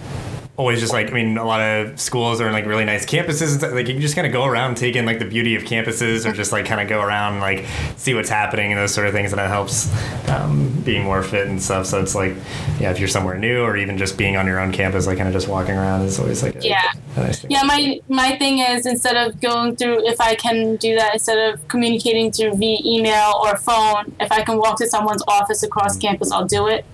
always 0.58 0.80
just 0.80 0.92
like 0.92 1.10
I 1.10 1.12
mean 1.12 1.36
a 1.36 1.44
lot 1.44 1.60
of 1.60 2.00
schools 2.00 2.40
are 2.40 2.46
in 2.46 2.52
like 2.54 2.64
really 2.64 2.84
nice 2.86 3.04
campuses 3.04 3.50
and 3.50 3.58
stuff. 3.60 3.72
Like 3.72 3.88
you 3.88 3.94
can 3.94 4.00
just 4.00 4.14
kind 4.14 4.26
of 4.26 4.32
go 4.32 4.44
around, 4.44 4.76
take 4.76 4.96
in 4.96 5.04
like 5.04 5.18
the 5.18 5.24
beauty 5.26 5.54
of 5.54 5.64
campuses, 5.64 6.24
or 6.24 6.32
just 6.32 6.50
like 6.52 6.64
kind 6.66 6.80
of 6.80 6.88
go 6.88 7.00
around 7.02 7.34
and 7.34 7.42
like 7.42 7.66
see 7.96 8.14
what's 8.14 8.30
happening 8.30 8.72
and 8.72 8.80
those 8.80 8.94
sort 8.94 9.06
of 9.06 9.12
things, 9.12 9.32
and 9.32 9.40
it 9.40 9.48
helps 9.48 9.90
um, 10.28 10.68
being 10.84 11.04
more 11.04 11.22
fit 11.22 11.46
and 11.48 11.62
stuff. 11.62 11.86
So 11.86 12.00
it's 12.00 12.14
like 12.14 12.34
yeah, 12.80 12.90
if 12.90 12.98
you're 12.98 13.08
somewhere 13.08 13.36
new 13.38 13.60
or 13.62 13.76
even 13.76 13.98
just 13.98 14.16
being 14.16 14.36
on 14.36 14.46
your 14.46 14.58
own 14.58 14.72
campus, 14.72 15.06
like 15.06 15.18
kind 15.18 15.28
of 15.28 15.34
just 15.34 15.48
walking 15.48 15.74
around 15.74 16.02
is 16.02 16.18
always 16.18 16.42
like 16.42 16.56
a, 16.56 16.60
Yeah. 16.66 16.90
a 17.16 17.20
nice 17.20 17.40
thing. 17.40 17.50
Yeah, 17.50 17.62
my 17.64 18.00
my 18.08 18.36
thing 18.38 18.60
is 18.60 18.86
instead 18.86 19.16
of 19.16 19.40
going 19.40 19.76
through, 19.76 20.06
if 20.08 20.20
I 20.20 20.34
can 20.36 20.76
do 20.76 20.94
that, 20.96 21.12
instead 21.14 21.52
of 21.52 21.68
communicating 21.68 22.32
through 22.32 22.54
via 22.56 22.78
email 22.84 23.34
or 23.42 23.56
phone, 23.58 24.14
if 24.20 24.32
I 24.32 24.42
can 24.42 24.56
walk 24.58 24.78
to 24.78 24.86
someone's 24.88 25.22
office 25.28 25.62
across 25.62 25.96
campus, 25.98 26.30
I'll 26.32 26.46
do 26.46 26.66
it. 26.68 26.84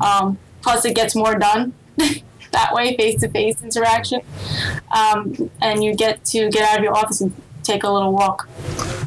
Um, 0.00 0.38
plus, 0.62 0.84
it 0.84 0.94
gets 0.96 1.14
more 1.14 1.36
done 1.36 1.72
that 2.54 2.72
way, 2.72 2.96
face 2.96 3.20
to 3.20 3.28
face 3.28 3.62
interaction, 3.62 4.20
um, 4.90 5.50
and 5.60 5.84
you 5.84 5.94
get 5.94 6.24
to 6.26 6.48
get 6.50 6.62
out 6.68 6.78
of 6.78 6.84
your 6.84 6.96
office 6.96 7.20
and 7.20 7.32
take 7.62 7.84
a 7.84 7.90
little 7.90 8.12
walk. 8.12 8.48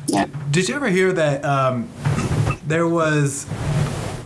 Yeah. 0.07 0.27
Did 0.51 0.69
you 0.69 0.75
ever 0.75 0.89
hear 0.89 1.11
that 1.13 1.43
um, 1.43 1.89
there 2.67 2.87
was 2.87 3.45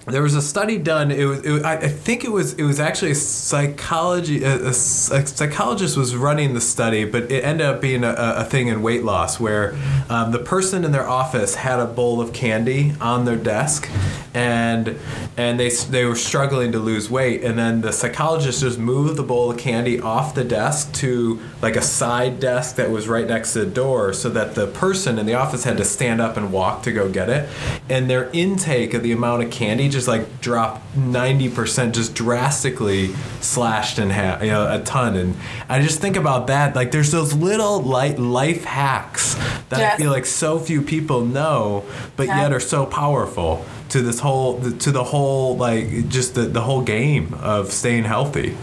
there 0.08 0.22
was 0.22 0.36
a 0.36 0.42
study 0.42 0.78
done? 0.78 1.12
It 1.12 1.26
was, 1.26 1.46
it, 1.46 1.64
I 1.64 1.88
think 1.88 2.24
it 2.24 2.32
was 2.32 2.54
it 2.54 2.64
was 2.64 2.80
actually 2.80 3.12
a 3.12 3.16
psychology 3.16 4.44
a 4.44 4.74
psychologist 4.74 5.98
was 5.98 6.16
running 6.16 6.54
the 6.54 6.62
study, 6.62 7.06
but 7.06 7.32
it 7.32 7.44
ended 7.44 7.68
up 7.68 7.82
being 7.82 8.04
a, 8.04 8.14
a 8.18 8.44
thing 8.44 8.68
in 8.68 8.82
weight 8.82 9.04
loss 9.04 9.40
where 9.40 9.76
um, 10.10 10.32
the 10.32 10.40
person 10.40 10.84
in 10.84 10.92
their 10.92 11.08
office 11.08 11.56
had 11.56 11.80
a 11.80 11.86
bowl 11.86 12.20
of 12.20 12.34
candy 12.34 12.94
on 13.00 13.26
their 13.26 13.36
desk, 13.36 13.90
and 14.34 14.98
and 15.38 15.60
they 15.60 15.70
they 15.70 16.06
were 16.06 16.16
struggling 16.16 16.72
to 16.72 16.80
lose 16.80 17.10
weight. 17.10 17.44
And 17.44 17.58
then 17.58 17.82
the 17.82 17.92
psychologist 17.92 18.62
just 18.62 18.80
moved 18.80 19.18
the 19.18 19.24
bowl 19.24 19.52
of 19.52 19.58
candy 19.58 20.00
off 20.00 20.34
the 20.36 20.44
desk 20.44 20.94
to 20.96 21.40
like 21.62 21.76
a 21.76 21.82
side 21.82 22.40
desk 22.40 22.76
that 22.78 22.90
was 22.92 23.08
right 23.08 23.28
next 23.28 23.54
to 23.54 23.60
the 23.66 23.72
door 23.72 24.14
so 24.14 24.30
that 24.30 24.56
the 24.56 24.68
person 24.68 25.20
in 25.20 25.26
the 25.26 25.34
office 25.34 25.64
had 25.66 25.78
to 25.78 25.86
stand 25.86 26.22
up 26.22 26.38
and 26.38 26.52
walk 26.54 26.84
to 26.84 26.92
go 26.92 27.10
get 27.10 27.30
it. 27.30 27.50
And 27.90 28.10
their 28.10 28.30
intake 28.32 28.94
of 28.94 29.04
the 29.04 29.12
amount 29.12 29.44
of 29.44 29.52
candy 29.52 29.90
just 29.90 30.08
like 30.08 30.40
dropped 30.42 30.82
90% 30.96 31.92
just 31.94 32.14
drastically 32.16 33.08
slashed 33.42 34.00
in 34.00 34.10
half 34.10 34.42
you 34.42 34.50
know 34.50 34.72
a 34.74 34.80
ton. 34.84 35.16
And 35.16 35.36
i 35.70 35.82
just 35.82 36.00
think 36.00 36.16
about 36.16 36.48
that 36.48 36.76
like 36.76 36.92
there's 36.92 37.12
those 37.12 37.34
little 37.34 37.82
light 37.82 38.20
life 38.20 38.64
hacks 38.64 39.36
that 39.70 39.80
i 39.94 39.98
feel 39.98 40.12
like 40.12 40.26
so 40.26 40.60
few 40.60 40.82
people 40.82 41.26
know 41.26 41.84
but 42.16 42.28
Yeah. 42.28 42.42
yet 42.44 42.54
are 42.54 42.60
so 42.60 42.86
powerful 42.86 43.66
to 43.92 44.02
this 44.02 44.20
whole 44.20 44.60
to 44.60 44.92
the 44.92 45.04
whole 45.04 45.56
like 45.58 46.10
just 46.10 46.36
the, 46.36 46.42
the 46.42 46.62
whole 46.62 46.82
game 46.82 47.34
of 47.36 47.72
staying 47.72 48.04
healthy 48.04 48.56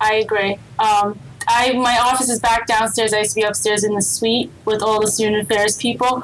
I 0.00 0.14
agree. 0.14 0.58
Um, 0.78 1.18
I 1.48 1.72
my 1.72 1.98
office 1.98 2.28
is 2.28 2.38
back 2.38 2.68
downstairs. 2.68 3.12
I 3.12 3.18
used 3.18 3.30
to 3.30 3.40
be 3.40 3.42
upstairs 3.42 3.82
in 3.82 3.94
the 3.94 4.02
suite 4.02 4.50
with 4.64 4.80
all 4.80 5.00
the 5.00 5.10
student 5.10 5.42
affairs 5.42 5.76
people, 5.76 6.22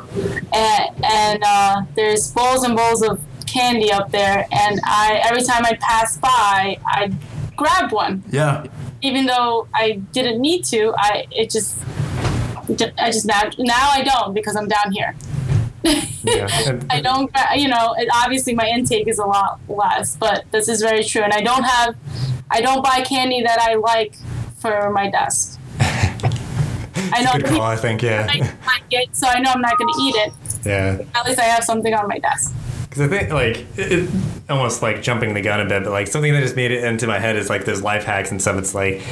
and 0.53 1.05
and 1.05 1.43
uh, 1.45 1.83
there's 1.97 2.31
bowls 2.31 2.63
and 2.63 2.77
bowls 2.77 3.03
of 3.03 3.21
candy 3.47 3.91
up 3.91 4.13
there. 4.13 4.47
And 4.53 4.81
I 4.85 5.21
every 5.25 5.43
time 5.43 5.65
I 5.65 5.77
pass 5.81 6.19
by, 6.19 6.79
I 6.87 7.13
grabbed 7.57 7.93
one, 7.93 8.23
yeah 8.31 8.67
even 9.05 9.27
though 9.27 9.69
I 9.75 10.01
didn't 10.13 10.41
need 10.41 10.65
to. 10.67 10.95
I 10.97 11.27
it 11.31 11.51
just 11.51 11.77
I 12.99 13.11
just 13.11 13.27
now 13.27 13.43
now 13.59 13.91
I 13.91 14.03
don't 14.03 14.35
because 14.35 14.57
I'm 14.57 14.69
down 14.69 14.93
here. 14.93 15.15
Yeah. 15.85 16.81
I 16.91 17.01
don't, 17.01 17.31
you 17.55 17.69
know, 17.69 17.95
it, 17.99 18.09
obviously 18.15 18.55
my 18.55 18.67
intake 18.67 19.07
is 19.07 19.19
a 19.19 19.27
lot 19.27 19.61
less, 19.69 20.17
but 20.17 20.45
this 20.51 20.69
is 20.69 20.81
very 20.81 21.05
true. 21.05 21.23
And 21.23 21.33
I 21.33 21.43
don't 21.43 21.65
have, 21.65 21.97
I 22.51 22.61
don't 22.61 22.83
buy 22.83 23.03
candy 23.03 23.43
that 23.43 23.61
I 23.61 23.75
like 23.75 24.17
for 24.57 24.91
my 24.91 25.11
desk. 25.11 25.61
I 25.81 27.23
know 27.23 27.33
Good 27.39 27.47
call, 27.47 27.63
I 27.63 27.77
think. 27.77 28.03
Yeah. 28.03 28.27
I 28.29 28.39
like 28.39 28.85
it, 28.91 29.15
so 29.15 29.29
I 29.29 29.39
know 29.41 29.51
I'm 29.51 29.61
not 29.61 29.77
going 29.79 29.93
to 29.93 30.01
eat 30.01 30.15
it. 30.17 30.33
Yeah. 30.65 31.05
At 31.15 31.27
least 31.27 31.39
I 31.39 31.45
have 31.45 31.65
something 31.65 31.93
on 31.93 32.09
my 32.09 32.19
desk. 32.19 32.55
Because 32.95 33.11
I 33.11 33.19
think 33.19 33.33
like 33.33 33.67
it, 33.77 34.09
almost 34.49 34.81
like 34.81 35.03
jumping 35.03 35.35
the 35.35 35.41
gun 35.41 35.59
a 35.59 35.65
bit, 35.65 35.83
but 35.83 35.91
like 35.91 36.07
something 36.07 36.33
that 36.33 36.41
just 36.41 36.55
made 36.55 36.71
it 36.71 36.85
into 36.85 37.09
my 37.09 37.19
head 37.19 37.35
is 37.35 37.51
like 37.51 37.65
those 37.65 37.83
life 37.83 38.05
hacks 38.05 38.31
and 38.31 38.41
stuff. 38.41 38.57
It's 38.57 38.73
like 38.73 39.03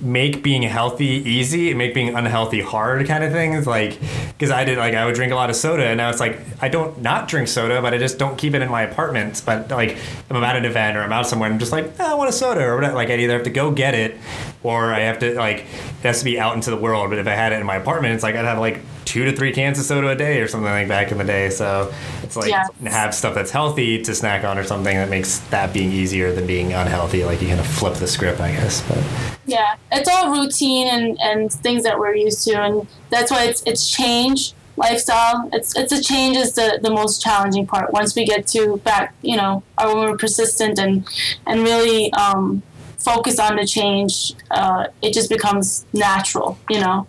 make 0.00 0.42
being 0.42 0.62
healthy 0.62 1.04
easy 1.04 1.68
and 1.68 1.78
make 1.78 1.94
being 1.94 2.16
unhealthy 2.16 2.60
hard 2.60 3.06
kind 3.06 3.22
of 3.22 3.30
things. 3.30 3.68
Like 3.68 4.00
because 4.30 4.50
I 4.50 4.64
did 4.64 4.78
like 4.78 4.94
I 4.94 5.06
would 5.06 5.14
drink 5.14 5.30
a 5.30 5.36
lot 5.36 5.48
of 5.48 5.54
soda 5.54 5.84
and 5.84 5.98
now 5.98 6.10
it's 6.10 6.18
like 6.18 6.40
I 6.60 6.68
don't 6.68 7.00
not 7.02 7.28
drink 7.28 7.46
soda, 7.46 7.80
but 7.80 7.94
I 7.94 7.98
just 7.98 8.18
don't 8.18 8.36
keep 8.36 8.52
it 8.54 8.62
in 8.62 8.68
my 8.68 8.82
apartment. 8.82 9.40
But 9.46 9.70
like 9.70 9.96
I'm 10.28 10.42
at 10.42 10.56
an 10.56 10.64
event 10.64 10.96
or 10.96 11.02
I'm 11.02 11.12
out 11.12 11.28
somewhere, 11.28 11.48
I'm 11.48 11.60
just 11.60 11.70
like 11.70 11.92
"Ah, 12.00 12.10
I 12.10 12.14
want 12.14 12.30
a 12.30 12.32
soda 12.32 12.64
or 12.64 12.74
whatever. 12.74 12.96
Like 12.96 13.10
I 13.10 13.16
either 13.16 13.34
have 13.34 13.44
to 13.44 13.50
go 13.50 13.70
get 13.70 13.94
it 13.94 14.18
or 14.64 14.92
I 14.92 15.02
have 15.02 15.20
to 15.20 15.36
like 15.36 15.58
it 15.58 16.02
has 16.02 16.18
to 16.18 16.24
be 16.24 16.40
out 16.40 16.56
into 16.56 16.70
the 16.70 16.76
world. 16.76 17.10
But 17.10 17.20
if 17.20 17.28
I 17.28 17.34
had 17.34 17.52
it 17.52 17.60
in 17.60 17.66
my 17.66 17.76
apartment, 17.76 18.12
it's 18.12 18.24
like 18.24 18.34
I'd 18.34 18.44
have 18.44 18.58
like 18.58 18.80
two 19.10 19.24
to 19.24 19.32
three 19.32 19.52
cans 19.52 19.76
of 19.76 19.84
soda 19.84 20.08
a 20.10 20.14
day 20.14 20.40
or 20.40 20.46
something 20.46 20.70
like 20.70 20.86
back 20.86 21.10
in 21.10 21.18
the 21.18 21.24
day. 21.24 21.50
So 21.50 21.92
it's 22.22 22.36
like 22.36 22.48
Yeah. 22.50 22.64
have 22.86 23.12
stuff 23.12 23.34
that's 23.34 23.50
healthy 23.50 24.00
to 24.02 24.14
snack 24.14 24.44
on 24.44 24.56
or 24.56 24.62
something 24.62 24.96
that 24.96 25.08
makes 25.10 25.38
that 25.50 25.72
being 25.72 25.90
easier 25.90 26.32
than 26.32 26.46
being 26.46 26.72
unhealthy. 26.72 27.24
Like 27.24 27.42
you 27.42 27.48
kind 27.48 27.58
of 27.58 27.66
flip 27.66 27.94
the 27.94 28.06
script, 28.06 28.40
I 28.40 28.52
guess. 28.52 28.82
But 28.88 28.98
Yeah, 29.46 29.74
it's 29.90 30.08
all 30.08 30.30
routine 30.30 30.86
and, 30.86 31.18
and 31.20 31.52
things 31.52 31.82
that 31.82 31.98
we're 31.98 32.14
used 32.14 32.44
to, 32.46 32.52
and 32.62 32.86
that's 33.10 33.32
why 33.32 33.44
it's 33.46 33.62
it's 33.66 33.90
change 33.90 34.52
lifestyle. 34.76 35.50
It's 35.52 35.76
it's 35.76 35.92
a 35.92 36.00
change 36.00 36.36
is 36.36 36.54
the, 36.54 36.78
the 36.80 36.90
most 36.90 37.20
challenging 37.20 37.66
part. 37.66 37.92
Once 37.92 38.14
we 38.14 38.24
get 38.24 38.46
to 38.48 38.76
back, 38.84 39.12
you 39.22 39.36
know, 39.36 39.64
or 39.76 39.88
when 39.96 40.04
we're 40.10 40.16
persistent 40.16 40.78
and 40.78 41.04
and 41.48 41.62
really 41.64 42.12
um, 42.12 42.62
focus 43.00 43.38
on 43.38 43.56
the 43.56 43.66
change, 43.66 44.34
uh, 44.50 44.86
it 45.02 45.12
just 45.12 45.28
becomes 45.28 45.84
natural. 45.92 46.58
You 46.68 46.80
know, 46.80 47.06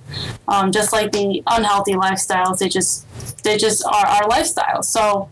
um, 0.48 0.72
just 0.72 0.94
like 0.94 1.12
the 1.12 1.44
unhealthy 1.48 1.94
lifestyles, 1.94 2.60
they 2.60 2.70
just 2.70 3.06
they 3.44 3.58
just 3.58 3.86
are 3.86 4.06
our 4.06 4.28
lifestyle. 4.28 4.84
So 4.84 5.30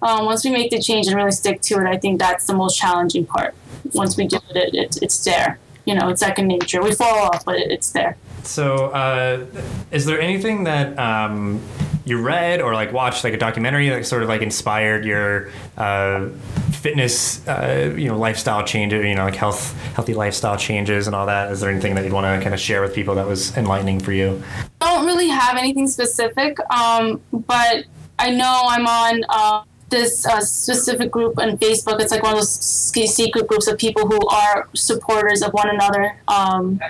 um, 0.00 0.24
once 0.26 0.44
we 0.44 0.50
make 0.50 0.70
the 0.70 0.80
change 0.80 1.06
and 1.06 1.16
really 1.16 1.32
stick 1.32 1.60
to 1.62 1.74
it, 1.80 1.86
I 1.86 1.96
think 1.98 2.18
that's 2.18 2.46
the 2.46 2.54
most 2.54 2.78
challenging 2.78 3.26
part. 3.26 3.54
Once 3.94 4.16
we 4.16 4.26
do 4.26 4.38
it, 4.50 4.56
it, 4.56 4.74
it 4.74 4.98
it's 5.02 5.24
there. 5.24 5.58
You 5.84 5.94
know, 5.96 6.08
it's 6.10 6.20
second 6.20 6.46
nature. 6.46 6.80
We 6.82 6.94
fall 6.94 7.18
off, 7.18 7.44
but 7.44 7.56
it, 7.56 7.72
it's 7.72 7.90
there. 7.90 8.16
so, 8.44 8.86
uh, 8.88 9.44
is 9.90 10.04
there 10.06 10.20
anything 10.20 10.64
that 10.64 10.96
um, 10.98 11.60
you 12.04 12.20
read 12.20 12.60
or 12.60 12.74
like 12.74 12.92
watched, 12.92 13.24
like 13.24 13.34
a 13.34 13.38
documentary 13.38 13.88
that 13.88 14.04
sort 14.06 14.22
of 14.22 14.28
like 14.28 14.42
inspired 14.42 15.04
your 15.04 15.50
uh, 15.76 16.28
fitness, 16.72 17.46
uh, 17.46 17.94
you 17.96 18.08
know, 18.08 18.18
lifestyle 18.18 18.64
changes, 18.64 19.04
you 19.04 19.14
know, 19.14 19.24
like 19.24 19.36
health, 19.36 19.72
healthy 19.94 20.14
lifestyle 20.14 20.56
changes 20.56 21.06
and 21.06 21.14
all 21.14 21.26
that? 21.26 21.52
Is 21.52 21.60
there 21.60 21.70
anything 21.70 21.94
that 21.94 22.04
you'd 22.04 22.12
want 22.12 22.24
to 22.24 22.42
kind 22.42 22.54
of 22.54 22.60
share 22.60 22.82
with 22.82 22.94
people 22.94 23.14
that 23.14 23.26
was 23.26 23.56
enlightening 23.56 24.00
for 24.00 24.12
you? 24.12 24.42
I 24.80 24.96
don't 24.96 25.06
really 25.06 25.28
have 25.28 25.56
anything 25.56 25.86
specific, 25.86 26.58
um, 26.72 27.20
but 27.32 27.84
I 28.18 28.30
know 28.30 28.62
I'm 28.66 28.86
on 28.86 29.24
uh, 29.28 29.62
this 29.92 30.26
uh, 30.26 30.40
specific 30.40 31.10
group 31.12 31.38
on 31.38 31.56
Facebook. 31.58 32.00
It's 32.00 32.10
like 32.10 32.22
one 32.24 32.32
of 32.32 32.38
those 32.38 32.52
secret 32.52 33.46
groups 33.46 33.68
of 33.68 33.78
people 33.78 34.08
who 34.08 34.18
are 34.26 34.68
supporters 34.74 35.42
of 35.42 35.52
one 35.52 35.68
another, 35.68 36.16
um, 36.26 36.80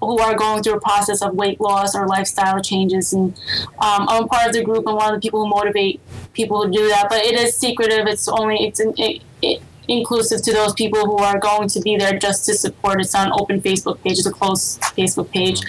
who 0.00 0.18
are 0.18 0.34
going 0.34 0.62
through 0.62 0.74
a 0.74 0.80
process 0.80 1.22
of 1.22 1.34
weight 1.34 1.60
loss 1.60 1.94
or 1.94 2.06
lifestyle 2.06 2.60
changes. 2.60 3.14
And 3.14 3.32
um, 3.78 4.08
I'm 4.08 4.28
part 4.28 4.48
of 4.48 4.52
the 4.52 4.62
group 4.62 4.86
and 4.86 4.96
one 4.96 5.14
of 5.14 5.20
the 5.20 5.24
people 5.24 5.44
who 5.44 5.48
motivate 5.48 6.00
people 6.34 6.64
to 6.64 6.70
do 6.70 6.88
that. 6.88 7.06
But 7.08 7.24
it 7.24 7.38
is 7.38 7.56
secretive. 7.56 8.06
It's 8.06 8.28
only 8.28 8.56
it's 8.66 8.80
it, 8.80 9.22
it, 9.40 9.62
inclusive 9.88 10.42
to 10.42 10.52
those 10.52 10.72
people 10.74 11.00
who 11.04 11.18
are 11.18 11.38
going 11.38 11.68
to 11.68 11.80
be 11.80 11.96
there 11.96 12.18
just 12.18 12.44
to 12.46 12.54
support. 12.54 13.00
It's 13.00 13.14
not 13.14 13.28
an 13.28 13.32
open 13.40 13.60
Facebook 13.60 14.02
page; 14.02 14.18
it's 14.18 14.26
a 14.26 14.32
closed 14.32 14.80
Facebook 14.98 15.30
page. 15.30 15.60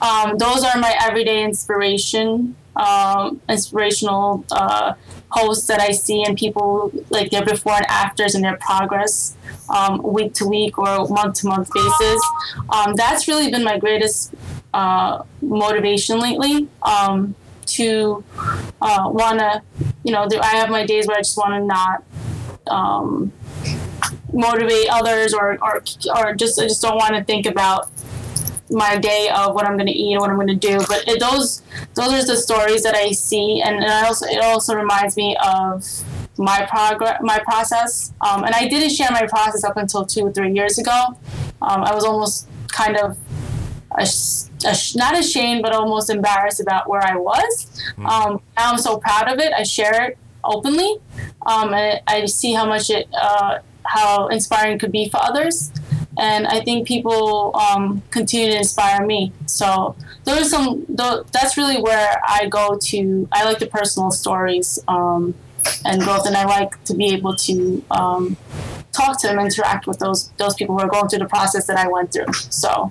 Um, 0.00 0.38
those 0.38 0.64
are 0.64 0.78
my 0.78 0.94
everyday 1.00 1.44
inspiration, 1.44 2.56
um, 2.76 3.40
inspirational 3.48 4.44
uh, 4.50 4.94
posts 5.32 5.66
that 5.66 5.80
I 5.80 5.92
see, 5.92 6.22
and 6.24 6.36
people 6.36 6.92
like 7.10 7.30
their 7.30 7.44
before 7.44 7.74
and 7.74 7.86
afters 7.86 8.34
and 8.34 8.44
their 8.44 8.56
progress, 8.56 9.36
um, 9.68 10.02
week 10.02 10.34
to 10.34 10.46
week 10.46 10.78
or 10.78 11.06
month 11.08 11.40
to 11.40 11.48
month 11.48 11.70
basis. 11.72 12.22
Um, 12.70 12.94
that's 12.94 13.28
really 13.28 13.50
been 13.50 13.64
my 13.64 13.78
greatest 13.78 14.34
uh, 14.74 15.22
motivation 15.40 16.18
lately. 16.18 16.68
Um, 16.82 17.34
to 17.66 18.24
uh, 18.82 19.04
want 19.06 19.38
to, 19.38 19.62
you 20.02 20.12
know, 20.12 20.26
I 20.42 20.56
have 20.56 20.70
my 20.70 20.84
days 20.84 21.06
where 21.06 21.16
I 21.16 21.20
just 21.20 21.36
want 21.36 21.54
to 21.54 21.64
not 21.64 22.04
um, 22.66 23.32
motivate 24.32 24.88
others 24.90 25.32
or, 25.32 25.58
or, 25.62 25.82
or 26.16 26.34
just 26.34 26.58
I 26.60 26.64
just 26.64 26.82
don't 26.82 26.96
want 26.96 27.14
to 27.14 27.24
think 27.24 27.46
about 27.46 27.90
my 28.70 28.96
day 28.96 29.28
of 29.34 29.54
what 29.54 29.66
I'm 29.66 29.76
going 29.76 29.88
to 29.88 29.92
eat 29.92 30.12
and 30.12 30.20
what 30.20 30.30
I'm 30.30 30.36
going 30.36 30.48
to 30.48 30.54
do. 30.54 30.78
But 30.88 31.06
it, 31.08 31.20
those 31.20 31.62
those 31.94 32.12
are 32.12 32.26
the 32.26 32.36
stories 32.36 32.82
that 32.82 32.94
I 32.94 33.12
see, 33.12 33.62
and, 33.62 33.76
and 33.76 33.90
I 33.90 34.06
also 34.06 34.26
it 34.26 34.42
also 34.42 34.74
reminds 34.74 35.16
me 35.16 35.36
of 35.44 35.84
my 36.38 36.66
progress, 36.70 37.18
my 37.22 37.38
process. 37.40 38.12
Um, 38.20 38.44
and 38.44 38.54
I 38.54 38.68
didn't 38.68 38.90
share 38.90 39.08
my 39.10 39.26
process 39.26 39.64
up 39.64 39.76
until 39.76 40.04
two 40.06 40.22
or 40.22 40.32
three 40.32 40.52
years 40.52 40.78
ago. 40.78 41.16
Um, 41.62 41.82
I 41.82 41.94
was 41.94 42.04
almost 42.04 42.48
kind 42.68 42.96
of 42.96 43.18
ash- 43.98 44.44
ash- 44.64 44.94
not 44.94 45.18
ashamed, 45.18 45.62
but 45.62 45.72
almost 45.72 46.08
embarrassed 46.10 46.60
about 46.60 46.88
where 46.88 47.02
I 47.02 47.16
was. 47.16 47.68
Um, 47.98 48.40
now 48.56 48.72
I'm 48.72 48.78
so 48.78 48.98
proud 48.98 49.30
of 49.30 49.38
it. 49.38 49.52
I 49.52 49.62
share 49.64 50.04
it 50.04 50.18
openly, 50.42 50.96
um, 51.44 51.74
and 51.74 52.00
I 52.06 52.24
see 52.26 52.54
how 52.54 52.66
much 52.66 52.88
it, 52.90 53.08
uh, 53.12 53.58
how 53.84 54.28
inspiring 54.28 54.76
it 54.76 54.80
could 54.80 54.92
be 54.92 55.08
for 55.08 55.18
others. 55.22 55.70
And 56.18 56.46
I 56.46 56.60
think 56.60 56.86
people 56.88 57.54
um, 57.56 58.02
continue 58.10 58.50
to 58.50 58.56
inspire 58.58 59.06
me. 59.06 59.32
So 59.46 59.94
those 60.24 60.40
are 60.40 60.44
some. 60.44 60.84
tho- 60.88 61.24
That's 61.32 61.56
really 61.56 61.80
where 61.80 62.20
I 62.26 62.46
go 62.46 62.76
to. 62.80 63.28
I 63.32 63.44
like 63.44 63.58
the 63.60 63.66
personal 63.66 64.10
stories 64.10 64.78
um, 64.88 65.34
and 65.84 66.02
growth, 66.02 66.26
and 66.26 66.36
I 66.36 66.44
like 66.44 66.82
to 66.84 66.94
be 66.94 67.14
able 67.14 67.36
to 67.36 67.82
um, 67.92 68.36
talk 68.92 69.20
to 69.20 69.28
them, 69.28 69.38
interact 69.38 69.86
with 69.86 69.98
those 70.00 70.30
those 70.36 70.54
people 70.54 70.76
who 70.76 70.82
are 70.82 70.88
going 70.90 71.08
through 71.08 71.20
the 71.20 71.26
process 71.28 71.66
that 71.66 71.76
I 71.78 71.86
went 71.88 72.12
through. 72.12 72.32
So 72.32 72.90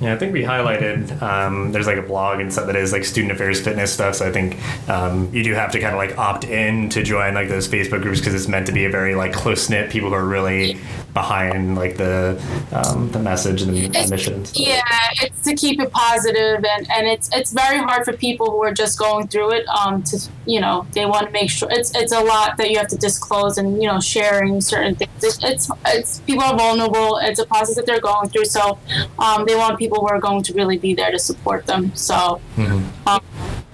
Yeah, 0.00 0.14
I 0.14 0.18
think 0.18 0.32
we 0.32 0.42
highlighted 0.42 1.20
um, 1.22 1.72
there's 1.72 1.86
like 1.86 1.96
a 1.98 2.02
blog 2.02 2.40
and 2.40 2.52
stuff 2.52 2.66
that 2.66 2.76
is 2.76 2.92
like 2.92 3.04
student 3.04 3.32
affairs 3.32 3.60
fitness 3.60 3.92
stuff. 3.92 4.16
So 4.16 4.26
I 4.26 4.32
think 4.32 4.56
um, 4.88 5.30
you 5.34 5.42
do 5.42 5.54
have 5.54 5.70
to 5.72 5.80
kind 5.80 5.92
of 5.94 5.98
like 5.98 6.16
opt 6.18 6.44
in 6.44 6.88
to 6.90 7.02
join 7.02 7.34
like 7.34 7.48
those 7.48 7.66
Facebook 7.68 8.02
groups 8.02 8.20
because 8.20 8.34
it's 8.34 8.48
meant 8.48 8.66
to 8.66 8.72
be 8.72 8.84
a 8.84 8.90
very 8.90 9.14
like 9.14 9.32
close 9.32 9.68
knit 9.70 9.90
people 9.90 10.08
who 10.10 10.14
are 10.14 10.24
really 10.26 10.78
behind 11.20 11.76
like 11.82 11.96
the 11.96 12.14
um, 12.78 13.10
the 13.10 13.18
message 13.18 13.62
and 13.62 13.72
the 13.74 13.84
It's- 13.86 14.10
mission. 14.10 14.44
stuff. 14.44 14.60
Yeah, 14.72 14.82
it's 15.22 15.40
to 15.48 15.54
keep 15.62 15.80
it 15.80 15.90
positive, 15.90 16.58
and, 16.72 16.82
and 16.94 17.06
it's 17.14 17.28
it's 17.38 17.52
very 17.62 17.78
hard 17.78 18.04
for 18.04 18.12
people 18.26 18.46
who 18.52 18.60
are 18.62 18.74
just 18.82 18.98
going 18.98 19.24
through 19.28 19.50
it. 19.58 19.64
Um, 19.78 20.02
to 20.08 20.16
you 20.44 20.60
know, 20.60 20.86
they 20.92 21.06
want 21.06 21.24
to 21.28 21.32
make 21.32 21.48
sure 21.56 21.68
it's 21.78 21.90
it's 21.96 22.12
a 22.12 22.20
lot 22.32 22.56
that 22.58 22.68
you 22.70 22.76
have 22.82 22.88
to 22.96 23.00
disclose 23.08 23.56
and 23.60 23.68
you 23.82 23.88
know 23.90 23.98
sharing 23.98 24.60
certain 24.60 24.94
things. 24.94 25.10
It's 25.28 25.38
it's, 25.50 25.64
it's 25.96 26.10
people 26.28 26.44
are 26.44 26.56
vulnerable. 26.56 27.16
It's 27.28 27.40
a 27.40 27.46
process 27.46 27.76
that 27.76 27.86
they're 27.86 28.06
going 28.12 28.28
through, 28.28 28.44
so 28.58 28.78
um, 29.18 29.46
they 29.46 29.56
want 29.56 29.78
people 29.78 29.98
who 30.02 30.08
are 30.14 30.20
going 30.28 30.42
to 30.48 30.52
really 30.52 30.76
be 30.86 30.92
there 30.94 31.10
to 31.10 31.18
support 31.18 31.64
them. 31.66 31.82
So 31.96 32.40
um, 32.58 33.20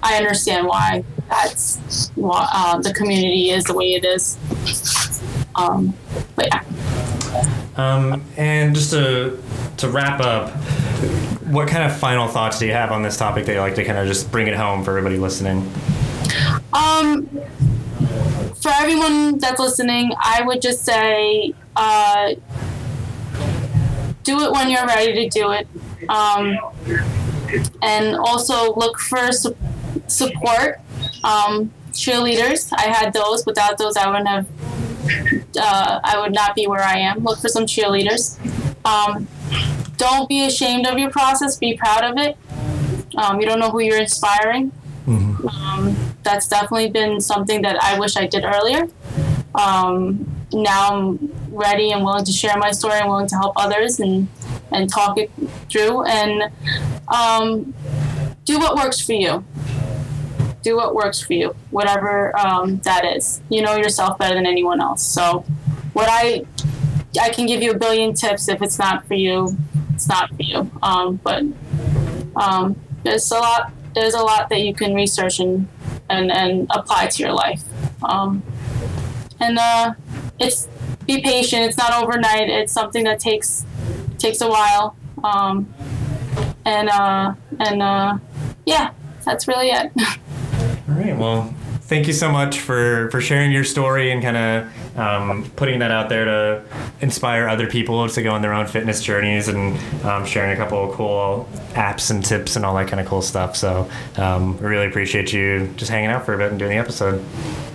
I 0.01 0.15
understand 0.21 0.65
why 0.67 1.03
that's 1.29 2.09
why 2.15 2.47
uh, 2.53 2.77
the 2.87 2.93
community 2.93 3.49
is 3.49 3.63
the 3.65 3.75
way 3.75 3.89
it 3.99 4.05
is. 4.05 4.23
Um, 5.55 5.93
but 6.35 6.47
yeah. 6.47 6.63
Um, 7.75 8.23
and 8.37 8.75
just 8.75 8.91
to 8.91 9.41
to 9.77 9.89
wrap 9.89 10.19
up, 10.19 10.51
what 11.47 11.67
kind 11.67 11.83
of 11.83 11.97
final 11.97 12.27
thoughts 12.27 12.59
do 12.59 12.65
you 12.65 12.73
have 12.73 12.91
on 12.91 13.01
this 13.03 13.17
topic 13.17 13.45
that 13.45 13.53
you 13.53 13.59
like 13.59 13.75
to 13.75 13.83
kind 13.83 13.97
of 13.97 14.07
just 14.07 14.31
bring 14.31 14.47
it 14.47 14.55
home 14.55 14.83
for 14.83 14.91
everybody 14.91 15.17
listening? 15.17 15.71
Um, 16.73 17.25
for 18.61 18.71
everyone 18.75 19.39
that's 19.39 19.59
listening, 19.59 20.11
I 20.17 20.41
would 20.43 20.61
just 20.61 20.85
say, 20.85 21.53
uh, 21.75 22.33
do 24.23 24.39
it 24.39 24.51
when 24.51 24.69
you're 24.69 24.85
ready 24.85 25.13
to 25.13 25.29
do 25.29 25.51
it. 25.51 25.67
Um, 26.09 26.57
and 27.81 28.15
also 28.15 28.73
look 28.75 28.99
for 28.99 29.31
su- 29.31 29.55
support. 30.07 30.79
Um, 31.23 31.71
cheerleaders, 31.91 32.71
I 32.73 32.83
had 32.83 33.13
those. 33.13 33.45
Without 33.45 33.77
those, 33.77 33.97
I 33.97 34.07
wouldn't 34.09 34.27
have. 34.27 34.47
Uh, 35.59 35.99
I 36.03 36.19
would 36.19 36.33
not 36.33 36.55
be 36.55 36.67
where 36.67 36.81
I 36.81 36.97
am. 36.99 37.23
Look 37.23 37.39
for 37.39 37.49
some 37.49 37.65
cheerleaders. 37.65 38.37
Um, 38.85 39.27
don't 39.97 40.27
be 40.27 40.45
ashamed 40.45 40.87
of 40.87 40.97
your 40.97 41.09
process. 41.09 41.57
Be 41.57 41.77
proud 41.77 42.03
of 42.03 42.17
it. 42.17 42.37
Um, 43.15 43.39
you 43.39 43.45
don't 43.45 43.59
know 43.59 43.69
who 43.69 43.79
you're 43.79 43.99
inspiring. 43.99 44.71
Um, 45.47 45.95
that's 46.23 46.47
definitely 46.47 46.89
been 46.89 47.19
something 47.21 47.61
that 47.63 47.81
I 47.83 47.99
wish 47.99 48.15
I 48.17 48.25
did 48.25 48.43
earlier. 48.45 48.87
Um, 49.55 50.29
now 50.53 50.95
I'm 50.95 51.33
ready 51.49 51.91
and 51.91 52.03
willing 52.03 52.25
to 52.25 52.31
share 52.31 52.57
my 52.57 52.71
story 52.71 52.99
and 52.99 53.09
willing 53.09 53.27
to 53.27 53.35
help 53.35 53.53
others 53.55 53.99
and, 53.99 54.27
and 54.71 54.89
talk 54.89 55.17
it 55.17 55.29
through 55.69 56.05
and 56.05 56.51
um, 57.09 57.73
do 58.45 58.57
what 58.57 58.75
works 58.75 58.99
for 58.99 59.13
you. 59.13 59.43
Do 60.63 60.75
what 60.75 60.95
works 60.95 61.21
for 61.21 61.33
you, 61.33 61.55
whatever 61.69 62.37
um, 62.39 62.79
that 62.79 63.05
is. 63.05 63.41
You 63.49 63.61
know 63.61 63.75
yourself 63.75 64.17
better 64.17 64.33
than 64.33 64.47
anyone 64.47 64.81
else. 64.81 65.03
So, 65.03 65.45
what 65.93 66.07
I 66.09 66.45
I 67.21 67.29
can 67.29 67.45
give 67.45 67.61
you 67.61 67.71
a 67.71 67.77
billion 67.77 68.13
tips. 68.13 68.47
If 68.47 68.61
it's 68.61 68.79
not 68.79 69.05
for 69.05 69.13
you, 69.13 69.55
it's 69.93 70.07
not 70.07 70.29
for 70.29 70.41
you. 70.41 70.71
Um, 70.81 71.19
but 71.23 71.43
um, 72.35 72.75
there's 73.03 73.29
a 73.31 73.35
lot 73.35 73.71
there's 73.93 74.15
a 74.15 74.21
lot 74.21 74.49
that 74.49 74.61
you 74.61 74.73
can 74.73 74.93
research 74.93 75.39
and 75.39 75.67
and, 76.09 76.31
and 76.31 76.67
apply 76.71 77.07
to 77.07 77.23
your 77.23 77.33
life. 77.33 77.63
Um, 78.03 78.43
and 79.39 79.57
uh, 79.57 79.93
it's 80.39 80.67
be 81.05 81.21
patient. 81.21 81.63
It's 81.63 81.77
not 81.77 82.01
overnight. 82.01 82.49
It's 82.49 82.71
something 82.71 83.03
that 83.03 83.19
takes 83.19 83.65
takes 84.17 84.41
a 84.41 84.49
while. 84.49 84.95
Um, 85.23 85.73
and 86.65 86.89
uh, 86.89 87.33
and 87.59 87.81
uh, 87.81 88.17
yeah, 88.65 88.91
that's 89.25 89.47
really 89.47 89.69
it. 89.69 89.91
All 90.89 90.95
right. 90.95 91.17
Well, 91.17 91.53
thank 91.83 92.07
you 92.07 92.13
so 92.13 92.29
much 92.29 92.59
for 92.59 93.09
for 93.09 93.21
sharing 93.21 93.51
your 93.51 93.63
story 93.63 94.11
and 94.11 94.21
kind 94.21 94.37
of 94.37 94.97
um, 94.97 95.49
putting 95.55 95.79
that 95.79 95.91
out 95.91 96.09
there 96.09 96.25
to 96.25 96.63
inspire 96.99 97.47
other 97.47 97.67
people 97.67 98.07
to 98.09 98.21
go 98.21 98.31
on 98.31 98.41
their 98.41 98.53
own 98.53 98.67
fitness 98.67 99.01
journeys 99.01 99.47
and 99.47 99.77
um, 100.03 100.25
sharing 100.25 100.51
a 100.51 100.55
couple 100.55 100.83
of 100.83 100.95
cool 100.95 101.47
apps 101.71 102.11
and 102.11 102.23
tips 102.23 102.57
and 102.57 102.65
all 102.65 102.75
that 102.75 102.89
kind 102.89 102.99
of 102.99 103.07
cool 103.07 103.21
stuff. 103.21 103.55
So 103.55 103.89
um, 104.17 104.57
we 104.59 104.65
really 104.65 104.87
appreciate 104.87 105.31
you 105.31 105.71
just 105.77 105.89
hanging 105.89 106.09
out 106.09 106.25
for 106.25 106.33
a 106.33 106.37
bit 106.37 106.49
and 106.49 106.59
doing 106.59 106.71
the 106.71 106.77
episode. 106.77 107.23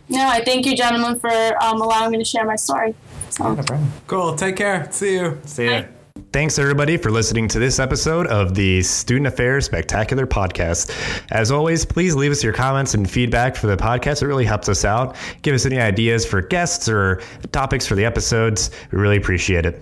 no, 0.08 0.28
I 0.28 0.44
thank 0.44 0.66
you, 0.66 0.76
gentlemen, 0.76 1.18
for 1.18 1.30
um, 1.62 1.80
allowing 1.80 2.10
me 2.10 2.18
to 2.18 2.24
share 2.24 2.44
my 2.44 2.56
story. 2.56 2.94
So. 3.30 3.54
No 3.54 3.62
problem. 3.62 3.92
Cool. 4.06 4.34
Take 4.34 4.56
care. 4.56 4.88
See 4.90 5.14
you. 5.14 5.38
See 5.44 5.66
ya. 5.66 5.84
Thanks, 6.30 6.58
everybody, 6.58 6.98
for 6.98 7.10
listening 7.10 7.48
to 7.48 7.58
this 7.58 7.78
episode 7.78 8.26
of 8.26 8.54
the 8.54 8.82
Student 8.82 9.28
Affairs 9.28 9.64
Spectacular 9.64 10.26
Podcast. 10.26 10.92
As 11.32 11.50
always, 11.50 11.86
please 11.86 12.14
leave 12.14 12.30
us 12.30 12.44
your 12.44 12.52
comments 12.52 12.92
and 12.92 13.10
feedback 13.10 13.56
for 13.56 13.66
the 13.66 13.78
podcast. 13.78 14.20
It 14.20 14.26
really 14.26 14.44
helps 14.44 14.68
us 14.68 14.84
out. 14.84 15.16
Give 15.40 15.54
us 15.54 15.64
any 15.64 15.80
ideas 15.80 16.26
for 16.26 16.42
guests 16.42 16.86
or 16.86 17.22
topics 17.50 17.86
for 17.86 17.94
the 17.94 18.04
episodes. 18.04 18.70
We 18.92 18.98
really 18.98 19.16
appreciate 19.16 19.64
it. 19.64 19.80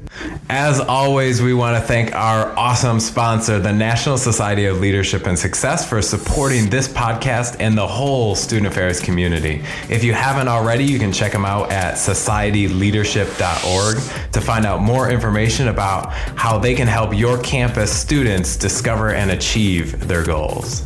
As 0.49 0.79
always, 0.79 1.43
we 1.43 1.53
want 1.53 1.83
to 1.83 1.87
thank 1.87 2.15
our 2.15 2.57
awesome 2.57 3.01
sponsor, 3.01 3.59
the 3.59 3.73
National 3.73 4.17
Society 4.17 4.67
of 4.67 4.79
Leadership 4.79 5.27
and 5.27 5.37
Success, 5.37 5.89
for 5.89 6.01
supporting 6.01 6.71
this 6.71 6.87
podcast 6.87 7.57
and 7.59 7.77
the 7.77 7.89
whole 7.89 8.37
student 8.37 8.69
affairs 8.69 9.01
community. 9.01 9.65
If 9.91 10.05
you 10.05 10.13
haven't 10.13 10.47
already, 10.47 10.85
you 10.85 11.01
can 11.01 11.13
check 11.13 11.33
them 11.33 11.45
out 11.45 11.73
at 11.73 11.95
societyleadership.org 11.95 13.97
to 14.33 14.41
find 14.41 14.65
out 14.65 14.81
more 14.81 15.11
information 15.11 15.67
about 15.67 16.13
how 16.37 16.59
they 16.59 16.75
can 16.75 16.87
help 16.87 17.17
your 17.17 17.39
campus 17.43 17.91
students 17.91 18.57
discover 18.57 19.11
and 19.11 19.31
achieve 19.31 20.07
their 20.07 20.23
goals. 20.23 20.83